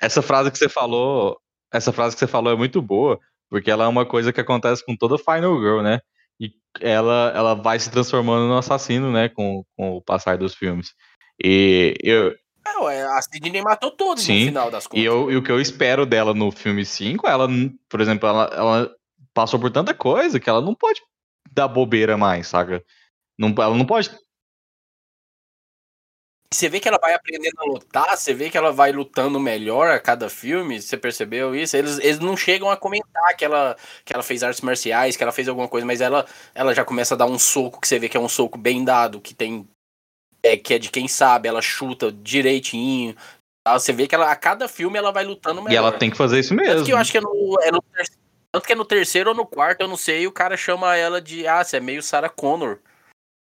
[0.01, 1.39] Essa frase que você falou.
[1.73, 3.19] Essa frase que você falou é muito boa,
[3.51, 6.01] porque ela é uma coisa que acontece com toda Final Girl, né?
[6.40, 9.28] E ela, ela vai se transformando no assassino, né?
[9.28, 10.95] Com, com o passar dos filmes.
[11.43, 12.35] E eu.
[12.90, 15.03] É, a Sidney matou todos Sim, no final das contas.
[15.03, 17.49] E, eu, e o que eu espero dela no filme 5, ela,
[17.89, 18.90] por exemplo, ela, ela
[19.35, 21.01] passou por tanta coisa que ela não pode
[21.51, 22.85] dar bobeira mais, saca?
[23.39, 24.11] Não, ela não pode
[26.53, 29.91] você vê que ela vai aprendendo a lutar, você vê que ela vai lutando melhor
[29.91, 31.77] a cada filme, você percebeu isso?
[31.77, 35.33] Eles, eles não chegam a comentar que ela, que ela fez artes marciais, que ela
[35.33, 38.09] fez alguma coisa, mas ela, ela já começa a dar um soco que você vê
[38.09, 39.69] que é um soco bem dado, que tem.
[40.43, 43.15] É, que é de quem sabe, ela chuta direitinho.
[43.66, 43.79] Tá?
[43.79, 45.75] Você vê que ela, a cada filme ela vai lutando melhor.
[45.75, 46.77] E ela tem que fazer isso mesmo.
[46.77, 47.85] Tanto que eu acho que é no, é no,
[48.53, 50.97] tanto que é no terceiro ou no quarto, eu não sei, e o cara chama
[50.97, 51.47] ela de.
[51.47, 52.79] Ah, você é meio Sarah Connor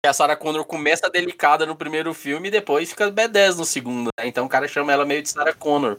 [0.09, 4.27] a Sarah Connor começa delicada no primeiro filme e depois fica B10 no segundo, né?
[4.27, 5.99] Então o cara chama ela meio de Sarah Connor.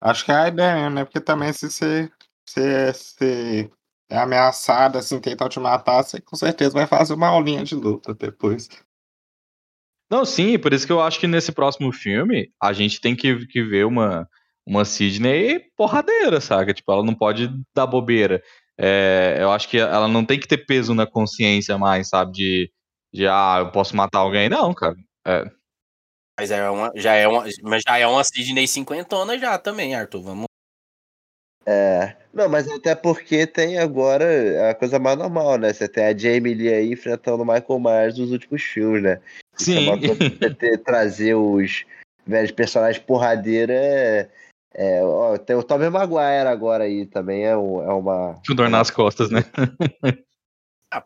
[0.00, 1.04] Acho que é a ideia, né?
[1.04, 2.10] Porque também se você,
[2.48, 3.70] se, se
[4.10, 8.14] é ameaçado, assim, tentar te matar, você com certeza vai fazer uma aulinha de luta
[8.14, 8.68] depois.
[10.10, 13.46] Não, sim, por isso que eu acho que nesse próximo filme a gente tem que,
[13.46, 14.28] que ver uma,
[14.66, 16.74] uma Sidney porradeira, saca?
[16.74, 18.42] Tipo, ela não pode dar bobeira.
[18.78, 22.32] É, eu acho que ela não tem que ter peso na consciência mais, sabe?
[22.32, 22.72] De,
[23.12, 24.48] de ah, eu posso matar alguém.
[24.48, 24.96] Não, cara.
[25.26, 25.44] É.
[26.38, 30.22] Mas é uma, já é uma, mas já é uma Sidney cinquentona já também, Arthur.
[30.22, 30.46] Vamos.
[31.66, 32.16] É.
[32.32, 35.72] Não, mas até porque tem agora a coisa mais normal, né?
[35.72, 39.20] Você tem a Jamie Lee aí enfrentando o Michael Myers nos últimos filmes, né?
[39.54, 39.88] Sim.
[39.88, 41.84] É uma coisa você ter, trazer os
[42.26, 44.30] velhos personagens porradeira é
[44.74, 48.40] é, ó, tem o Tommy Maguire agora aí também, é, um, é uma.
[48.54, 49.40] Dor nas costas, né?
[50.90, 51.04] a,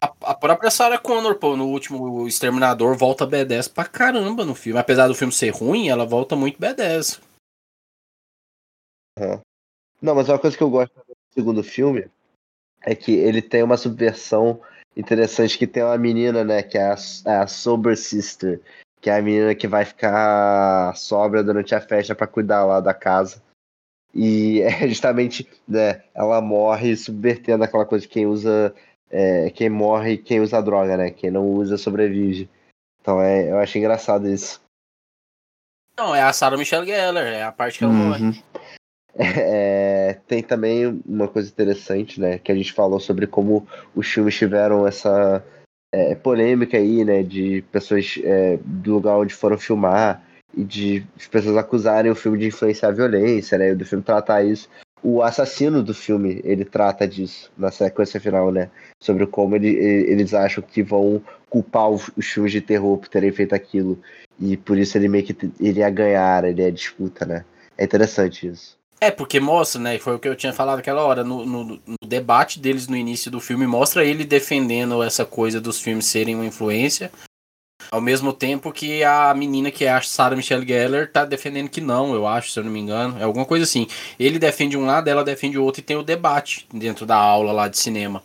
[0.00, 4.80] a, própria Sarah Connor, pô, no último Exterminador, volta B10 pra caramba no filme.
[4.80, 7.20] Apesar do filme ser ruim, ela volta muito B10.
[9.18, 9.40] Uhum.
[10.02, 12.08] Não, mas uma coisa que eu gosto do segundo filme
[12.82, 14.60] é que ele tem uma subversão
[14.96, 18.60] interessante que tem uma menina, né, que é a, a Sober Sister,
[19.06, 22.92] que é a menina que vai ficar sóbria durante a festa para cuidar lá da
[22.92, 23.40] casa.
[24.12, 28.74] E é justamente, né, ela morre subvertendo aquela coisa de quem usa,
[29.08, 31.12] é, quem morre e quem usa droga, né?
[31.12, 32.50] Quem não usa sobrevive.
[33.00, 34.60] Então é, eu acho engraçado isso.
[35.96, 38.08] Não, é a Sarah Michelle Gellar, é a parte que ela uhum.
[38.08, 38.42] morre.
[39.18, 42.38] É, tem também uma coisa interessante, né?
[42.38, 45.42] Que a gente falou sobre como os filmes tiveram essa
[45.92, 50.22] é, polêmica aí, né, de pessoas é, do lugar onde foram filmar
[50.56, 54.68] e de pessoas acusarem o filme de influenciar a violência, né, do filme tratar isso.
[55.02, 60.34] O assassino do filme, ele trata disso na sequência final, né, sobre como ele, eles
[60.34, 63.98] acham que vão culpar os, filmes de terror por terem feito aquilo
[64.40, 67.44] e por isso ele meio que ele ia ganhar, ele ia disputa, né.
[67.78, 68.75] É interessante isso.
[69.00, 69.98] É, porque mostra, né?
[69.98, 71.22] Foi o que eu tinha falado aquela hora.
[71.22, 75.80] No, no, no, debate deles no início do filme, mostra ele defendendo essa coisa dos
[75.80, 77.10] filmes serem uma influência.
[77.90, 81.80] Ao mesmo tempo que a menina que é a Sarah Michelle Gellar tá defendendo que
[81.80, 83.18] não, eu acho, se eu não me engano.
[83.18, 83.86] É alguma coisa assim.
[84.18, 87.52] Ele defende um lado, ela defende o outro e tem o debate dentro da aula
[87.52, 88.22] lá de cinema.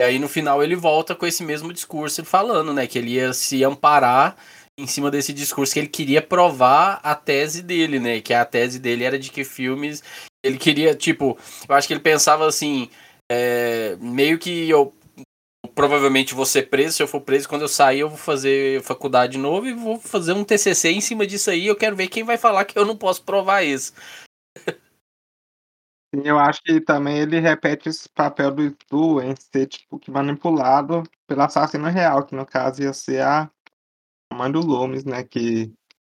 [0.00, 2.86] E aí no final ele volta com esse mesmo discurso falando, né?
[2.86, 4.36] Que ele ia se amparar
[4.78, 8.20] em cima desse discurso que ele queria provar a tese dele, né?
[8.20, 10.02] Que a tese dele era de que filmes.
[10.42, 11.38] Ele queria, tipo,
[11.68, 12.90] eu acho que ele pensava assim,
[13.30, 14.94] é, meio que eu,
[15.74, 16.96] provavelmente vou ser preso.
[16.96, 19.98] Se eu for preso, quando eu sair, eu vou fazer faculdade de novo e vou
[19.98, 21.66] fazer um TCC em cima disso aí.
[21.66, 23.92] Eu quero ver quem vai falar que eu não posso provar isso.
[26.12, 31.46] Eu acho que também ele repete esse papel do Stu em ser tipo manipulado pela
[31.46, 33.50] assassina real, que no caso ia ser a
[34.32, 35.22] mãe do Loomis, né?
[35.24, 35.72] Que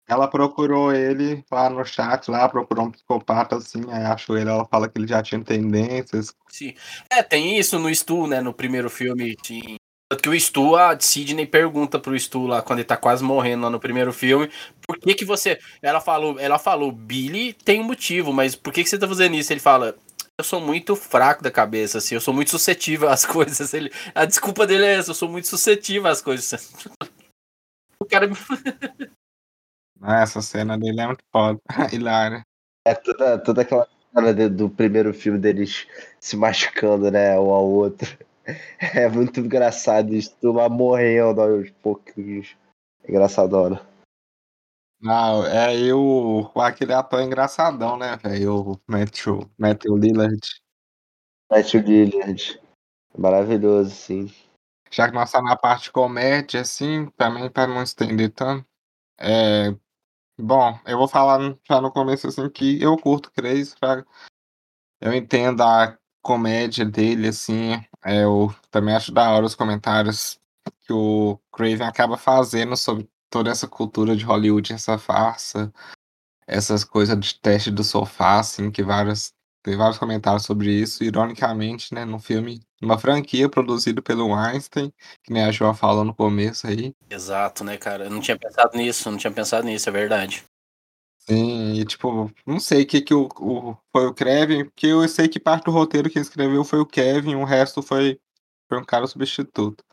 [0.07, 4.65] ela procurou ele lá no chat, lá, procurou um psicopata, assim, aí achou ele, ela
[4.65, 6.33] fala que ele já tinha tendências.
[6.47, 6.73] Sim.
[7.09, 8.39] É, tem isso no Stu, né?
[8.39, 9.35] No primeiro filme.
[9.35, 9.75] Tinha...
[10.21, 13.69] Que o Stu, a Sidney pergunta pro Stu lá, quando ele tá quase morrendo lá
[13.69, 14.49] no primeiro filme,
[14.87, 15.59] por que que você.
[15.81, 19.35] Ela falou, ela falou, Billy tem um motivo, mas por que que você tá fazendo
[19.35, 19.51] isso?
[19.51, 19.97] Ele fala,
[20.37, 23.73] eu sou muito fraco da cabeça, assim, eu sou muito suscetível às coisas.
[23.73, 26.73] Ele, a desculpa dele é essa, eu sou muito suscetível às coisas.
[28.07, 28.27] cara.
[29.99, 31.59] Ah, essa cena dele é muito foda.
[31.91, 32.43] Hilária.
[32.85, 35.87] É toda, toda aquela cena de- do primeiro filme deles
[36.19, 37.37] se machucando, né?
[37.39, 38.07] Um ao outro.
[38.79, 42.55] É muito engraçado isso, tu vai morrendo aos pouquinhos.
[43.05, 43.85] Engraçadona.
[45.01, 46.49] Não, é eu.
[46.55, 48.71] Aquele ator é engraçadão, né, velho?
[48.71, 50.61] O Matthew, Matthew Lillard.
[51.51, 52.61] Matthew Lillard.
[53.17, 54.31] Maravilhoso, sim.
[54.91, 58.65] Já que nós estamos na parte comédia, assim, também para não estender tanto.
[59.19, 59.75] É,
[60.39, 61.39] bom, eu vou falar
[61.69, 64.05] já no começo, assim, que eu curto Crazy, pra-
[65.01, 67.73] eu entendo a comédia dele, assim,
[68.05, 70.39] é, eu também acho da hora os comentários
[70.81, 75.71] que o Craven acaba fazendo sobre toda essa cultura de Hollywood, essa farsa,
[76.47, 79.33] essas coisas de teste do sofá, assim, que vários,
[79.67, 85.33] tem vários comentários sobre isso, ironicamente, né, num filme, numa franquia produzido pelo Einstein, que
[85.33, 88.05] nem a Joa falou no começo aí, Exato, né, cara?
[88.05, 90.45] Eu não tinha pensado nisso, não tinha pensado nisso, é verdade.
[91.19, 95.05] Sim, e tipo, não sei o que que o, o- foi o Kevin, porque eu
[95.09, 98.17] sei que parte do roteiro quem escreveu foi o Kevin, o resto foi,
[98.69, 99.83] foi um cara substituto.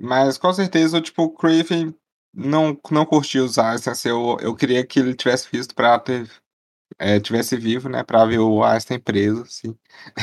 [0.00, 1.92] Mas com certeza, tipo, o Craven
[2.32, 6.30] não, não curtiu os Einstein, assim, eu, eu queria que ele tivesse visto pra ter,
[6.98, 9.74] é, tivesse vivo, né, pra ver o Einstein preso, assim.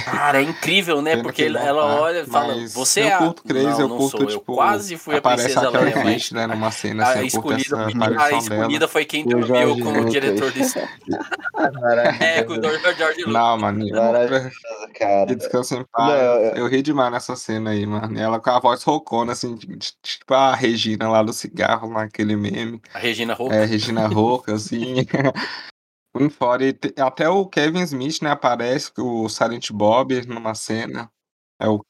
[0.06, 1.18] Cara, é incrível, né?
[1.18, 3.18] Porque não ela tá, olha e fala, você eu é a...
[3.20, 6.04] curto Crazy, não, eu não curto, sou, tipo, eu quase fui a princesa a Leia,
[6.04, 9.98] mas né, numa cena, assim, a escolhida, a aparição escolhida foi quem dormiu Jorge como
[9.98, 10.12] Lucas.
[10.12, 10.80] diretor desse...
[12.20, 13.34] É, com o George George Lucas.
[13.34, 14.52] Não, mano, Maravilhoso,
[14.98, 15.26] cara.
[15.28, 16.14] Que descansa em Não, paz.
[16.22, 18.18] eu- Eu ri demais nessa cena aí, mano.
[18.20, 19.56] Ela com a voz roucona, assim,
[20.02, 22.82] tipo a Regina lá do cigarro, naquele meme.
[22.94, 23.56] A Regina Roca.
[23.56, 24.96] É, Regina Rouca, assim.
[26.14, 26.66] Muito fora.
[26.66, 31.12] E te- até o Kevin Smith, né, aparece, o Silent Bob, numa cena.
[31.60, 31.86] É o.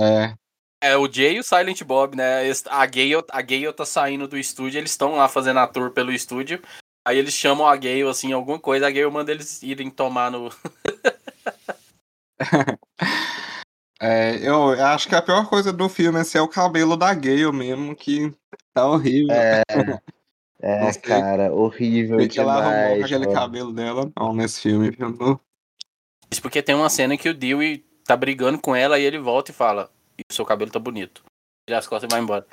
[0.00, 0.34] É,
[0.82, 2.42] É o Jay e o Silent Bob, né?
[2.68, 6.12] A Gale, a Gale tá saindo do estúdio, eles estão lá fazendo a tour pelo
[6.12, 6.60] estúdio.
[7.06, 10.50] Aí eles chamam a Gale, assim, alguma coisa, a Gale manda eles irem tomar no.
[14.00, 17.52] é, eu acho que a pior coisa do filme assim, é o cabelo da Gale
[17.52, 18.32] mesmo, que
[18.72, 19.34] tá horrível.
[19.34, 19.62] É,
[20.64, 23.04] é sei cara, horrível o que ela arrumou com demais.
[23.04, 23.38] aquele mano.
[23.38, 25.38] cabelo dela, não, nesse filme, viu?
[26.30, 29.50] Isso porque tem uma cena que o Dewey tá brigando com ela e ele volta
[29.50, 31.22] e fala: "E o seu cabelo tá bonito.
[31.68, 32.46] Vira as costas e vai embora.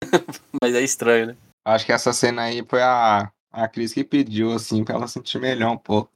[0.62, 1.36] Mas é estranho, né?
[1.66, 5.40] Acho que essa cena aí foi a, a Cris que pediu, assim, pra ela sentir
[5.40, 6.12] melhor um pouco.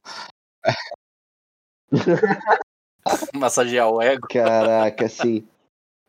[3.35, 4.25] Massagear o ego.
[4.29, 5.45] Caraca, assim.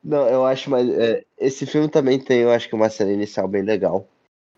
[0.02, 0.88] Não, eu acho mais.
[0.88, 4.08] é, esse filme também tem, eu acho que uma cena inicial bem legal.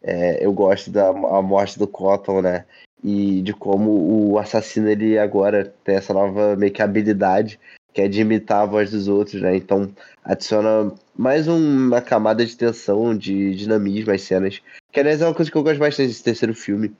[0.02, 2.64] É, eu gosto da a morte do Cotton, né?
[3.02, 7.58] E de como o assassino ele agora tem essa nova meio que habilidade,
[7.92, 9.56] que é de imitar a voz dos outros, né?
[9.56, 9.92] Então
[10.24, 14.60] adiciona mais uma camada de tensão, de dinamismo às cenas.
[14.92, 16.94] Que aliás é uma coisa que eu gosto bastante desse terceiro filme.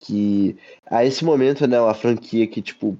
[0.00, 0.56] Que
[0.86, 2.98] a esse momento, né, uma franquia que, tipo,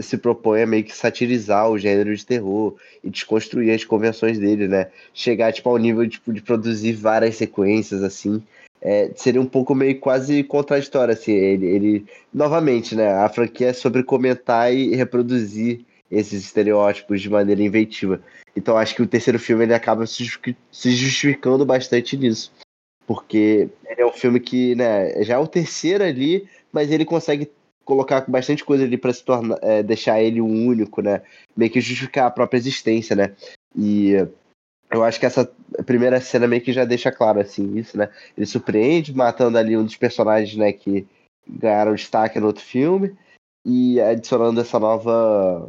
[0.00, 4.68] se propõe a meio que satirizar o gênero de terror e desconstruir as convenções dele,
[4.68, 4.90] né?
[5.12, 8.42] Chegar tipo ao nível tipo, de produzir várias sequências assim,
[8.82, 11.32] é, seria um pouco meio quase contraditório assim.
[11.32, 13.12] Ele, ele novamente, né?
[13.12, 18.20] A franquia é sobre comentar e reproduzir esses estereótipos de maneira inventiva.
[18.56, 22.52] Então acho que o terceiro filme ele acaba se justifi- se justificando bastante nisso.
[23.06, 27.50] Porque ele é um filme que, né, já é o terceiro ali, mas ele consegue
[27.84, 31.22] colocar bastante coisa ali para se tornar, é, deixar ele um único, né?
[31.56, 33.32] Meio que justificar a própria existência, né?
[33.76, 34.14] E
[34.92, 35.50] eu acho que essa
[35.86, 38.10] primeira cena meio que já deixa claro assim isso, né?
[38.36, 41.06] Ele surpreende matando ali um dos personagens, né, que
[41.48, 43.16] ganharam destaque no outro filme
[43.64, 45.68] e adicionando essa nova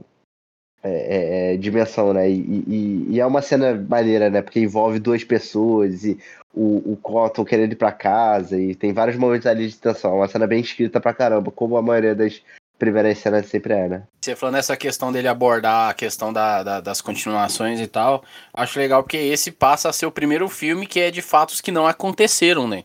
[0.83, 2.29] é, é, é, dimensão, né?
[2.29, 4.41] E, e- e é uma cena maneira, né?
[4.41, 6.19] Porque envolve duas pessoas e
[6.53, 10.11] o, o Cotton querendo ir pra casa e tem vários momentos ali de tensão.
[10.11, 12.41] É uma cena bem escrita pra caramba, como a maioria das
[12.77, 14.03] primeiras cenas sempre é, né?
[14.21, 18.23] Você falou nessa questão dele abordar a questão da, da, das continuações e tal,
[18.53, 21.71] acho legal porque esse passa a ser o primeiro filme que é de fatos que
[21.71, 22.83] não aconteceram, né?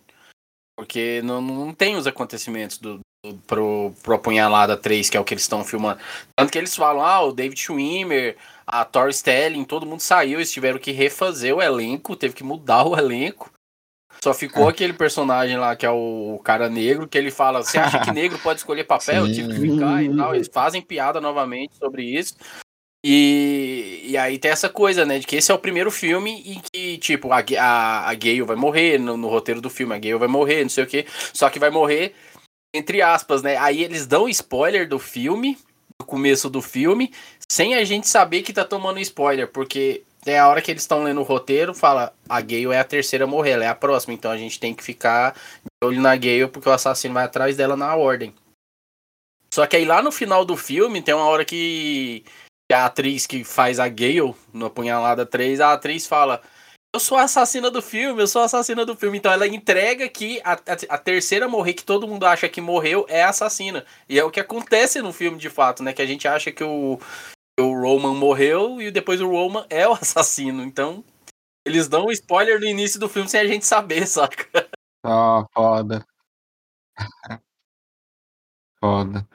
[0.77, 5.25] Porque não, não tem os acontecimentos do, do, pro, pro Apunhalada 3, que é o
[5.25, 6.01] que eles estão filmando.
[6.37, 10.53] Tanto que eles falam, ah, o David Schwimmer, a Tori Stelling, todo mundo saiu, eles
[10.53, 13.51] tiveram que refazer o elenco, teve que mudar o elenco.
[14.23, 14.71] Só ficou é.
[14.71, 18.39] aquele personagem lá que é o cara negro, que ele fala: Você acha que negro
[18.39, 19.27] pode escolher papel?
[19.27, 20.35] Eu tive que ficar e tal.
[20.35, 22.37] Eles fazem piada novamente sobre isso.
[23.05, 25.19] E, e aí tem essa coisa, né?
[25.19, 28.57] De que esse é o primeiro filme em que, tipo, a, a, a Gale vai
[28.57, 31.07] morrer no, no roteiro do filme, a Gale vai morrer, não sei o quê.
[31.33, 32.15] Só que vai morrer,
[32.75, 33.57] entre aspas, né?
[33.57, 35.57] Aí eles dão spoiler do filme,
[36.01, 37.13] do começo do filme,
[37.49, 41.03] sem a gente saber que tá tomando spoiler, porque tem a hora que eles estão
[41.03, 44.13] lendo o roteiro, fala, a Gale é a terceira a morrer, ela é a próxima,
[44.13, 47.57] então a gente tem que ficar de olho na Gale, porque o assassino vai atrás
[47.57, 48.35] dela na ordem.
[49.51, 52.25] Só que aí lá no final do filme, tem uma hora que
[52.71, 56.43] a atriz que faz a Gale no Apunhalada 3, a atriz fala,
[56.95, 59.19] eu sou a assassina do filme, eu sou a assassina do filme.
[59.19, 62.61] Então ela entrega que a, a, a, terceira a morrer, que todo mundo acha que
[62.61, 63.85] morreu, é a assassina.
[64.09, 65.93] E é o que acontece no filme de fato, né?
[65.93, 66.99] Que a gente acha que o,
[67.61, 70.63] o Roman morreu e depois o Roman é o assassino.
[70.63, 71.05] Então,
[71.65, 74.69] eles dão um spoiler no início do filme sem a gente saber, saca?
[75.05, 76.05] Ah, foda.
[78.81, 79.29] foda.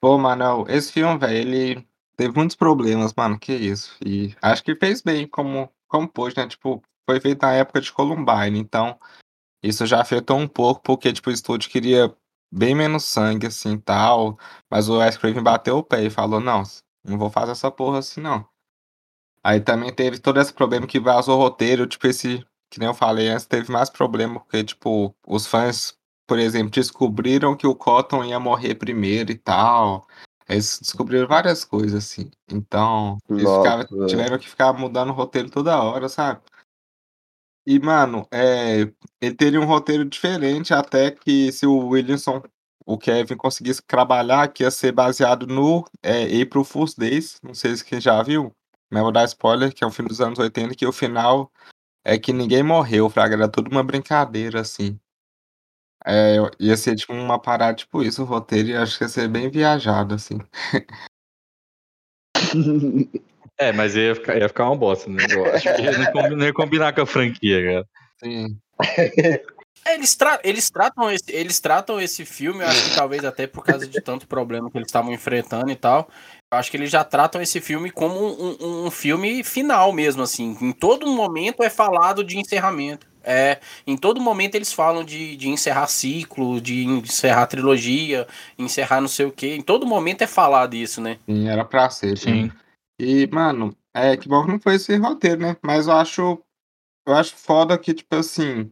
[0.00, 3.96] Pô, mano, esse filme, velho, ele teve muitos problemas, mano, que isso.
[4.04, 6.46] E acho que fez bem como, como né?
[6.46, 8.98] Tipo, foi feito na época de Columbine, então
[9.62, 12.14] isso já afetou um pouco, porque, tipo, o estúdio queria
[12.52, 14.38] bem menos sangue, assim, tal,
[14.70, 16.62] mas o Wes Craven bateu o pé e falou, não,
[17.08, 18.46] não vou fazer essa porra assim, não.
[19.42, 22.44] Aí também teve todo esse problema que vazou o roteiro, tipo, esse.
[22.70, 27.56] Que nem eu falei antes, teve mais problema, porque, tipo, os fãs, por exemplo, descobriram
[27.56, 30.06] que o Cotton ia morrer primeiro e tal.
[30.46, 32.30] Eles descobriram várias coisas, assim.
[32.50, 36.40] Então, eles ficavam, tiveram que ficar mudando o roteiro toda hora, sabe?
[37.66, 38.90] E, mano, é,
[39.20, 42.42] ele teria um roteiro diferente até que se o Williamson
[42.88, 47.76] o Kevin conseguisse trabalhar, que ia ser baseado no é, April Fool's Days, não sei
[47.76, 48.50] se quem já viu,
[48.90, 51.52] mas vou dar spoiler, que é um filme dos anos 80, que o final
[52.02, 54.98] é que ninguém morreu, fraga, era tudo uma brincadeira, assim.
[56.06, 59.28] É, ia ser tipo uma parada tipo isso, o roteiro, e acho que ia ser
[59.28, 60.38] bem viajado, assim.
[63.60, 65.16] É, mas ia ficar, ia ficar uma bosta, né?
[65.28, 67.88] Eu acho que não ia combinar com a franquia, cara.
[68.22, 68.56] Sim.
[69.88, 73.46] É, eles, tra eles, tratam esse, eles tratam esse filme, eu acho que talvez até
[73.46, 76.10] por causa de tanto problema que eles estavam enfrentando e tal.
[76.52, 80.22] Eu acho que eles já tratam esse filme como um, um, um, filme final mesmo,
[80.22, 80.56] assim.
[80.60, 83.06] Em todo momento é falado de encerramento.
[83.24, 88.26] É, em todo momento eles falam de, de encerrar ciclo, de encerrar trilogia,
[88.58, 89.54] encerrar não sei o que.
[89.54, 91.18] Em todo momento é falado isso, né?
[91.26, 92.50] Sim, era pra ser, sim.
[93.00, 95.56] E, mano, é que bom que não foi esse roteiro, né?
[95.62, 96.38] Mas eu acho.
[97.06, 98.70] Eu acho foda que, tipo assim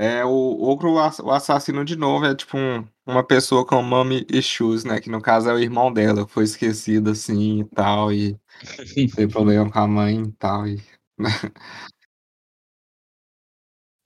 [0.00, 4.84] é, o outro, o assassino de novo é tipo um, uma pessoa com mommy issues,
[4.84, 5.00] né?
[5.00, 8.38] Que no caso é o irmão dela, que foi esquecido assim e tal, e
[9.16, 10.68] tem problema com a mãe e tal.
[10.68, 10.80] E...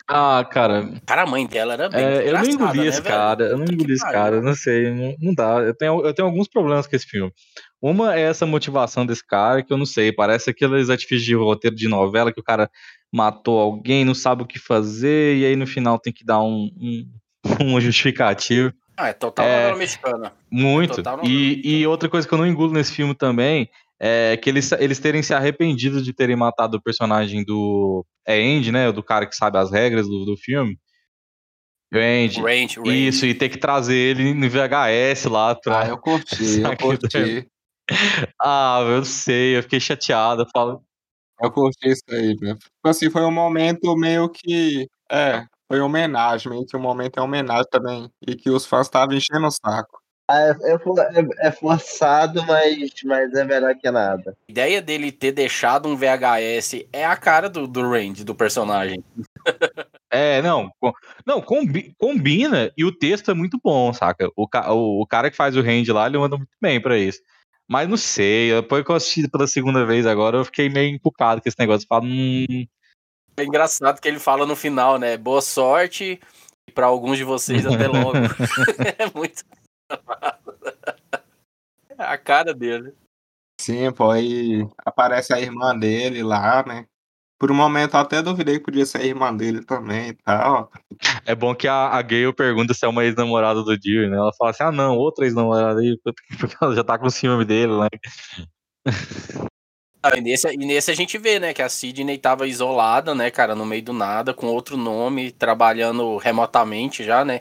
[0.08, 0.98] ah, cara.
[1.04, 2.02] Cara, a mãe dela era bem.
[2.02, 5.14] É, eu não engoli né, esse cara, eu não engoli esse cara, não sei, não,
[5.20, 5.58] não dá.
[5.60, 7.30] Eu tenho, eu tenho alguns problemas com esse filme.
[7.82, 11.76] Uma é essa motivação desse cara, que eu não sei, parece aqueles artifícios de roteiro
[11.76, 12.70] de novela que o cara
[13.12, 16.70] matou alguém, não sabe o que fazer, e aí no final tem que dar um,
[16.80, 17.08] um,
[17.76, 18.72] um justificativo.
[18.96, 20.32] Ah, é total é, mexicana.
[20.50, 21.02] Muito.
[21.22, 23.68] E, e outra coisa que eu não engulo nesse filme também
[24.00, 28.04] é que eles, eles terem se arrependido de terem matado o personagem do.
[28.26, 28.90] É Andy, né?
[28.92, 30.78] Do cara que sabe as regras do, do filme.
[31.92, 32.40] Andy.
[32.40, 33.08] Range, Range.
[33.08, 35.82] Isso, e ter que trazer ele no VHS lá pra.
[35.82, 37.48] Ah, eu curti, eu curti.
[38.40, 40.42] ah, eu sei, eu fiquei chateado.
[40.42, 40.82] Eu falo,
[41.42, 42.54] eu curti isso aí, né.
[42.54, 47.22] Tipo assim, foi um momento meio que é, foi homenagem, meio que o momento é
[47.22, 50.02] homenagem também, e que os fãs estavam enchendo o saco.
[50.28, 54.36] Ah, é, é, é, é, forçado, mas, mas é melhor que nada.
[54.48, 59.02] A ideia dele ter deixado um VHS é a cara do, do Randy, do personagem.
[60.10, 60.70] É, não,
[61.26, 64.28] não combi, combina e o texto é muito bom, saca?
[64.36, 67.18] O, o, o cara que faz o Randy lá, ele manda muito bem para isso.
[67.72, 71.40] Mas não sei, depois que eu assisti pela segunda vez agora, eu fiquei meio encucado
[71.40, 71.88] com esse negócio.
[71.88, 72.66] Falo, hum...
[73.34, 75.16] É engraçado que ele fala no final, né?
[75.16, 76.20] Boa sorte
[76.68, 78.12] e para alguns de vocês até logo.
[78.98, 79.42] é muito.
[81.98, 82.92] É a cara dele.
[83.58, 86.86] Sim, pô, aí aparece a irmã dele lá, né?
[87.42, 90.70] Por um momento até duvidei que podia ser a irmã dele também e tal.
[91.26, 94.16] É bom que a, a Gale pergunta se é uma ex-namorada do Dio, né?
[94.16, 95.98] Ela fala assim, ah não, outra ex-namorada aí,
[96.38, 97.88] porque ela já tá com ciúme dele, né?
[100.00, 103.28] Ah, e, nesse, e nesse a gente vê, né, que a Sidney tava isolada, né,
[103.28, 107.40] cara, no meio do nada, com outro nome, trabalhando remotamente já, né?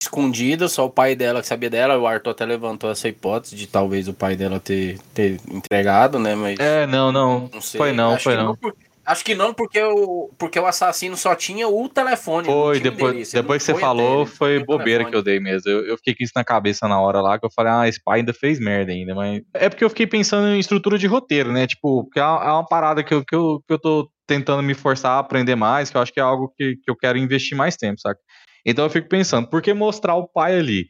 [0.00, 1.98] Escondida, só o pai dela que sabia dela.
[1.98, 6.34] O Arthur até levantou essa hipótese de talvez o pai dela ter, ter entregado, né?
[6.34, 6.58] Mas.
[6.60, 7.50] É, não, não.
[7.52, 7.78] não sei.
[7.78, 8.56] Foi não, Acho foi não.
[8.62, 8.72] não
[9.08, 12.44] Acho que não, porque o, porque o assassino só tinha o telefone.
[12.44, 15.10] Foi, depois, depois que você falou, dele, foi bobeira telefone.
[15.10, 15.70] que eu dei mesmo.
[15.70, 17.98] Eu, eu, fiquei com isso na cabeça na hora lá, que eu falei, ah, esse
[18.04, 19.40] pai ainda fez merda ainda, mas...
[19.54, 21.66] É porque eu fiquei pensando em estrutura de roteiro, né?
[21.66, 24.74] Tipo, porque é uma é parada que eu, que, eu, que eu tô tentando me
[24.74, 27.56] forçar a aprender mais, que eu acho que é algo que, que eu quero investir
[27.56, 28.20] mais tempo, saca?
[28.64, 30.88] Então eu fico pensando, por que mostrar o pai ali?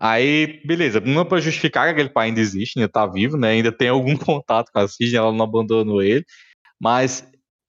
[0.00, 3.50] Aí, beleza, não é pra justificar que aquele pai ainda existe, ainda tá vivo, né?
[3.50, 6.24] Ainda tem algum contato com a Sidney, ela não abandonou ele.
[6.80, 7.26] Mas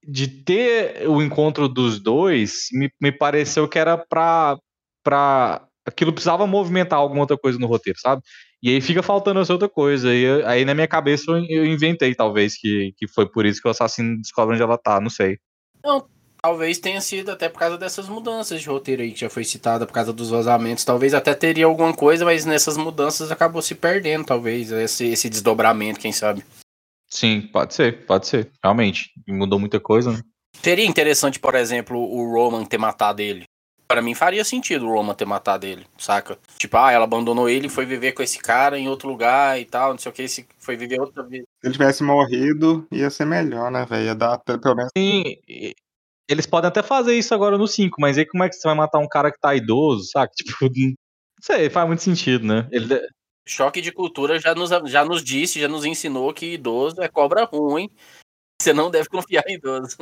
[0.07, 4.57] de ter o encontro dos dois, me, me pareceu que era pra,
[5.03, 5.65] pra.
[5.85, 8.21] Aquilo precisava movimentar alguma outra coisa no roteiro, sabe?
[8.61, 10.13] E aí fica faltando essa outra coisa.
[10.13, 13.67] E eu, aí na minha cabeça eu, inventei, talvez, que, que foi por isso que
[13.67, 15.39] o assassino descobre onde ela tá, não sei.
[15.83, 16.05] Não,
[16.41, 19.85] talvez tenha sido até por causa dessas mudanças de roteiro aí que já foi citada,
[19.85, 20.85] por causa dos vazamentos.
[20.85, 25.99] Talvez até teria alguma coisa, mas nessas mudanças acabou se perdendo, talvez, esse, esse desdobramento,
[25.99, 26.43] quem sabe.
[27.09, 28.51] Sim, pode ser, pode ser.
[28.63, 29.11] Realmente.
[29.27, 30.21] Mudou muita coisa, né?
[30.61, 33.43] Seria interessante, por exemplo, o Roman ter matado ele.
[33.87, 36.37] Para mim faria sentido o Roman ter matado ele, saca?
[36.59, 39.65] Tipo, ah, ela abandonou ele e foi viver com esse cara em outro lugar e
[39.65, 41.41] tal, não sei o que, se foi viver outra vez.
[41.41, 44.05] Se ele tivesse morrido, ia ser melhor, né, velho?
[44.05, 44.91] Ia dar pelo menos.
[44.95, 45.23] Sim,
[46.29, 48.75] eles podem até fazer isso agora no 5, mas aí como é que você vai
[48.75, 50.31] matar um cara que tá idoso, saca?
[50.37, 50.95] Tipo, não
[51.41, 52.67] sei, faz muito sentido, né?
[52.71, 52.99] Ele,
[53.49, 57.45] Choque de cultura já nos, já nos disse, já nos ensinou que idoso é cobra
[57.45, 57.89] ruim.
[58.61, 59.97] Você não deve confiar em idoso.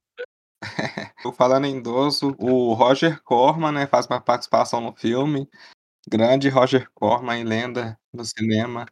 [1.37, 5.47] Falando em idoso, o Roger Corman, né, faz uma participação no filme.
[6.09, 8.87] Grande Roger Corman, lenda no cinema.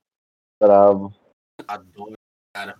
[0.61, 1.15] Bravo.
[1.67, 2.13] Adoro,
[2.55, 2.79] cara.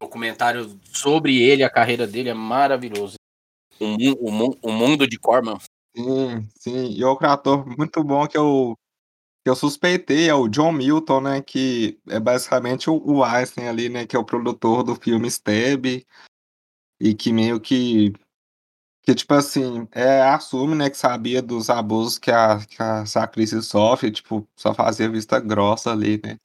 [0.00, 3.16] O documentário sobre ele, a carreira dele é maravilhoso.
[3.78, 5.58] O, o, o mundo de Corman.
[5.94, 6.90] Sim, sim.
[6.92, 8.78] E outro ator muito bom que eu,
[9.44, 11.42] que eu suspeitei é o John Milton, né?
[11.42, 14.06] Que é basicamente o, o Einstein ali, né?
[14.06, 16.04] Que é o produtor do filme Stab.
[17.00, 18.12] E que meio que.
[19.02, 23.60] Que, tipo assim, é, assume, né, que sabia dos abusos que a, que a Sacrice
[23.62, 26.38] sofre, tipo, só fazia vista grossa ali, né?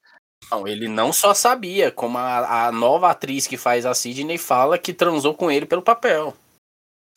[0.51, 4.77] Não, ele não só sabia, como a, a nova atriz que faz a Sidney fala
[4.77, 6.35] que transou com ele pelo papel.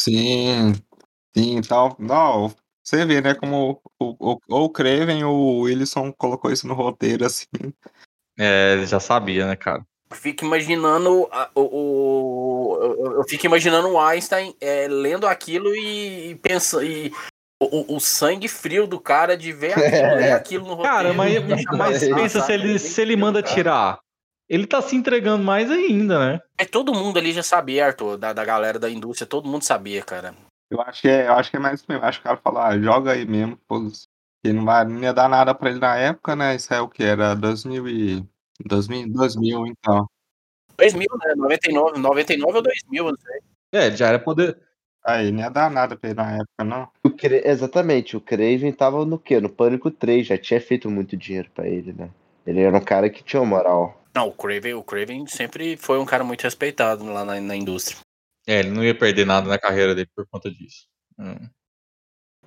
[0.00, 0.74] Sim,
[1.38, 2.52] Sim, então, não,
[2.82, 7.24] você vê, né, como o, o, o Craven ou o Wilson colocou isso no roteiro,
[7.24, 7.46] assim.
[8.36, 9.86] É, ele já sabia, né, cara?
[10.10, 12.78] Eu fico imaginando o, o,
[13.18, 17.12] eu fico imaginando o Einstein é, lendo aquilo e, e pensando e
[17.60, 20.96] o, o, sangue frio do cara de ver aquilo, ler aquilo no roteiro.
[20.96, 21.34] Cara, mas,
[21.76, 23.98] mas pensa se ele, se ele manda tirar.
[24.48, 26.40] Ele tá se entregando mais ainda, né?
[26.56, 30.02] É todo mundo ali já sabia, Arthur, da, da galera da indústria, todo mundo sabia,
[30.02, 30.34] cara.
[30.70, 32.04] Eu acho que é, eu acho que é mais mesmo.
[32.04, 33.58] Acho que o cara falou, ah, joga aí mesmo,
[34.42, 36.54] que não, vai, não ia dar nada pra ele na época, né?
[36.54, 37.02] Isso é o que?
[37.02, 38.26] Era 2000, e,
[38.64, 40.06] 2000, 2000 então.
[40.78, 41.34] 2000, né?
[41.36, 43.40] 99, 99 ou 2000, não sei.
[43.72, 44.56] É, já era poder.
[45.04, 46.88] Aí, não ia dar nada pra ele na época, não.
[47.04, 47.42] O Cre...
[47.44, 49.40] Exatamente, o Craven tava no quê?
[49.40, 52.10] No Pânico 3, já tinha feito muito dinheiro pra ele, né?
[52.46, 54.02] Ele era um cara que tinha moral.
[54.14, 57.98] Não, o Craven, o Craven sempre foi um cara muito respeitado lá na, na indústria.
[58.46, 60.86] É, ele não ia perder nada na carreira dele por conta disso.
[61.18, 61.48] Hum.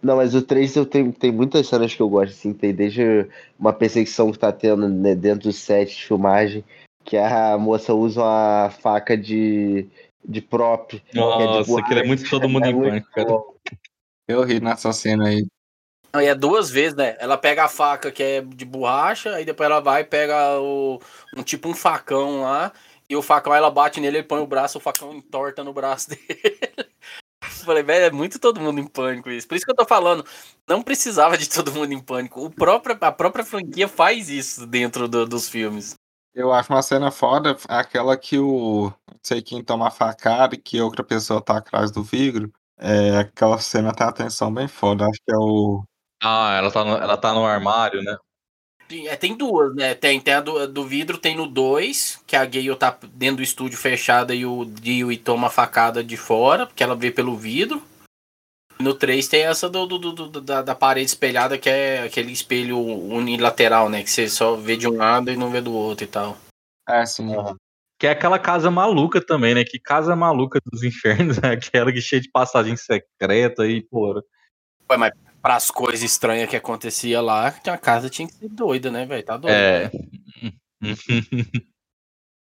[0.02, 3.28] Não, mas o 3 eu tenho, tem muitas cenas que eu gosto, assim, tem desde
[3.60, 6.66] uma perseguição que tá tendo né, dentro do set de filmagem,
[7.04, 9.88] que a moça usa uma faca de,
[10.24, 11.02] de prop.
[11.14, 13.30] Nossa, é aquilo é muito todo mundo é em pânico, cara.
[14.28, 15.46] Eu ri nessa cena aí.
[16.14, 17.16] Aí é duas vezes, né?
[17.20, 21.00] Ela pega a faca que é de borracha, aí depois ela vai e pega o,
[21.38, 22.72] um tipo um facão lá
[23.12, 26.10] e o facão, ela bate nele, ele põe o braço, o facão entorta no braço
[26.16, 26.58] dele.
[27.44, 29.46] Falei, velho, é muito todo mundo em pânico isso.
[29.46, 30.26] Por isso que eu tô falando,
[30.66, 32.46] não precisava de todo mundo em pânico.
[32.46, 35.96] O próprio, a própria franquia faz isso dentro do, dos filmes.
[36.34, 38.92] Eu acho uma cena foda aquela que o.
[39.08, 42.52] Não sei quem toma facada e que outra pessoa tá atrás do vidro.
[42.78, 45.06] É, aquela cena tem atenção bem foda.
[45.06, 45.84] Acho que é o.
[46.24, 48.16] Ah, ela tá no, ela tá no armário, né?
[49.08, 49.96] É, tem duas, né?
[49.96, 53.44] Tem, tem a do, do vidro, tem no 2, que a Gale tá dentro do
[53.44, 57.82] estúdio fechada e o Dewey toma a facada de fora, porque ela vê pelo vidro.
[58.82, 62.80] No 3 tem essa do, do, do, da, da parede espelhada, que é aquele espelho
[62.80, 64.04] unilateral, né?
[64.04, 66.38] Que você só vê de um lado e não vê do outro e tal.
[66.88, 67.28] É, sim.
[67.36, 67.56] Uhum.
[68.00, 69.64] Que é aquela casa maluca também, né?
[69.64, 74.22] Que casa maluca dos infernos, é aquela que cheia de passagem secreta e, porra.
[74.90, 79.06] Ué, mas pras coisas estranhas que acontecia lá, a casa tinha que ser doida, né,
[79.06, 79.24] velho?
[79.24, 79.54] Tá doido.
[79.54, 79.92] É.
[80.42, 80.52] Né?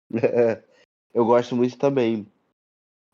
[1.13, 2.25] Eu gosto muito também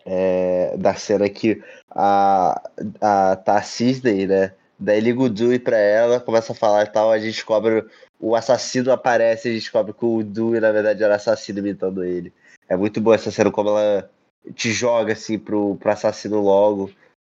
[0.06, 2.61] é, da cena que a,
[3.02, 4.53] a tá a Cisney, né?
[4.77, 7.86] Daí liga o Dewey pra ela, começa a falar e tal, a gente descobre
[8.19, 12.03] o assassino aparece e a gente descobre que o Dewey, na verdade, era assassino imitando
[12.03, 12.34] ele.
[12.68, 14.10] É muito boa essa cena, como ela
[14.53, 16.91] te joga assim pro, pro assassino logo,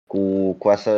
[0.06, 0.90] com, com essa.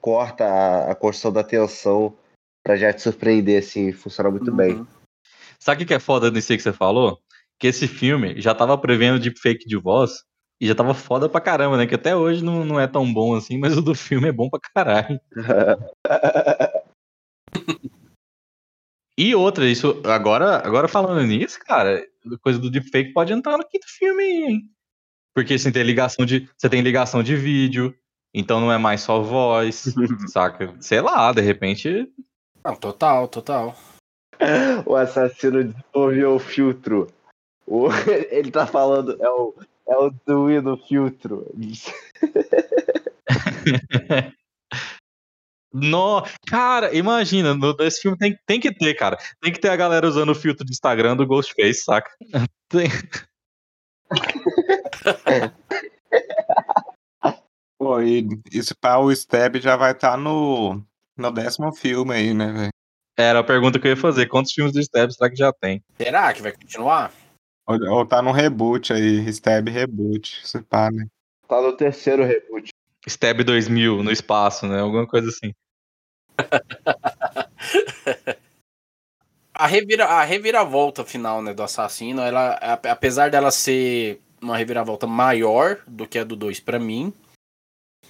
[0.00, 2.14] corta a, a construção da tensão
[2.62, 4.56] pra já te surpreender, assim, funciona muito uhum.
[4.56, 4.86] bem.
[5.58, 7.20] Sabe o que é foda nisso que você falou?
[7.58, 10.24] Que esse filme já tava prevendo deepfake de voz
[10.64, 11.86] e já tava foda pra caramba, né?
[11.86, 14.48] Que até hoje não, não é tão bom assim, mas o do filme é bom
[14.48, 15.20] pra caralho.
[19.18, 22.02] e outra, isso agora, agora falando nisso, cara,
[22.40, 24.70] coisa do deepfake pode entrar no quinto filme aí, hein?
[25.34, 27.94] Porque você tem ligação de, você tem ligação de vídeo,
[28.32, 29.92] então não é mais só voz,
[30.32, 30.74] saca?
[30.80, 32.10] Sei lá, de repente.
[32.64, 33.76] Não, total, total.
[34.86, 37.06] O assassino desenvolveu o filtro.
[37.66, 37.88] O,
[38.30, 39.54] ele tá falando, é o,
[39.86, 41.46] é o Dewey no filtro.
[45.76, 49.18] No, cara, imagina, no, nesse filme tem, tem que ter, cara.
[49.42, 52.08] Tem que ter a galera usando o filtro de Instagram do Ghostface, saca?
[52.70, 52.88] Tem.
[57.76, 60.80] Pô, e isso para o Stab já vai estar tá no,
[61.16, 62.70] no décimo filme aí, né, velho?
[63.16, 64.26] Era a pergunta que eu ia fazer.
[64.26, 65.82] Quantos filmes do Stab será que já tem?
[65.96, 67.12] Será que vai continuar?
[67.66, 71.06] Ou, ou tá no reboot aí, Stab Reboot, se pá, né?
[71.48, 72.70] Tá no terceiro reboot.
[73.06, 74.80] Stab 2000 no espaço, né?
[74.80, 75.52] Alguma coisa assim.
[79.54, 85.80] a, revira, a reviravolta final né, do assassino, ela, apesar dela ser uma reviravolta maior
[85.86, 87.12] do que a do 2 para mim,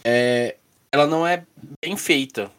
[0.05, 0.57] é,
[0.91, 1.45] ela não é
[1.81, 2.51] bem feita.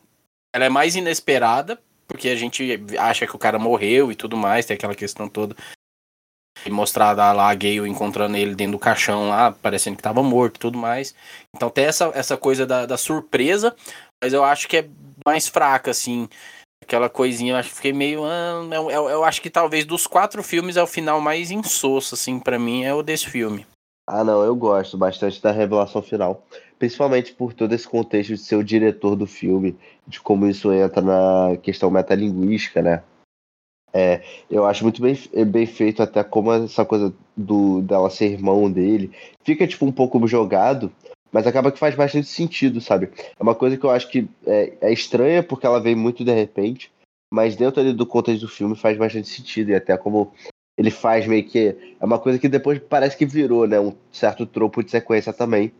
[0.53, 4.65] Ela é mais inesperada, porque a gente acha que o cara morreu e tudo mais,
[4.65, 5.55] tem aquela questão toda
[6.72, 10.60] mostrada lá a Gale encontrando ele dentro do caixão lá, parecendo que tava morto e
[10.60, 11.14] tudo mais.
[11.56, 13.76] Então tem essa, essa coisa da, da surpresa,
[14.24, 14.90] mas eu acho que é
[15.26, 16.28] mais fraca, assim.
[16.84, 18.24] Aquela coisinha, eu acho que fiquei meio.
[18.26, 22.14] Ah, eu, eu, eu, acho que talvez dos quatro filmes é o final mais insosso,
[22.14, 23.66] assim, para mim, é o desse filme.
[24.08, 26.46] Ah, não, eu gosto bastante da revelação final.
[26.78, 29.76] Principalmente por todo esse contexto de ser o diretor do filme,
[30.08, 33.02] de como isso entra na questão metalinguística, né?
[33.97, 35.17] É, eu acho muito bem,
[35.47, 39.09] bem feito até como essa coisa do dela ser irmão dele.
[39.41, 40.91] Fica, tipo, um pouco jogado,
[41.31, 43.09] mas acaba que faz bastante sentido, sabe?
[43.39, 46.34] É uma coisa que eu acho que é, é estranha porque ela vem muito de
[46.34, 46.91] repente,
[47.34, 49.72] mas dentro ali do contexto do filme faz bastante sentido.
[49.72, 50.34] E até como
[50.77, 51.95] ele faz meio que.
[51.97, 53.80] É uma coisa que depois parece que virou, né?
[53.80, 55.72] Um certo tropo de sequência também.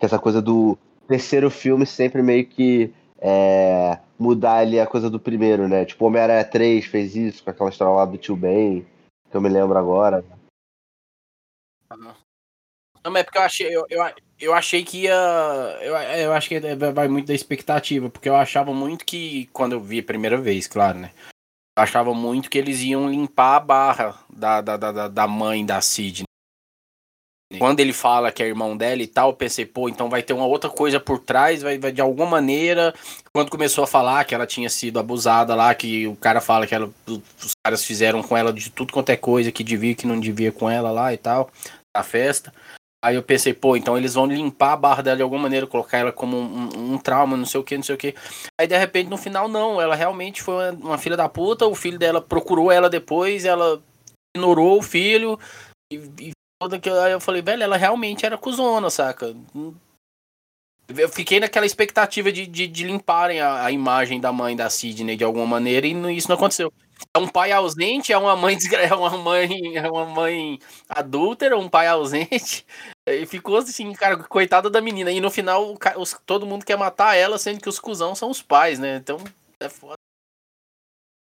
[0.00, 0.76] Essa coisa do
[1.06, 2.92] terceiro filme sempre meio que
[3.26, 5.86] é, mudar ali a coisa do primeiro, né?
[5.86, 8.86] Tipo, Homem-Aranha 3 fez isso com aquela história lá do tio Ben,
[9.30, 10.22] que eu me lembro agora.
[11.96, 15.14] Não, mas é porque eu achei, eu, eu, eu achei que ia.
[15.80, 16.60] Eu, eu acho que
[16.92, 20.66] vai muito da expectativa, porque eu achava muito que, quando eu vi a primeira vez,
[20.66, 21.10] claro, né?
[21.76, 25.80] Eu achava muito que eles iam limpar a barra da, da, da, da mãe da
[25.80, 26.24] Cid.
[27.58, 30.32] Quando ele fala que é irmão dela e tal, eu pensei, pô, então vai ter
[30.32, 32.94] uma outra coisa por trás, vai, vai de alguma maneira.
[33.32, 36.74] Quando começou a falar que ela tinha sido abusada lá, que o cara fala que
[36.74, 40.18] ela, os caras fizeram com ela de tudo quanto é coisa, que devia que não
[40.18, 41.50] devia com ela lá e tal,
[41.94, 42.52] na festa.
[43.04, 45.98] Aí eu pensei, pô, então eles vão limpar a barra dela de alguma maneira, colocar
[45.98, 48.14] ela como um, um, um trauma, não sei o que, não sei o que.
[48.58, 51.74] Aí de repente no final, não, ela realmente foi uma, uma filha da puta, o
[51.74, 53.82] filho dela procurou ela depois, ela
[54.34, 55.38] ignorou o filho
[55.92, 56.32] e
[56.64, 59.34] toda que aí eu falei, velho, ela realmente era cuzona, saca?
[60.88, 65.16] Eu fiquei naquela expectativa de, de, de limparem a, a, imagem da mãe da Sidney
[65.16, 66.72] de alguma maneira e isso não aconteceu.
[67.14, 68.56] É um pai ausente, é uma mãe
[68.90, 70.58] é uma mãe, é uma mãe
[70.88, 72.64] adúltera, um pai ausente.
[73.06, 75.10] E ficou assim, cara, coitada da menina.
[75.10, 78.40] E no final, os, todo mundo quer matar ela, sendo que os cuzão são os
[78.40, 78.96] pais, né?
[78.96, 79.18] Então,
[79.60, 79.96] é foda.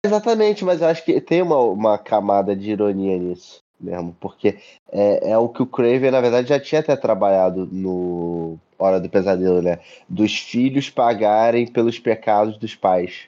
[0.04, 4.58] Exatamente, mas eu acho que tem uma, uma camada de ironia nisso mesmo, porque
[4.92, 9.10] é, é o que o Craven, na verdade, já tinha até trabalhado no Hora do
[9.10, 9.80] Pesadelo, né?
[10.08, 13.28] Dos filhos pagarem pelos pecados dos pais.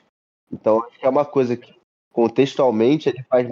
[0.52, 1.74] Então, acho que é uma coisa que,
[2.12, 3.48] contextualmente, ele faz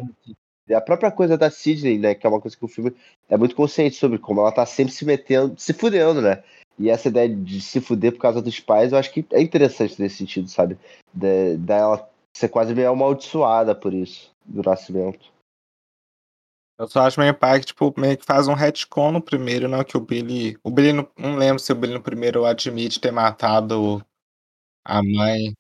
[0.71, 2.15] a própria coisa da Sidney, né?
[2.15, 2.95] Que é uma coisa que o filme
[3.29, 6.43] é muito consciente sobre como ela tá sempre se metendo, se fudendo, né?
[6.79, 10.01] E essa ideia de se fuder por causa dos pais, eu acho que é interessante
[10.01, 10.79] nesse sentido, sabe?
[11.13, 15.31] Dela ser quase meio amaldiçoada por isso, do nascimento.
[16.79, 19.85] Eu só acho meio pai que, tipo, meio que faz um retcon no primeiro, não?
[19.85, 20.59] Que o Billy.
[20.65, 24.05] O Billy não, não lembro se o Billy no primeiro admite ter matado
[24.85, 25.53] a mãe.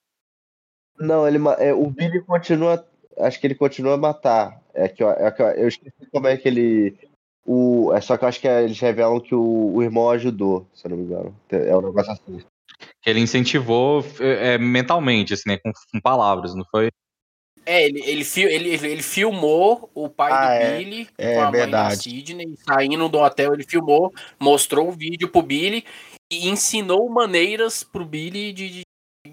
[0.99, 2.87] Não, ele, é, o Billy continua.
[3.19, 4.61] Acho que ele continua a matar.
[4.75, 6.99] É que, eu, é que eu, eu esqueci como é que ele.
[7.45, 10.87] O, é só que eu acho que eles revelam que o, o irmão ajudou, se
[10.87, 11.37] eu não me engano.
[11.51, 12.41] É um negócio assim.
[13.01, 15.59] Que ele incentivou é, mentalmente, assim, né?
[15.59, 16.91] Com, com palavras, não foi?
[17.65, 21.51] É, ele, ele, ele, ele filmou o pai ah, do é, Billy é, com a
[21.51, 21.73] verdade.
[21.73, 25.85] mãe da Sidney saindo do hotel, ele filmou, mostrou o vídeo pro Billy
[26.31, 28.83] e ensinou maneiras pro Billy de, de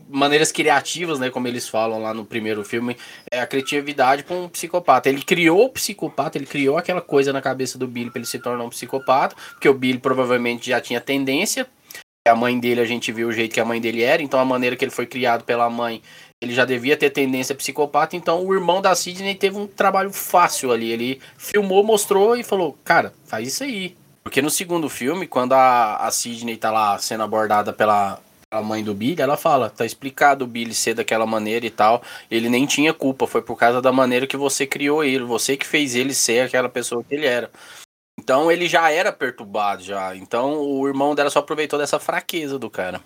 [0.07, 2.95] maneiras criativas, né, como eles falam lá no primeiro filme,
[3.31, 5.09] é a criatividade com um psicopata.
[5.09, 8.39] Ele criou o psicopata, ele criou aquela coisa na cabeça do Billy para ele se
[8.39, 11.67] tornar um psicopata, porque o Billy provavelmente já tinha tendência.
[12.27, 14.45] A mãe dele, a gente viu o jeito que a mãe dele era, então a
[14.45, 16.01] maneira que ele foi criado pela mãe,
[16.41, 20.71] ele já devia ter tendência psicopata, então o irmão da Sidney teve um trabalho fácil
[20.71, 20.89] ali.
[20.89, 23.95] Ele filmou, mostrou e falou: "Cara, faz isso aí".
[24.23, 28.21] Porque no segundo filme, quando a, a Sidney tá lá sendo abordada pela
[28.63, 32.01] mãe do Billy, ela fala, tá explicado o Billy ser daquela maneira e tal.
[32.31, 35.65] Ele nem tinha culpa, foi por causa da maneira que você criou ele, você que
[35.65, 37.51] fez ele ser aquela pessoa que ele era.
[38.19, 40.15] Então ele já era perturbado já.
[40.15, 43.01] Então o irmão dela só aproveitou dessa fraqueza do cara.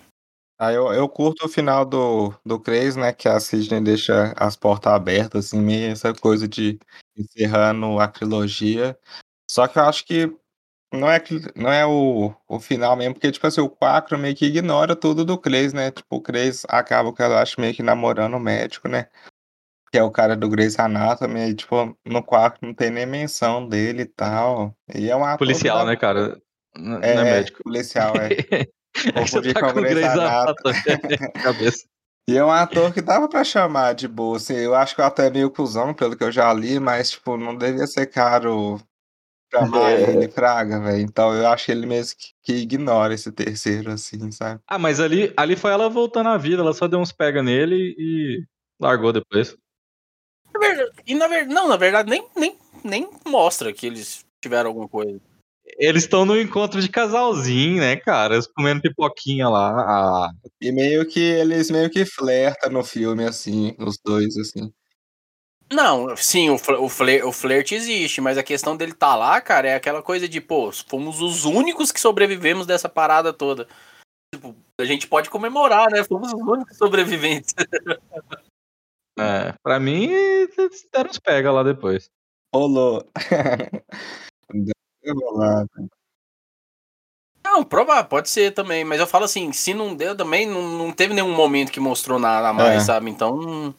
[0.58, 3.12] Ah, eu, eu curto o final do, do Crazy, né?
[3.12, 6.78] Que a Sidney deixa as portas abertas, assim, meio essa coisa de
[7.16, 8.96] encerrando a trilogia.
[9.50, 10.32] Só que eu acho que
[10.92, 11.22] não é,
[11.56, 15.24] não é o, o final mesmo, porque, tipo assim, o Quacro meio que ignora tudo
[15.24, 15.90] do Cres, né?
[15.90, 19.08] Tipo, o Cres acaba que ela acha meio que namorando o médico, né?
[19.90, 23.68] Que é o cara do Grey's Anatomy, e, tipo, no Quacro não tem nem menção
[23.68, 24.76] dele e tal.
[24.94, 25.84] E é uma Policial, dá...
[25.86, 26.40] né, cara?
[26.76, 27.62] Não é, é médico.
[27.62, 28.28] Policial, é.
[29.14, 30.74] é você tá com o Grey's Anatomy
[31.42, 31.84] cabeça.
[32.26, 35.04] E é um ator que dava pra chamar de boa, assim, eu acho que eu
[35.04, 38.80] até meio cuzão, pelo que eu já li, mas, tipo, não devia ser caro
[39.52, 40.10] chamar é.
[40.10, 41.00] ele Fraga, velho.
[41.00, 44.60] Então eu acho ele mesmo que, que, ignora esse terceiro, assim, sabe?
[44.66, 47.94] Ah, mas ali, ali foi ela voltando à vida, ela só deu uns pega nele
[47.98, 48.42] e
[48.80, 49.56] largou depois.
[51.06, 55.20] E na verdade, não, na verdade, nem, nem, nem mostra que eles tiveram alguma coisa.
[55.78, 58.34] Eles estão no encontro de casalzinho, né, cara?
[58.34, 59.70] Eles comendo pipoquinha lá.
[59.70, 60.30] Ah.
[60.60, 64.72] E meio que eles meio que flertam no filme, assim, os dois, assim.
[65.72, 69.68] Não, sim, o, o, flir, o flerte existe, mas a questão dele tá lá, cara,
[69.68, 73.66] é aquela coisa de, pô, fomos os únicos que sobrevivemos dessa parada toda.
[74.32, 76.04] Tipo, a gente pode comemorar, né?
[76.04, 77.54] Fomos os únicos sobreviventes.
[79.16, 80.08] É, pra mim,
[80.92, 82.10] deram os pega lá depois.
[82.52, 83.08] Rolou.
[87.44, 90.92] Não, provável, pode ser também, mas eu falo assim, se não deu também, não, não
[90.92, 92.86] teve nenhum momento que mostrou nada a mais, é.
[92.86, 93.10] sabe?
[93.10, 93.74] Então.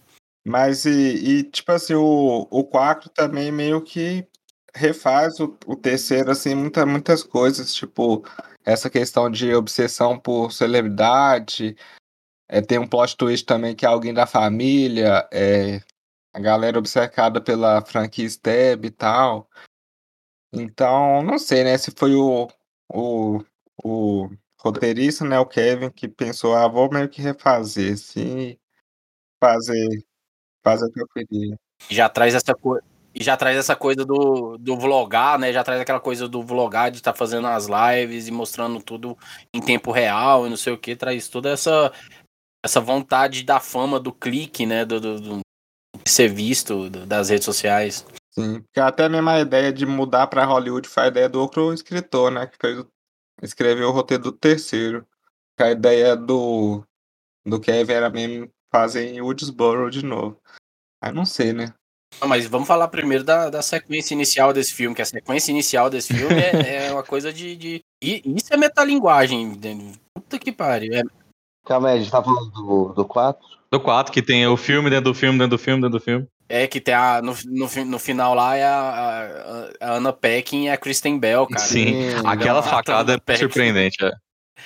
[0.46, 4.28] Mas e, e, tipo assim, o, o 4 também meio que
[4.76, 8.24] refaz o, o terceiro, assim, muita, muitas coisas, tipo,
[8.64, 11.76] essa questão de obsessão por celebridade,
[12.48, 15.82] é, tem um plot twist também que é alguém da família, é,
[16.34, 19.50] a galera obcecada pela franquia Stab e tal.
[20.62, 22.48] Então, não sei, né, se foi o,
[22.90, 23.44] o,
[23.84, 24.30] o
[24.60, 28.58] roteirista, né, o Kevin, que pensou, ah, vou meio que refazer, assim,
[29.40, 30.06] fazer
[30.66, 31.56] Faz o que eu queria.
[31.92, 32.84] Já traz essa coisa.
[33.14, 35.54] E já traz essa coisa do, do vlogar, né?
[35.54, 39.16] Já traz aquela coisa do vlogar, de estar tá fazendo as lives e mostrando tudo
[39.54, 40.96] em tempo real e não sei o que.
[40.96, 41.94] Traz toda essa,
[42.66, 44.84] essa vontade da fama, do clique, né?
[44.84, 45.40] Do, do, do
[46.06, 48.04] ser visto do, das redes sociais.
[48.38, 51.74] Sim, porque até mesmo a ideia de mudar para Hollywood foi a ideia do outro
[51.74, 52.46] escritor, né?
[52.48, 52.86] Que fez,
[53.42, 55.08] escreveu o roteiro do terceiro.
[55.58, 56.84] A ideia do,
[57.46, 60.38] do Kevin era mesmo fazer em Woodsboro de novo.
[61.02, 61.74] Aí não sei, né?
[62.20, 65.90] Não, mas vamos falar primeiro da, da sequência inicial desse filme, que a sequência inicial
[65.90, 67.82] desse filme é, é uma coisa de, de.
[68.02, 69.60] Isso é metalinguagem.
[70.14, 70.94] Puta que pariu.
[70.94, 71.04] É...
[71.66, 73.42] Calma aí, a gente tá falando do, do 4?
[73.72, 76.28] Do 4, que tem o filme dentro do filme, dentro do filme, dentro do filme.
[76.48, 77.22] É, que tem a.
[77.22, 81.48] No, no, no final lá é a, a, a Anna Peckin e a Kristen Bell,
[81.48, 81.60] cara.
[81.60, 84.12] Sim, aquela facada é surpreendente, é.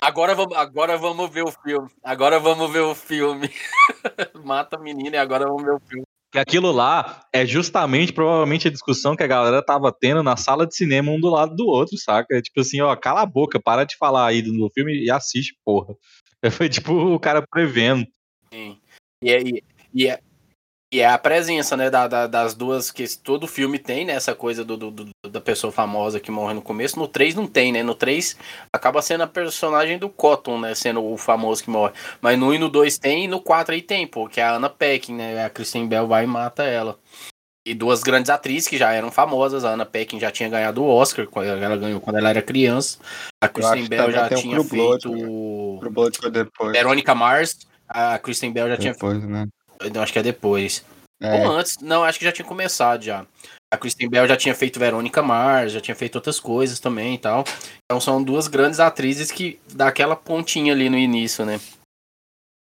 [0.02, 1.90] Agora vamos, agora vamos ver o filme.
[2.04, 3.50] Agora vamos ver o filme.
[4.44, 6.04] Mata a menina e agora vamos ver o filme.
[6.32, 10.68] Que aquilo lá é justamente, provavelmente, a discussão que a galera tava tendo na sala
[10.68, 12.38] de cinema, um do lado do outro, saca?
[12.38, 15.58] É tipo assim, ó, cala a boca, para de falar aí do filme e assiste,
[15.66, 15.96] porra.
[16.52, 18.06] Foi tipo o cara prevendo.
[18.54, 18.78] Sim.
[19.24, 20.20] E, é, e, e, é,
[20.92, 24.34] E é a presença, né, da, da, das duas que todo filme tem, né, essa
[24.34, 26.98] coisa do, do, do, da pessoa famosa que morre no começo.
[26.98, 27.84] No 3 não tem, né?
[27.84, 28.36] No 3
[28.74, 31.94] acaba sendo a personagem do Cotton, né, sendo o famoso que morre.
[32.20, 34.44] Mas no 1 e no 2 tem, e no 4 aí tem, pô, que é
[34.44, 35.46] a Anna Peckin, né?
[35.46, 36.98] A Kristen Bell vai e mata ela.
[37.64, 39.64] E duas grandes atrizes que já eram famosas.
[39.64, 42.98] A Anna Peckin já tinha ganhado o Oscar, ela ganhou quando ela era criança.
[43.44, 45.12] A Kristen Bell já tinha feito.
[45.92, 46.72] Blood, depois.
[46.72, 47.68] Verônica Mars.
[47.88, 49.28] A Kristen Bell já depois, tinha.
[49.28, 49.48] Né?
[49.80, 50.84] Eu acho que é depois.
[51.22, 51.46] É.
[51.46, 53.26] Ou antes, não, acho que já tinha começado já.
[53.72, 57.18] A Kristen Bell já tinha feito Verônica Mars, já tinha feito outras coisas também e
[57.20, 57.44] tal.
[57.86, 61.60] Então são duas grandes atrizes que dá aquela pontinha ali no início, né?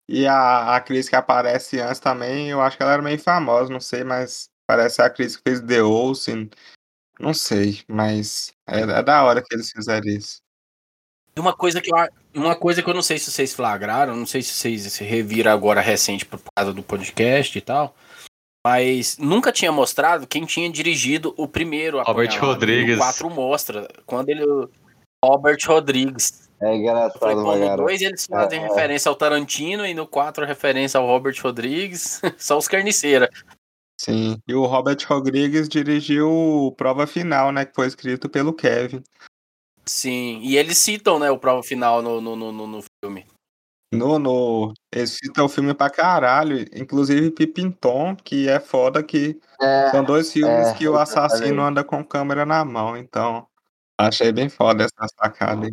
[0.08, 3.72] E a, a atriz que aparece antes também, eu acho que ela era meio famosa,
[3.72, 6.50] não sei, mas parece a atriz que fez The Olsen.
[7.20, 10.40] Não sei, mas é, é da hora que eles fizeram isso.
[11.40, 11.96] Uma coisa que eu,
[12.34, 15.50] uma coisa que eu não sei se vocês flagraram, não sei se vocês se reviram
[15.50, 17.94] agora recente por causa do podcast e tal,
[18.64, 22.96] mas nunca tinha mostrado quem tinha dirigido o primeiro Robert Rodrigues.
[22.96, 24.44] O 4 mostra, quando ele
[25.24, 26.48] Robert Rodrigues.
[26.60, 28.68] É engraçado, Foi no 2 eles fazem é, é.
[28.68, 33.30] referência ao Tarantino e no 4 referência ao Robert Rodrigues, só os carniceira.
[33.98, 39.02] Sim, e o Robert Rodrigues dirigiu Prova Final, né, que foi escrito pelo Kevin.
[39.84, 43.26] Sim, e eles citam, né, o prova final no, no, no, no filme.
[43.92, 49.90] No, no, eles citam o filme pra caralho, inclusive Pipinton, que é foda que é,
[49.90, 53.48] são dois filmes é, que o assassino anda com câmera na mão, então
[53.98, 55.72] achei bem foda essa sacada aí.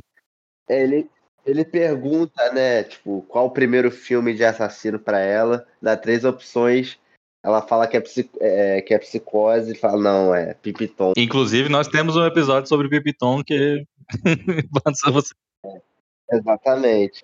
[0.67, 1.07] Ele,
[1.45, 6.97] ele pergunta, né, tipo, qual o primeiro filme de assassino para ela, dá três opções,
[7.43, 8.03] ela fala que é,
[8.41, 11.13] é, que é psicose e fala, não, é Pipiton.
[11.15, 13.85] Inclusive, nós temos um episódio sobre Pipiton que.
[15.65, 17.23] é, exatamente.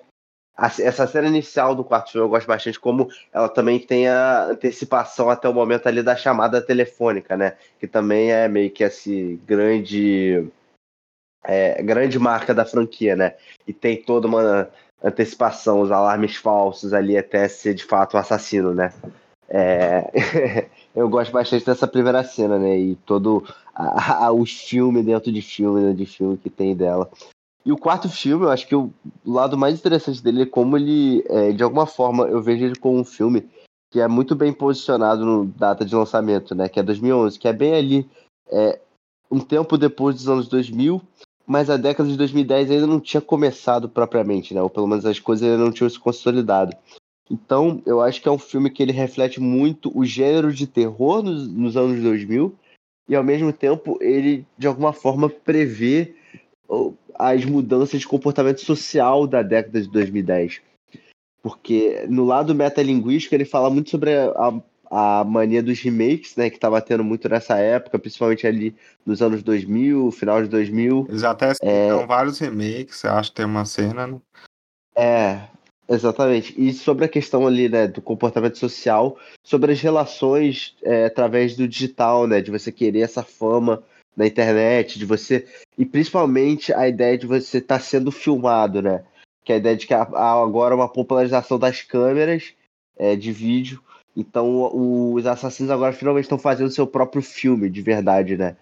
[0.55, 5.30] Essa cena inicial do quarto filme eu gosto bastante, como ela também tem a antecipação
[5.30, 7.57] até o momento ali da chamada telefônica, né?
[7.80, 10.47] Que também é meio que esse grande.
[11.45, 13.35] É, grande marca da franquia, né?
[13.68, 14.69] E tem toda uma
[15.03, 18.93] antecipação, os alarmes falsos ali até ser de fato o um assassino, né?
[19.56, 20.10] É,
[20.96, 22.76] eu gosto bastante dessa primeira cena, né?
[22.76, 23.44] E todo
[23.76, 24.32] a, a,
[25.06, 27.08] dentro de filme, né, de filme que tem dela.
[27.64, 28.92] E o quarto filme, eu acho que o
[29.24, 33.00] lado mais interessante dele é como ele, é, de alguma forma, eu vejo ele como
[33.00, 33.48] um filme
[33.92, 36.68] que é muito bem posicionado no data de lançamento, né?
[36.68, 38.10] Que é 2011, que é bem ali,
[38.52, 38.80] é,
[39.30, 41.00] um tempo depois dos anos 2000,
[41.46, 44.62] mas a década de 2010 ainda não tinha começado propriamente, né?
[44.64, 46.76] Ou pelo menos as coisas ainda não tinham se consolidado.
[47.34, 51.23] Então, eu acho que é um filme que ele reflete muito o gênero de terror
[51.23, 52.53] nos, nos anos 2000
[53.10, 56.14] e, ao mesmo tempo, ele, de alguma forma, prevê
[57.15, 60.61] as mudanças de comportamento social da década de 2010.
[61.41, 64.53] Porque no lado metalinguístico ele fala muito sobre a,
[64.91, 69.41] a mania dos remakes, né, que estava tendo muito nessa época, principalmente ali nos anos
[69.41, 71.07] 2000, final de 2000.
[71.10, 72.05] Eles até é...
[72.05, 74.22] vários remakes, acho que tem uma cena, né?
[74.95, 75.47] É,
[75.88, 76.53] Exatamente.
[76.57, 81.68] E sobre a questão ali, né, do comportamento social, sobre as relações é, através do
[81.68, 83.84] digital, né, de você querer essa fama
[84.15, 85.45] na internet, de você
[85.77, 89.03] e principalmente a ideia de você estar tá sendo filmado, né,
[89.43, 90.01] que é a ideia de que há
[90.41, 92.53] agora uma popularização das câmeras
[92.97, 93.81] é, de vídeo.
[94.15, 98.55] Então os assassinos agora finalmente estão fazendo seu próprio filme de verdade, né?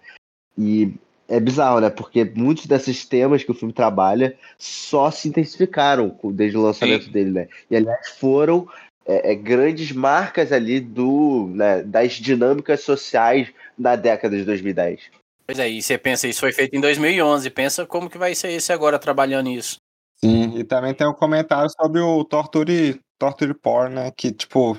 [0.56, 0.94] E
[1.32, 1.88] é bizarro, né?
[1.88, 7.10] Porque muitos desses temas que o filme trabalha só se intensificaram desde o lançamento Sim.
[7.10, 7.48] dele, né?
[7.70, 8.68] E aliás foram
[9.06, 13.48] é, é, grandes marcas ali do, né, das dinâmicas sociais
[13.78, 15.00] da década de 2010.
[15.46, 18.50] Pois é, e você pensa, isso foi feito em 2011, pensa como que vai ser
[18.50, 19.76] esse agora trabalhando isso.
[20.22, 24.12] Sim, e também tem um comentário sobre o Torture, Torture Porn, né?
[24.14, 24.78] Que, tipo,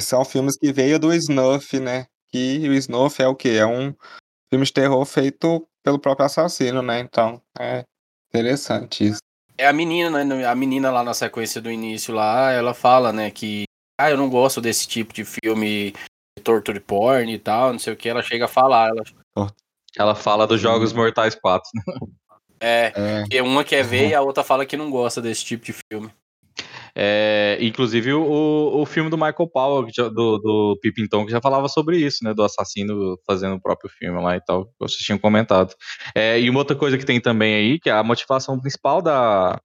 [0.00, 2.06] são filmes que veio do Snuff, né?
[2.32, 3.50] Que o Snuff é o quê?
[3.60, 3.94] É um
[4.50, 7.00] filme de terror feito pelo próprio assassino, né?
[7.00, 7.84] Então, é
[8.28, 9.20] interessante isso.
[9.58, 10.44] É a menina, né?
[10.44, 13.64] A menina lá na sequência do início lá, ela fala, né, que
[13.98, 15.92] ah, eu não gosto desse tipo de filme
[16.36, 18.90] de torture porn e tal, não sei o que, ela chega a falar.
[18.90, 19.52] Ela,
[19.96, 21.70] ela fala dos Jogos Mortais 4.
[22.60, 22.92] é,
[23.30, 23.42] é.
[23.42, 26.10] uma quer ver e a outra fala que não gosta desse tipo de filme.
[26.94, 31.98] É, inclusive o, o filme do Michael Powell, do, do Pipinton, que já falava sobre
[31.98, 32.34] isso, né?
[32.34, 35.74] Do assassino fazendo o próprio filme lá e tal, vocês tinham comentado.
[36.14, 39.60] É, e uma outra coisa que tem também aí, que é a motivação principal da,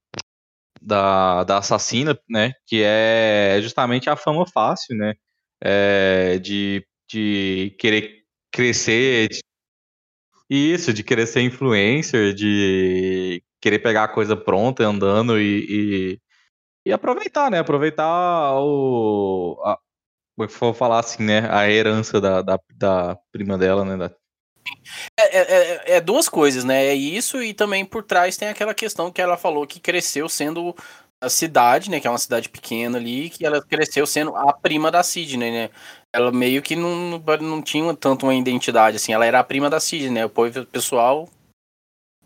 [0.81, 2.53] da, da assassina, né?
[2.67, 5.13] Que é justamente a fama fácil, né?
[5.63, 9.29] É, de, de querer crescer.
[9.29, 9.41] De,
[10.49, 16.19] isso, de querer ser influencer, de querer pegar a coisa pronta andando e, e
[16.85, 17.59] e aproveitar, né?
[17.59, 19.77] Aproveitar o, a,
[20.49, 21.47] for falar assim, né?
[21.51, 23.97] A herança da, da, da prima dela, né?
[23.97, 24.11] Da...
[25.19, 26.85] É, é, é, é, duas coisas, né?
[26.85, 30.75] É isso e também por trás tem aquela questão que ela falou que cresceu sendo
[31.21, 31.99] a cidade, né?
[31.99, 35.69] Que é uma cidade pequena ali, que ela cresceu sendo a prima da Sidney, né?
[36.13, 39.13] Ela meio que não, não tinha tanto uma identidade, assim.
[39.13, 40.25] Ela era a prima da Sidney, né?
[40.25, 41.29] O povo pessoal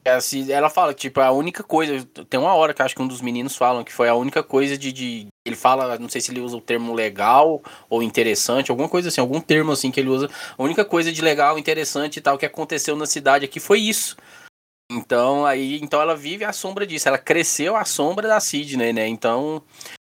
[0.06, 2.06] ela fala tipo, a única coisa.
[2.30, 4.78] Tem uma hora que acho que um dos meninos falam que foi a única coisa
[4.78, 5.28] de, de.
[5.46, 9.22] Ele fala, não sei se ele usa o termo legal ou interessante, alguma coisa assim,
[9.22, 10.30] algum termo assim que ele usa.
[10.58, 14.16] A única coisa de legal, interessante e tal que aconteceu na cidade aqui foi isso.
[14.92, 17.08] Então, aí, então ela vive à sombra disso.
[17.08, 19.08] Ela cresceu à sombra da Sidney, né?
[19.08, 19.64] Então,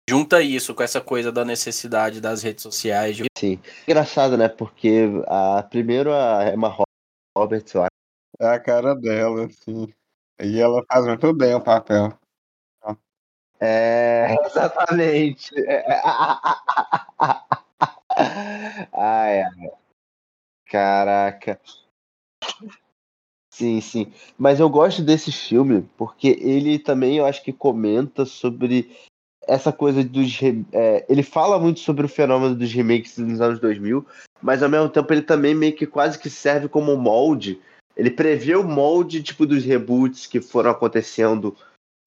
[0.10, 3.18] junta isso com essa coisa da necessidade das redes sociais.
[3.18, 3.26] De...
[3.38, 3.60] Sim.
[3.88, 4.50] Engraçado, né?
[4.50, 6.76] Porque a, primeiro a Emma
[7.38, 7.84] Roberts, eu
[8.42, 9.88] é a cara dela, assim.
[10.42, 12.12] E ela faz muito bem o papel.
[13.60, 15.54] É, exatamente.
[18.92, 19.72] ai, ai.
[20.66, 21.62] Caraca.
[23.54, 24.12] Sim, sim.
[24.36, 28.90] Mas eu gosto desse filme porque ele também, eu acho que comenta sobre
[29.48, 30.40] essa coisa dos.
[30.74, 34.04] É, ele fala muito sobre o fenômeno dos remakes nos anos 2000,
[34.42, 37.62] mas ao mesmo tempo ele também meio que quase que serve como molde
[37.96, 41.56] ele prevê o molde tipo dos reboots que foram acontecendo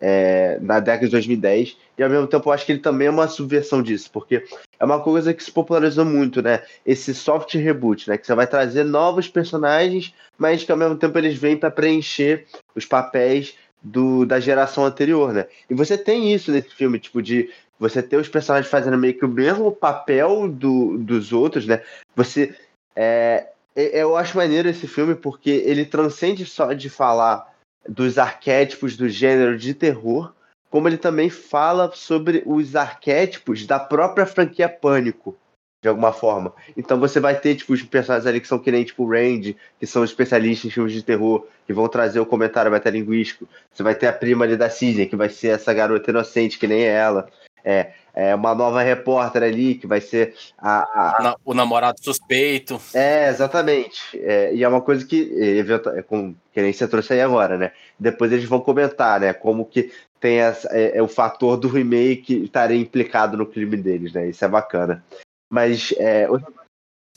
[0.01, 3.11] é, na década de 2010 e ao mesmo tempo eu acho que ele também é
[3.11, 4.45] uma subversão disso, porque
[4.79, 6.63] é uma coisa que se popularizou muito, né?
[6.85, 8.19] Esse soft reboot, né?
[8.19, 12.47] Que você vai trazer novos personagens, mas que ao mesmo tempo eles vêm para preencher
[12.75, 15.47] os papéis do, da geração anterior, né?
[15.71, 19.25] E você tem isso nesse filme, tipo, de você ter os personagens fazendo meio que
[19.25, 21.83] o mesmo papel do, dos outros, né?
[22.17, 22.55] Você
[22.97, 27.53] é, eu acho maneiro esse filme porque ele transcende só de falar
[27.89, 30.33] dos arquétipos do gênero de terror,
[30.71, 35.37] como ele também fala sobre os arquétipos da própria franquia Pânico,
[35.83, 36.53] de alguma forma.
[36.77, 39.87] Então você vai ter, tipo, os personagens ali que são que nem, tipo, Randy, que
[39.87, 43.47] são especialistas em filmes de terror, que vão trazer o comentário metalinguístico.
[43.73, 46.67] Você vai ter a prima ali da Sidney, que vai ser essa garota inocente, que
[46.67, 47.31] nem ela.
[47.65, 51.37] É, é, uma nova repórter ali, que vai ser a, a...
[51.45, 52.81] o namorado suspeito.
[52.93, 54.01] É, exatamente.
[54.15, 57.73] É, e é uma coisa que, é, com, que nem você trouxe aí agora, né?
[57.99, 59.33] Depois eles vão comentar, né?
[59.33, 64.13] Como que tem essa, é, é o fator do remake estaria implicado no crime deles,
[64.13, 64.29] né?
[64.29, 65.05] Isso é bacana.
[65.51, 65.93] Mas.
[65.99, 66.29] É,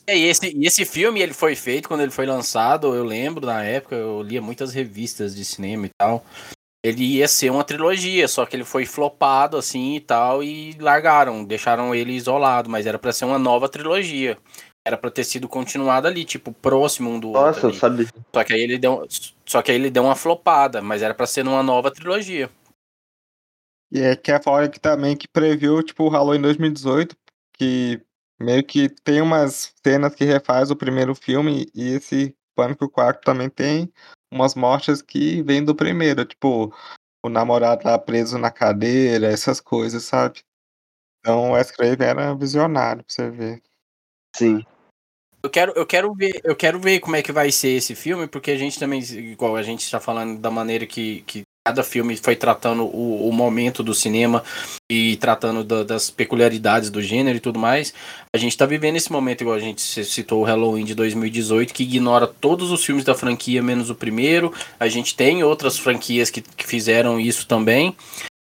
[0.07, 3.45] é, e esse, e esse filme ele foi feito quando ele foi lançado, eu lembro
[3.45, 6.25] na época, eu lia muitas revistas de cinema e tal
[6.83, 11.43] ele ia ser uma trilogia, só que ele foi flopado assim e tal e largaram,
[11.43, 14.37] deixaram ele isolado, mas era para ser uma nova trilogia.
[14.85, 17.67] Era para ter sido continuado ali, tipo, próximo um do Nossa, outro.
[17.67, 18.07] Nossa, sabe.
[18.33, 19.05] Só que aí ele deu,
[19.45, 22.49] só que aí ele deu uma flopada, mas era para ser uma nova trilogia.
[23.91, 27.17] E é que é fora que também que previu, tipo, o Halloween 2018,
[27.57, 28.01] que
[28.39, 33.51] meio que tem umas cenas que refaz o primeiro filme e esse Pânico 4 também
[33.51, 33.93] tem
[34.33, 36.73] umas mortes que vêm do primeiro, tipo,
[37.23, 40.41] o namorado lá preso na cadeira, essas coisas, sabe?
[41.19, 43.61] Então o Craven era visionário pra você ver.
[44.35, 44.65] Sim.
[45.43, 48.27] Eu quero, eu quero ver, eu quero ver como é que vai ser esse filme,
[48.27, 52.15] porque a gente também, igual a gente está falando da maneira que, que cada filme
[52.15, 54.41] foi tratando o, o momento do cinema
[54.89, 57.93] e tratando da, das peculiaridades do gênero e tudo mais.
[58.33, 61.83] A gente está vivendo esse momento, igual a gente citou o Halloween de 2018, que
[61.83, 64.53] ignora todos os filmes da franquia, menos o primeiro.
[64.79, 67.93] A gente tem outras franquias que, que fizeram isso também.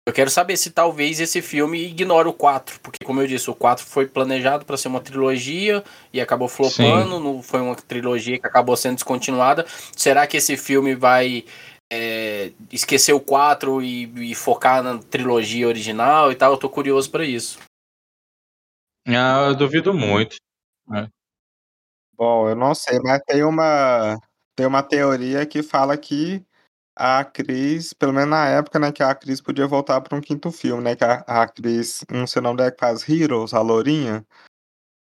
[0.08, 3.54] Eu quero saber se talvez esse filme ignore o 4, porque como eu disse, o
[3.56, 5.82] 4 foi planejado para ser uma trilogia
[6.12, 9.66] e acabou flopando, não foi uma trilogia que acabou sendo descontinuada.
[9.96, 11.44] Será que esse filme vai
[11.90, 17.10] é, esquecer o 4 e, e, focar na trilogia original e tal, eu tô curioso
[17.10, 17.58] para isso.
[19.06, 20.36] Ah, eu duvido muito.
[20.92, 21.08] É.
[22.16, 24.18] Bom, eu não sei, mas tem uma
[24.56, 26.44] tem uma teoria que fala que
[26.96, 30.50] a Cris, pelo menos na época, né, que a Cris podia voltar para um quinto
[30.50, 33.60] filme, né, que a, a Cris, não sei o nome dela, que faz Heroes, a
[33.60, 34.26] Lourinha.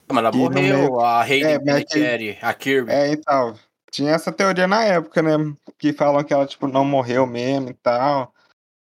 [0.09, 0.99] Mas ela morreu, meio...
[0.99, 2.91] a Rei é, de a Kirby.
[2.91, 3.57] É, então,
[3.91, 5.31] tinha essa teoria na época, né?
[5.77, 8.34] Que falam que ela, tipo, não morreu mesmo e tal.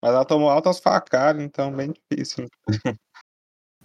[0.02, 2.48] Mas ela tomou altas facadas, então bem difícil.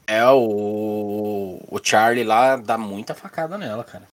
[0.07, 4.07] É, o, o Charlie lá dá muita facada nela, cara.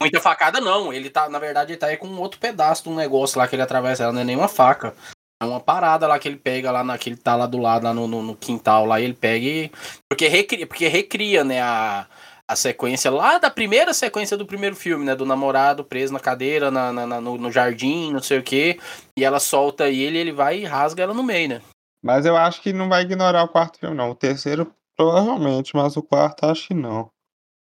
[0.00, 2.88] Muita facada não, ele tá, na verdade, ele tá aí com um outro pedaço de
[2.90, 4.94] um negócio lá que ele atravessa, ela não é nem uma faca.
[5.42, 8.06] É uma parada lá que ele pega lá naquele tá lá do lado, lá no,
[8.06, 9.70] no, no quintal lá, ele pega e.
[10.08, 12.06] Porque recria, porque recria, né, a,
[12.48, 15.16] a sequência lá da primeira sequência do primeiro filme, né?
[15.16, 18.78] Do namorado preso na cadeira, na, na no, no, jardim, não sei o quê.
[19.16, 21.62] E ela solta ele ele vai e rasga ela no meio, né?
[22.02, 24.10] Mas eu acho que não vai ignorar o quarto filme, não.
[24.10, 27.10] O terceiro, provavelmente, mas o quarto acho que não.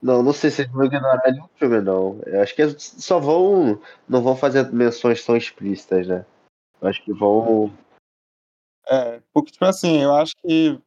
[0.02, 2.20] Não, não sei se eles vão ignorar nenhum filme, não.
[2.26, 3.80] Eu acho que eles só vão.
[4.10, 6.26] Não vão fazer menções tão explícitas, né?
[6.82, 7.72] Eu acho que vão.
[8.90, 10.80] É, porque, tipo assim, eu acho que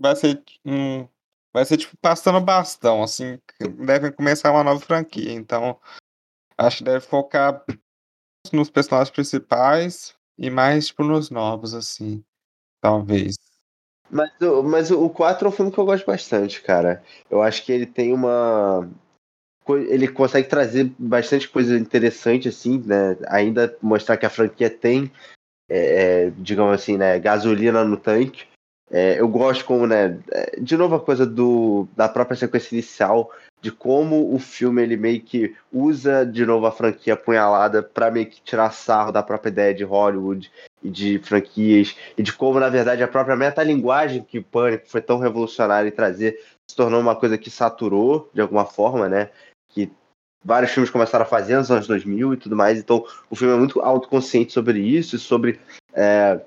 [0.00, 1.06] vai ser um.
[1.56, 3.40] Vai ser tipo passando bastão, assim,
[3.78, 5.32] devem começar uma nova franquia.
[5.32, 5.80] Então,
[6.58, 7.64] acho que deve focar
[8.52, 12.22] nos personagens principais e mais, tipo, nos novos, assim.
[12.78, 13.36] Talvez.
[14.10, 14.30] Mas,
[14.66, 17.02] mas o 4 é um filme que eu gosto bastante, cara.
[17.30, 18.86] Eu acho que ele tem uma.
[19.66, 23.16] Ele consegue trazer bastante coisa interessante, assim, né?
[23.28, 25.10] Ainda mostrar que a franquia tem,
[25.70, 28.46] é, é digamos assim, né, gasolina no tanque.
[28.90, 33.32] É, eu gosto como, né, é, de novo a coisa do, da própria sequência inicial,
[33.60, 38.26] de como o filme ele meio que usa de novo a franquia apunhalada para meio
[38.26, 40.50] que tirar sarro da própria ideia de Hollywood
[40.82, 45.00] e de franquias, e de como, na verdade, a própria metalinguagem que o Pânico foi
[45.00, 46.38] tão revolucionário em trazer
[46.68, 49.30] se tornou uma coisa que saturou, de alguma forma, né?
[49.68, 49.90] Que
[50.44, 53.58] vários filmes começaram a fazer nos anos 2000 e tudo mais, então o filme é
[53.58, 55.60] muito autoconsciente sobre isso e sobre.
[55.92, 56.40] É,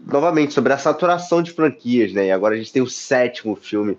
[0.00, 2.26] novamente, sobre a saturação de franquias, né?
[2.26, 3.98] E agora a gente tem o sétimo filme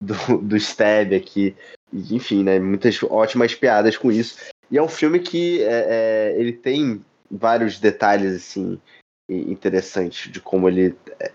[0.00, 1.54] do, do Stab aqui.
[1.92, 2.58] enfim, né?
[2.58, 4.38] Muitas ótimas piadas com isso.
[4.70, 8.80] E é um filme que é, é, ele tem vários detalhes, assim,
[9.28, 10.96] interessantes de como ele.
[11.18, 11.32] É...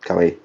[0.00, 0.38] Calma aí.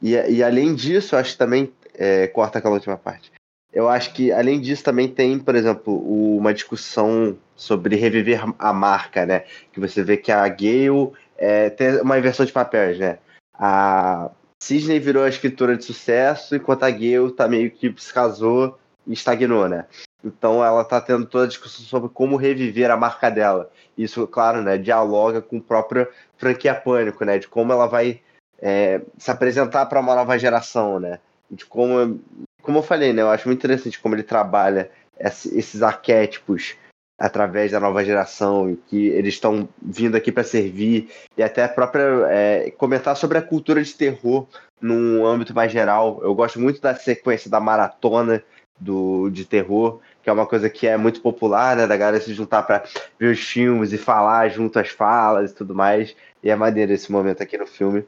[0.00, 1.72] E, e além disso, acho que também.
[1.92, 3.30] É, corta aquela última parte.
[3.72, 5.94] Eu acho que, além disso, também tem, por exemplo,
[6.36, 9.44] uma discussão sobre reviver a marca, né?
[9.72, 13.18] Que você vê que a Gale é, tem uma inversão de papéis, né?
[13.54, 14.30] A
[14.62, 19.14] Sidney virou a escritora de sucesso, enquanto a Gale tá meio que se casou e
[19.14, 19.86] estagnou, né?
[20.22, 23.70] Então ela tá tendo toda a discussão sobre como reviver a marca dela.
[23.96, 28.20] Isso, claro, né, dialoga com a própria franquia Pânico, né, de como ela vai
[28.60, 31.18] é, se apresentar para uma nova geração, né?
[31.50, 32.20] De como,
[32.60, 36.76] como eu falei, né, eu acho muito interessante como ele trabalha esses arquétipos
[37.20, 42.02] através da nova geração que eles estão vindo aqui para servir e até a própria
[42.30, 44.46] é, comentar sobre a cultura de terror
[44.80, 46.18] num âmbito mais geral.
[46.22, 48.42] Eu gosto muito da sequência da maratona
[48.80, 51.86] do de terror que é uma coisa que é muito popular, né?
[51.86, 52.84] Da galera se juntar para
[53.18, 56.14] ver os filmes e falar junto às falas e tudo mais.
[56.42, 58.06] E é maneiro esse momento aqui no filme.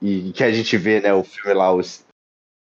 [0.00, 2.04] E que a gente vê, né, o filme lá, os,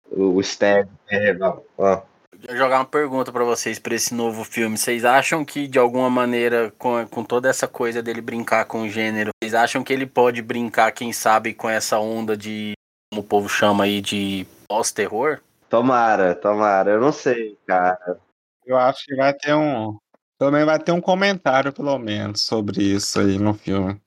[0.09, 0.89] o Stab.
[1.09, 1.35] É,
[1.77, 2.01] ó.
[2.47, 4.77] Vou jogar uma pergunta para vocês para esse novo filme.
[4.77, 8.89] Vocês acham que, de alguma maneira, com, com toda essa coisa dele brincar com o
[8.89, 12.73] gênero, vocês acham que ele pode brincar, quem sabe, com essa onda de,
[13.11, 15.41] como o povo chama aí, de pós-terror?
[15.69, 16.91] Tomara, tomara.
[16.91, 18.19] Eu não sei, cara.
[18.63, 19.97] Eu acho que vai ter um.
[20.37, 23.99] Também vai ter um comentário, pelo menos, sobre isso aí no filme.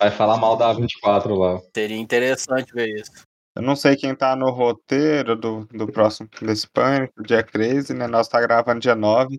[0.00, 1.60] Vai falar mal da 24 lá.
[1.74, 3.27] Seria interessante ver isso.
[3.58, 8.06] Eu não sei quem tá no roteiro do, do próximo desse Pânico, Jack Crazy, né?
[8.06, 9.36] Nós tá gravando dia 9.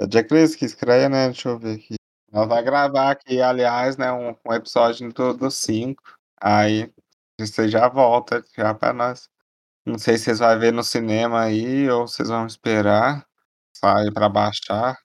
[0.00, 1.26] É Jack Crazy que estreia, né?
[1.26, 1.94] Deixa eu ver aqui.
[2.32, 4.10] Nós vai gravar aqui, aliás, né?
[4.12, 6.02] Um, um episódio do 5.
[6.42, 6.92] Aí
[7.38, 9.28] você já volta já pra nós.
[9.86, 13.24] Não sei se vocês vão ver no cinema aí ou vocês vão esperar
[13.72, 14.98] sair para baixar.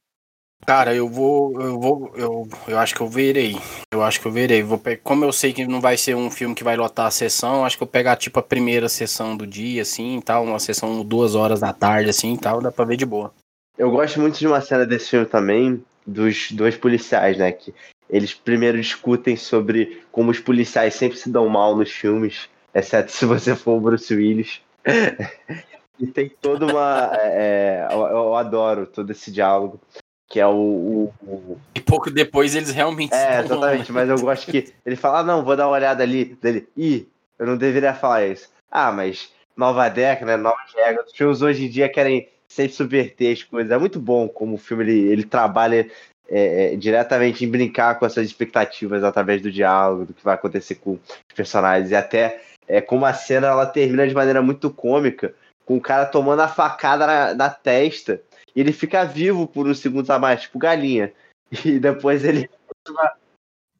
[0.66, 3.56] Cara, eu vou, eu vou, eu, eu acho que eu verei.
[3.94, 4.64] Eu acho que eu verei.
[4.64, 4.98] Vou pe...
[4.98, 7.78] Como eu sei que não vai ser um filme que vai lotar a sessão, acho
[7.78, 11.60] que eu pegar tipo a primeira sessão do dia, assim, tal, uma sessão duas horas
[11.60, 13.32] da tarde, assim, tal, dá pra ver de boa.
[13.78, 17.52] Eu gosto muito de uma cena desse filme também dos dois policiais, né?
[17.52, 17.74] Que
[18.10, 23.26] eles primeiro discutem sobre como os policiais sempre se dão mal nos filmes, exceto se
[23.26, 24.62] você for o Bruce Willis.
[26.00, 27.12] e tem toda uma.
[27.14, 29.80] É, é, eu, eu, adoro todo esse diálogo.
[30.28, 33.14] Que é o, o, E pouco depois eles realmente.
[33.14, 36.36] É, exatamente, mas eu gosto que ele fala: ah, não, vou dar uma olhada ali.
[36.42, 37.08] Dele, ih,
[37.38, 38.50] eu não deveria falar isso.
[38.72, 40.38] Ah, mas nova década, né?
[40.38, 41.08] Novas regras.
[41.08, 43.72] Os filmes hoje em dia querem sempre subverter as coisas.
[43.72, 45.88] É muito bom como o filme ele, ele trabalha
[46.28, 50.76] é, é, diretamente em brincar com essas expectativas através do diálogo, do que vai acontecer
[50.76, 51.92] com os personagens.
[51.92, 55.34] E até é, como a cena ela termina de maneira muito cômica,
[55.66, 58.22] com o cara tomando a facada na, na testa,
[58.56, 61.14] e ele fica vivo por uns segundos a mais, tipo galinha.
[61.64, 62.50] E depois ele.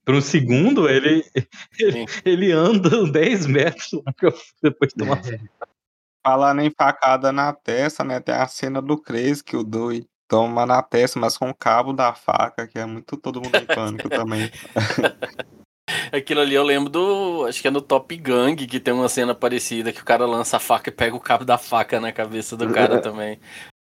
[0.06, 1.26] Por um segundo, ele,
[1.80, 3.90] ele, ele anda 10 metros
[4.62, 5.20] depois de tomar.
[6.24, 8.20] Falando em facada na testa, né?
[8.20, 11.92] Tem a cena do Crazy que o Dewey toma na testa, mas com o cabo
[11.92, 14.52] da faca, que é muito todo mundo em pânico também.
[16.12, 17.46] Aquilo ali eu lembro do.
[17.46, 20.58] Acho que é no Top Gang que tem uma cena parecida que o cara lança
[20.58, 23.40] a faca e pega o cabo da faca na cabeça do cara também.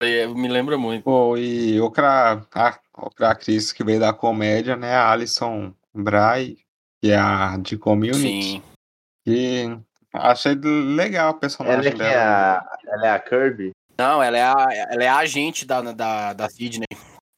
[0.02, 1.05] Me lembra muito.
[1.05, 4.94] Pô, e outra, a, outra atriz que veio da comédia, né?
[4.94, 6.59] A Alison Bray,
[7.01, 8.16] que é a de Community.
[8.16, 8.62] Sim.
[9.27, 9.78] E
[10.12, 12.12] achei legal a personagem ela é dela.
[12.12, 13.70] É a, ela é a Kirby?
[13.98, 16.86] Não, ela é a, ela é a agente da, da, da Sidney.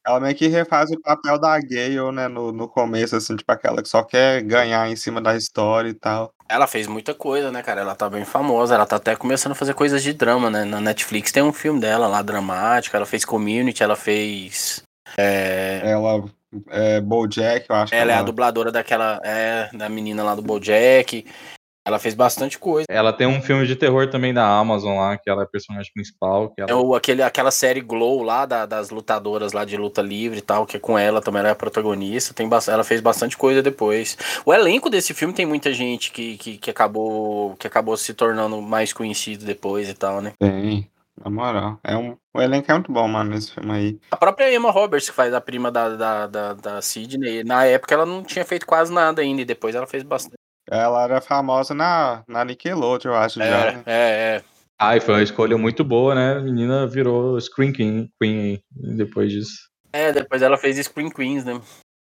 [0.05, 3.81] Ela meio que refaz o papel da Gale, né, no, no começo, assim, tipo aquela
[3.81, 6.33] que só quer ganhar em cima da história e tal.
[6.47, 7.81] Ela fez muita coisa, né, cara?
[7.81, 8.73] Ela tá bem famosa.
[8.73, 10.65] Ela tá até começando a fazer coisas de drama, né?
[10.65, 12.95] Na Netflix tem um filme dela lá, dramático.
[12.95, 14.81] Ela fez Community, ela fez.
[15.15, 15.81] É...
[15.83, 16.23] Ela
[16.69, 17.93] é Bojack, eu acho.
[17.93, 19.19] Ela é a dubladora daquela.
[19.23, 21.23] É, da menina lá do Bojack.
[21.85, 22.85] Ela fez bastante coisa.
[22.89, 25.91] Ela tem um filme de terror também da Amazon lá, que ela é a personagem
[25.93, 26.49] principal.
[26.49, 26.71] Que ela...
[26.71, 30.41] É o, aquele, aquela série Glow lá, da, das lutadoras lá de luta livre e
[30.41, 32.33] tal, que é com ela também, ela é a protagonista.
[32.33, 34.17] Tem ela fez bastante coisa depois.
[34.45, 38.61] O elenco desse filme tem muita gente que, que, que, acabou, que acabou se tornando
[38.61, 40.33] mais conhecido depois e tal, né?
[40.39, 40.89] Tem.
[41.23, 43.99] Na moral, é um, o elenco é muito bom, mano, nesse filme aí.
[44.09, 47.93] A própria Emma Roberts, que faz a prima da, da, da, da Sidney, na época
[47.93, 50.38] ela não tinha feito quase nada ainda, e depois ela fez bastante.
[50.69, 53.71] Ela era famosa na, na Nickelodeon, eu acho, é, já.
[53.71, 53.83] Né?
[53.85, 54.41] É,
[54.81, 54.95] é.
[54.95, 56.33] E foi uma escolha muito boa, né?
[56.33, 59.69] A menina virou Screen Queen, Queen depois disso.
[59.91, 61.59] É, depois ela fez Screen Queens, né?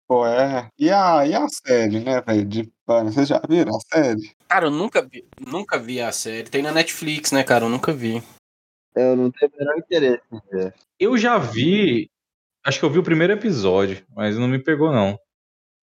[0.07, 0.69] Pô, é.
[0.77, 2.45] E a, e a série, né, velho?
[2.45, 3.11] De pano.
[3.11, 4.31] Vocês já viram a série?
[4.47, 6.49] Cara, eu nunca vi, nunca vi a série.
[6.49, 7.65] Tem na Netflix, né, cara?
[7.65, 8.21] Eu nunca vi.
[8.95, 10.73] Eu não tenho o menor interesse em ver.
[10.99, 12.09] Eu já vi.
[12.65, 15.17] Acho que eu vi o primeiro episódio, mas não me pegou, não.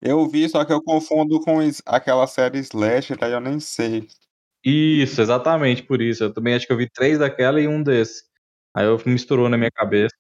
[0.05, 4.07] Eu vi, só que eu confundo com aquela série Slash, daí eu nem sei.
[4.63, 6.25] Isso, exatamente por isso.
[6.25, 8.25] Eu também acho que eu vi três daquela e um desse.
[8.75, 10.15] Aí eu misturou na minha cabeça.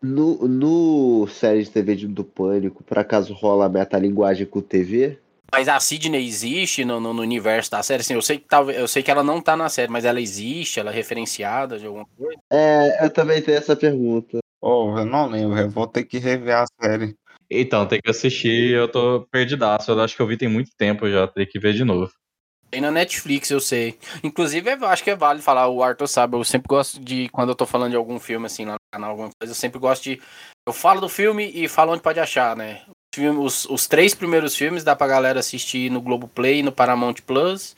[0.00, 5.18] No, no série de TV do Pânico, por acaso rola a metalinguagem com TV?
[5.50, 8.02] Mas a Sidney existe no, no, no, universo da série?
[8.02, 10.20] Assim, eu, sei que talvez, eu sei que ela não tá na série, mas ela
[10.20, 12.38] existe, ela é referenciada de alguma coisa?
[12.52, 14.38] É, eu também tenho essa pergunta.
[14.60, 17.16] Oh, eu não lembro, eu vou ter que rever a série.
[17.50, 19.90] Então, tem que assistir, eu tô perdidaço.
[19.90, 22.10] Eu acho que eu vi tem muito tempo já, tem que ver de novo.
[22.70, 23.98] Tem na Netflix, eu sei.
[24.22, 27.50] Inclusive, eu acho que é válido falar, o Arthur sabe, eu sempre gosto de, quando
[27.50, 30.02] eu tô falando de algum filme, assim, lá no canal, alguma coisa, eu sempre gosto
[30.02, 30.20] de.
[30.66, 32.82] Eu falo do filme e falo onde pode achar, né?
[33.38, 37.76] Os, os três primeiros filmes dá pra galera assistir no Globoplay e no Paramount Plus.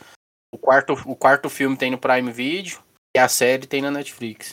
[0.51, 2.79] O quarto, o quarto filme tem no Prime Video.
[3.15, 4.53] E a série tem na Netflix.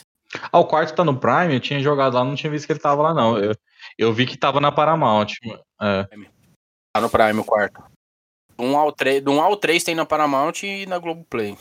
[0.50, 1.54] Ah, o quarto tá no Prime?
[1.54, 3.38] Eu tinha jogado lá, não tinha visto que ele tava lá, não.
[3.38, 3.54] Eu,
[3.98, 5.34] eu vi que tava na Paramount.
[5.80, 6.04] É.
[6.92, 7.82] Tá no Prime o quarto.
[8.56, 11.56] Do 1 ao 3, do 1 ao 3 tem na Paramount e na Globoplay.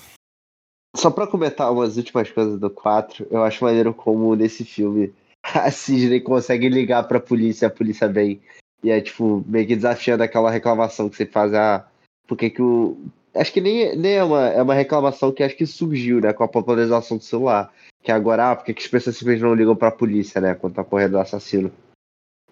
[0.95, 5.11] Só pra comentar umas últimas coisas do 4, eu acho maneiro como nesse filme
[5.43, 8.41] a Sidney consegue ligar pra polícia, a polícia vem.
[8.83, 11.87] E é tipo, meio que desafiando aquela reclamação que você faz, ah,
[12.27, 12.97] por que que o.
[13.33, 16.43] Acho que nem, nem é, uma, é uma reclamação que acho que surgiu, né, com
[16.43, 17.73] a popularização do celular.
[18.03, 20.75] Que agora, ah, por que, que as pessoas simplesmente não ligam pra polícia, né, quando
[20.75, 21.71] tá correndo o assassino.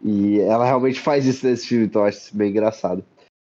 [0.03, 3.03] E ela realmente faz isso nesse filme, então eu acho isso bem engraçado.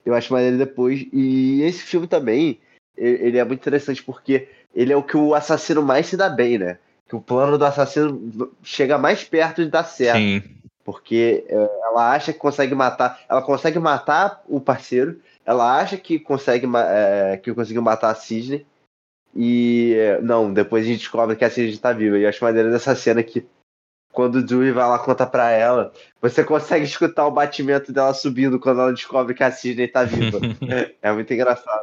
[0.05, 1.05] Eu acho maneiro depois.
[1.13, 2.59] E esse filme também,
[2.97, 6.57] ele é muito interessante porque ele é o que o assassino mais se dá bem,
[6.57, 6.77] né?
[7.07, 10.17] Que o plano do assassino chega mais perto de dar certo.
[10.17, 10.43] Sim.
[10.83, 13.21] Porque é, ela acha que consegue matar.
[13.29, 15.21] Ela consegue matar o parceiro.
[15.45, 18.65] Ela acha que consegue é, que conseguiu matar a Sidney.
[19.35, 22.17] E não, depois a gente descobre que a Sidney tá viva.
[22.17, 23.45] E eu acho maneiro dessa cena que
[24.13, 25.91] quando o Dewey vai lá contar pra ela,
[26.21, 30.39] você consegue escutar o batimento dela subindo quando ela descobre que a Sidney tá viva.
[31.01, 31.81] é muito engraçado.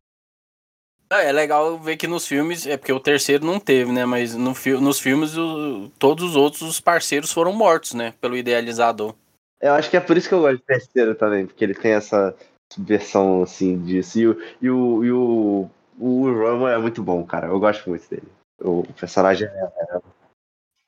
[1.13, 4.07] É, legal ver que nos filmes, é porque o terceiro não teve, né?
[4.07, 8.15] Mas no, nos filmes, o, todos os outros os parceiros foram mortos, né?
[8.21, 9.17] Pelo idealizador.
[9.61, 11.93] Eu acho que é por isso que eu gosto do terceiro também, porque ele tem
[11.93, 12.35] essa
[12.79, 14.21] versão assim disso.
[14.21, 17.49] E o, e o, e o, o Roman é muito bom, cara.
[17.49, 18.29] Eu gosto muito dele.
[18.61, 20.01] O personagem é, é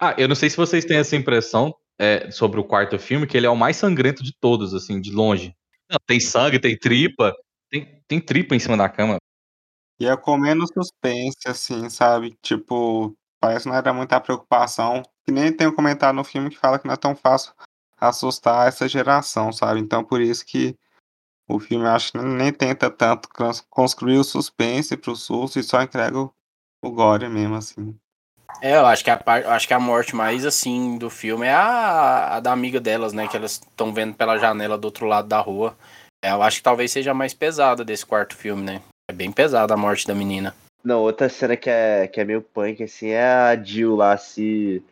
[0.02, 3.36] ah, eu não sei se vocês têm essa impressão é, sobre o quarto filme, que
[3.36, 5.54] ele é o mais sangrento de todos, assim, de longe.
[5.88, 7.32] Não, tem sangue, tem tripa,
[7.70, 9.18] tem, tem tripa em cima da cama.
[10.00, 12.36] E é comendo suspense, assim, sabe?
[12.42, 15.04] Tipo, parece que não era muita preocupação.
[15.24, 17.52] Que nem tem um comentário no filme que fala que não é tão fácil
[18.00, 19.78] assustar essa geração, sabe?
[19.78, 20.76] Então por isso que
[21.48, 23.28] o filme acho que nem tenta tanto
[23.70, 26.34] construir o suspense pro susto e só entrega o,
[26.82, 27.96] o gore mesmo, assim.
[28.60, 31.52] É, eu acho que a, eu acho que a morte mais assim do filme é
[31.52, 33.26] a, a da amiga delas, né?
[33.26, 35.76] Que elas estão vendo pela janela do outro lado da rua.
[36.24, 38.82] É, eu acho que talvez seja a mais pesada desse quarto filme, né?
[39.10, 40.54] É bem pesada a morte da menina.
[40.84, 44.82] Não, outra cena que é, que é meio punk, assim, é a Jill lá se,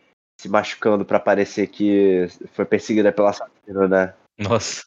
[0.41, 4.15] se machucando para parecer que foi perseguida pela assassino, né?
[4.39, 4.83] Nossa.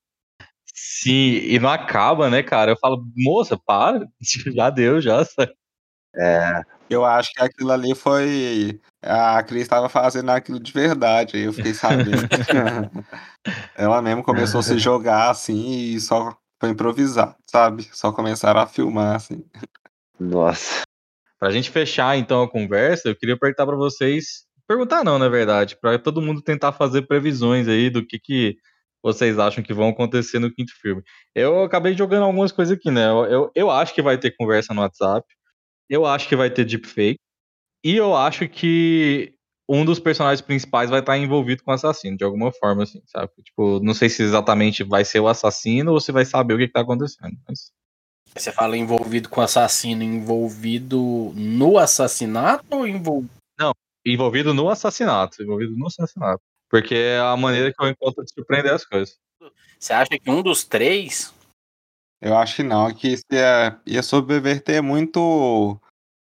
[0.73, 2.71] Sim, e não acaba, né, cara?
[2.71, 4.07] Eu falo, moça, para,
[4.53, 5.25] já deu, já.
[6.15, 8.79] É, eu acho que aquilo ali foi.
[9.01, 12.11] A Cris estava fazendo aquilo de verdade, aí eu fiquei sabendo.
[13.75, 17.89] Ela mesmo começou a se jogar assim e só foi improvisar, sabe?
[17.91, 19.43] Só começaram a filmar assim.
[20.19, 20.83] Nossa.
[21.39, 25.77] Pra gente fechar então a conversa, eu queria perguntar para vocês perguntar não, na verdade,
[25.79, 28.57] para todo mundo tentar fazer previsões aí do que, que
[29.01, 31.03] vocês acham que vão acontecer no quinto filme.
[31.35, 33.07] Eu acabei jogando algumas coisas aqui, né?
[33.07, 35.27] Eu, eu, eu acho que vai ter conversa no WhatsApp,
[35.89, 37.19] eu acho que vai ter deepfake,
[37.83, 39.33] e eu acho que
[39.67, 43.31] um dos personagens principais vai estar envolvido com o assassino, de alguma forma, assim, sabe?
[43.43, 46.65] Tipo, não sei se exatamente vai ser o assassino ou se vai saber o que,
[46.65, 47.37] está acontecendo.
[47.47, 47.71] Mas...
[48.35, 53.33] Você fala envolvido com o assassino, envolvido no assassinato ou envolvido?
[53.59, 53.73] Não,
[54.05, 55.41] envolvido no assassinato.
[55.41, 56.41] Envolvido no assassinato.
[56.69, 59.17] Porque é a maneira que eu encontro de surpreender as coisas.
[59.79, 61.33] Você acha que um dos três?
[62.23, 65.77] Eu acho que não, que isso ia, ia subverter muito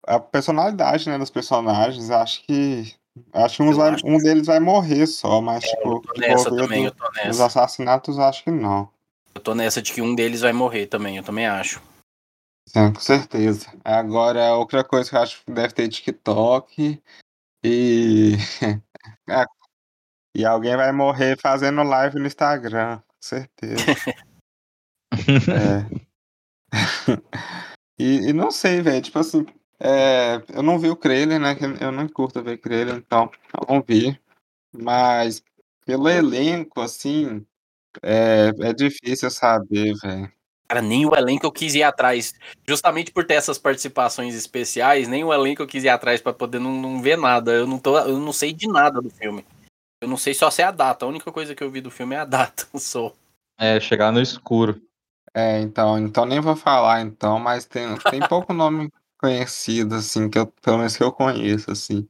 [0.06, 2.08] a personalidade né, dos personagens.
[2.08, 2.94] Acho que
[3.32, 6.50] Acho que vai, acho um deles vai morrer só, mas é, tipo, eu tô nessa
[6.54, 7.30] também, eu tô nessa.
[7.30, 8.88] Os assassinatos acho que não.
[9.34, 11.82] Eu tô nessa de que um deles vai morrer também, eu também acho.
[12.68, 13.66] Sim, com certeza.
[13.84, 17.02] Agora, outra coisa que eu acho que deve ter TikTok
[17.64, 18.36] e.
[20.36, 23.82] E alguém vai morrer fazendo live no Instagram, com certeza.
[25.28, 26.08] é.
[27.98, 29.46] e, e não sei, velho, tipo assim,
[29.80, 31.56] é, eu não vi o trailer, né?
[31.80, 34.18] Eu não curto ver trailer, então eu não vi.
[34.72, 35.42] Mas
[35.84, 37.44] pelo elenco, assim,
[38.02, 40.32] é, é difícil saber, velho.
[40.68, 42.34] Cara, nem o elenco eu quis ir atrás.
[42.68, 46.58] Justamente por ter essas participações especiais, nem o elenco eu quis ir atrás para poder
[46.58, 47.52] não, não, ver nada.
[47.52, 49.46] Eu não, tô, eu não sei de nada do filme.
[50.00, 51.06] Eu não sei só se é a data.
[51.06, 53.14] A única coisa que eu vi do filme é a data, só.
[53.58, 54.78] É, chegar no escuro.
[55.34, 60.38] É, então, então nem vou falar então, mas tem, tem pouco nome conhecido, assim, que
[60.38, 62.08] eu, pelo menos que eu conheço, assim.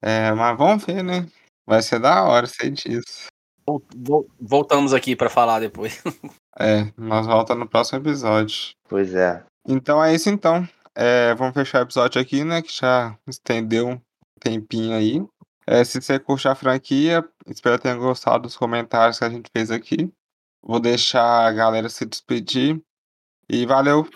[0.00, 1.26] É, mas vamos ver, né?
[1.66, 3.26] Vai ser da hora, sei disso.
[4.40, 6.02] Voltamos aqui para falar depois.
[6.58, 8.72] é, nós voltamos no próximo episódio.
[8.88, 9.44] Pois é.
[9.66, 10.68] Então é isso então.
[10.94, 12.60] É, vamos fechar o episódio aqui, né?
[12.60, 14.00] Que já estendeu um
[14.40, 15.24] tempinho aí.
[15.66, 19.48] É, se você curte a franquia, espero que tenha gostado dos comentários que a gente
[19.56, 20.12] fez aqui.
[20.62, 22.80] Vou deixar a galera se despedir.
[23.48, 24.08] E valeu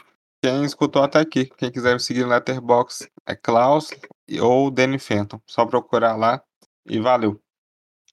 [0.42, 1.46] quem escutou até aqui.
[1.56, 3.90] Quem quiser me seguir no Letterboxd é Klaus
[4.40, 5.40] ou Danny Fenton.
[5.46, 6.40] Só procurar lá
[6.88, 7.40] e valeu.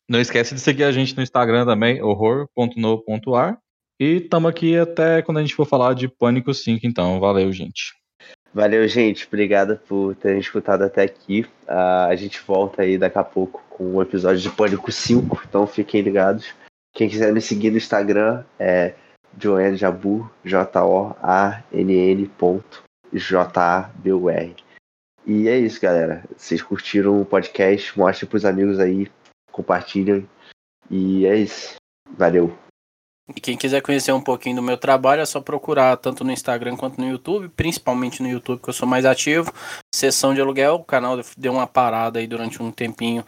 [0.10, 3.58] Não esquece de seguir a gente no Instagram também, horror.no.ar.
[4.00, 7.20] E estamos aqui até quando a gente for falar de Pânico 5, então.
[7.20, 7.94] Valeu, gente.
[8.54, 9.26] Valeu, gente.
[9.28, 11.46] Obrigado por terem escutado até aqui.
[11.68, 15.66] Uh, a gente volta aí daqui a pouco com o episódio de Pânico 5, então
[15.66, 16.54] fiquem ligados.
[16.94, 18.94] Quem quiser me seguir no Instagram é
[19.40, 24.56] Joanne Jabur, J-O-A-N-N ponto J-A-B-U-R.
[25.26, 26.24] E é isso, galera.
[26.38, 27.98] Vocês curtiram o podcast?
[27.98, 29.10] Mostrem pros amigos aí,
[29.52, 30.30] compartilhem.
[30.88, 31.76] E é isso.
[32.16, 32.56] Valeu.
[33.36, 36.76] E quem quiser conhecer um pouquinho do meu trabalho é só procurar tanto no Instagram
[36.76, 39.52] quanto no YouTube, principalmente no YouTube que eu sou mais ativo.
[39.96, 43.26] Sessão de aluguel, o canal deu uma parada aí durante um tempinho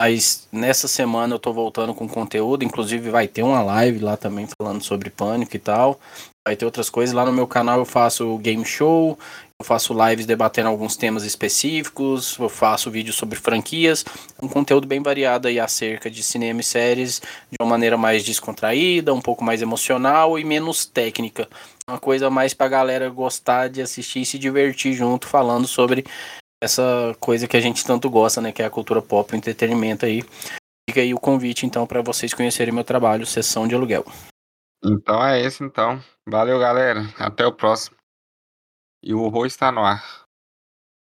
[0.00, 4.46] mas nessa semana eu tô voltando com conteúdo, inclusive vai ter uma live lá também
[4.56, 5.98] falando sobre pânico e tal.
[6.46, 7.14] Vai ter outras coisas.
[7.14, 9.18] Lá no meu canal eu faço game show,
[9.60, 14.04] eu faço lives debatendo alguns temas específicos, eu faço vídeos sobre franquias,
[14.40, 17.20] um conteúdo bem variado aí acerca de cinema e séries,
[17.50, 21.48] de uma maneira mais descontraída, um pouco mais emocional e menos técnica.
[21.90, 26.04] Uma coisa mais pra galera gostar de assistir e se divertir junto falando sobre
[26.62, 30.04] essa coisa que a gente tanto gosta, né, que é a cultura pop, o entretenimento
[30.04, 30.22] aí.
[30.88, 34.04] Fica aí o convite então para vocês conhecerem meu trabalho, Sessão de Aluguel.
[34.82, 36.02] Então é isso então.
[36.26, 37.02] Valeu, galera.
[37.18, 37.96] Até o próximo.
[39.02, 40.27] E o horror está no ar.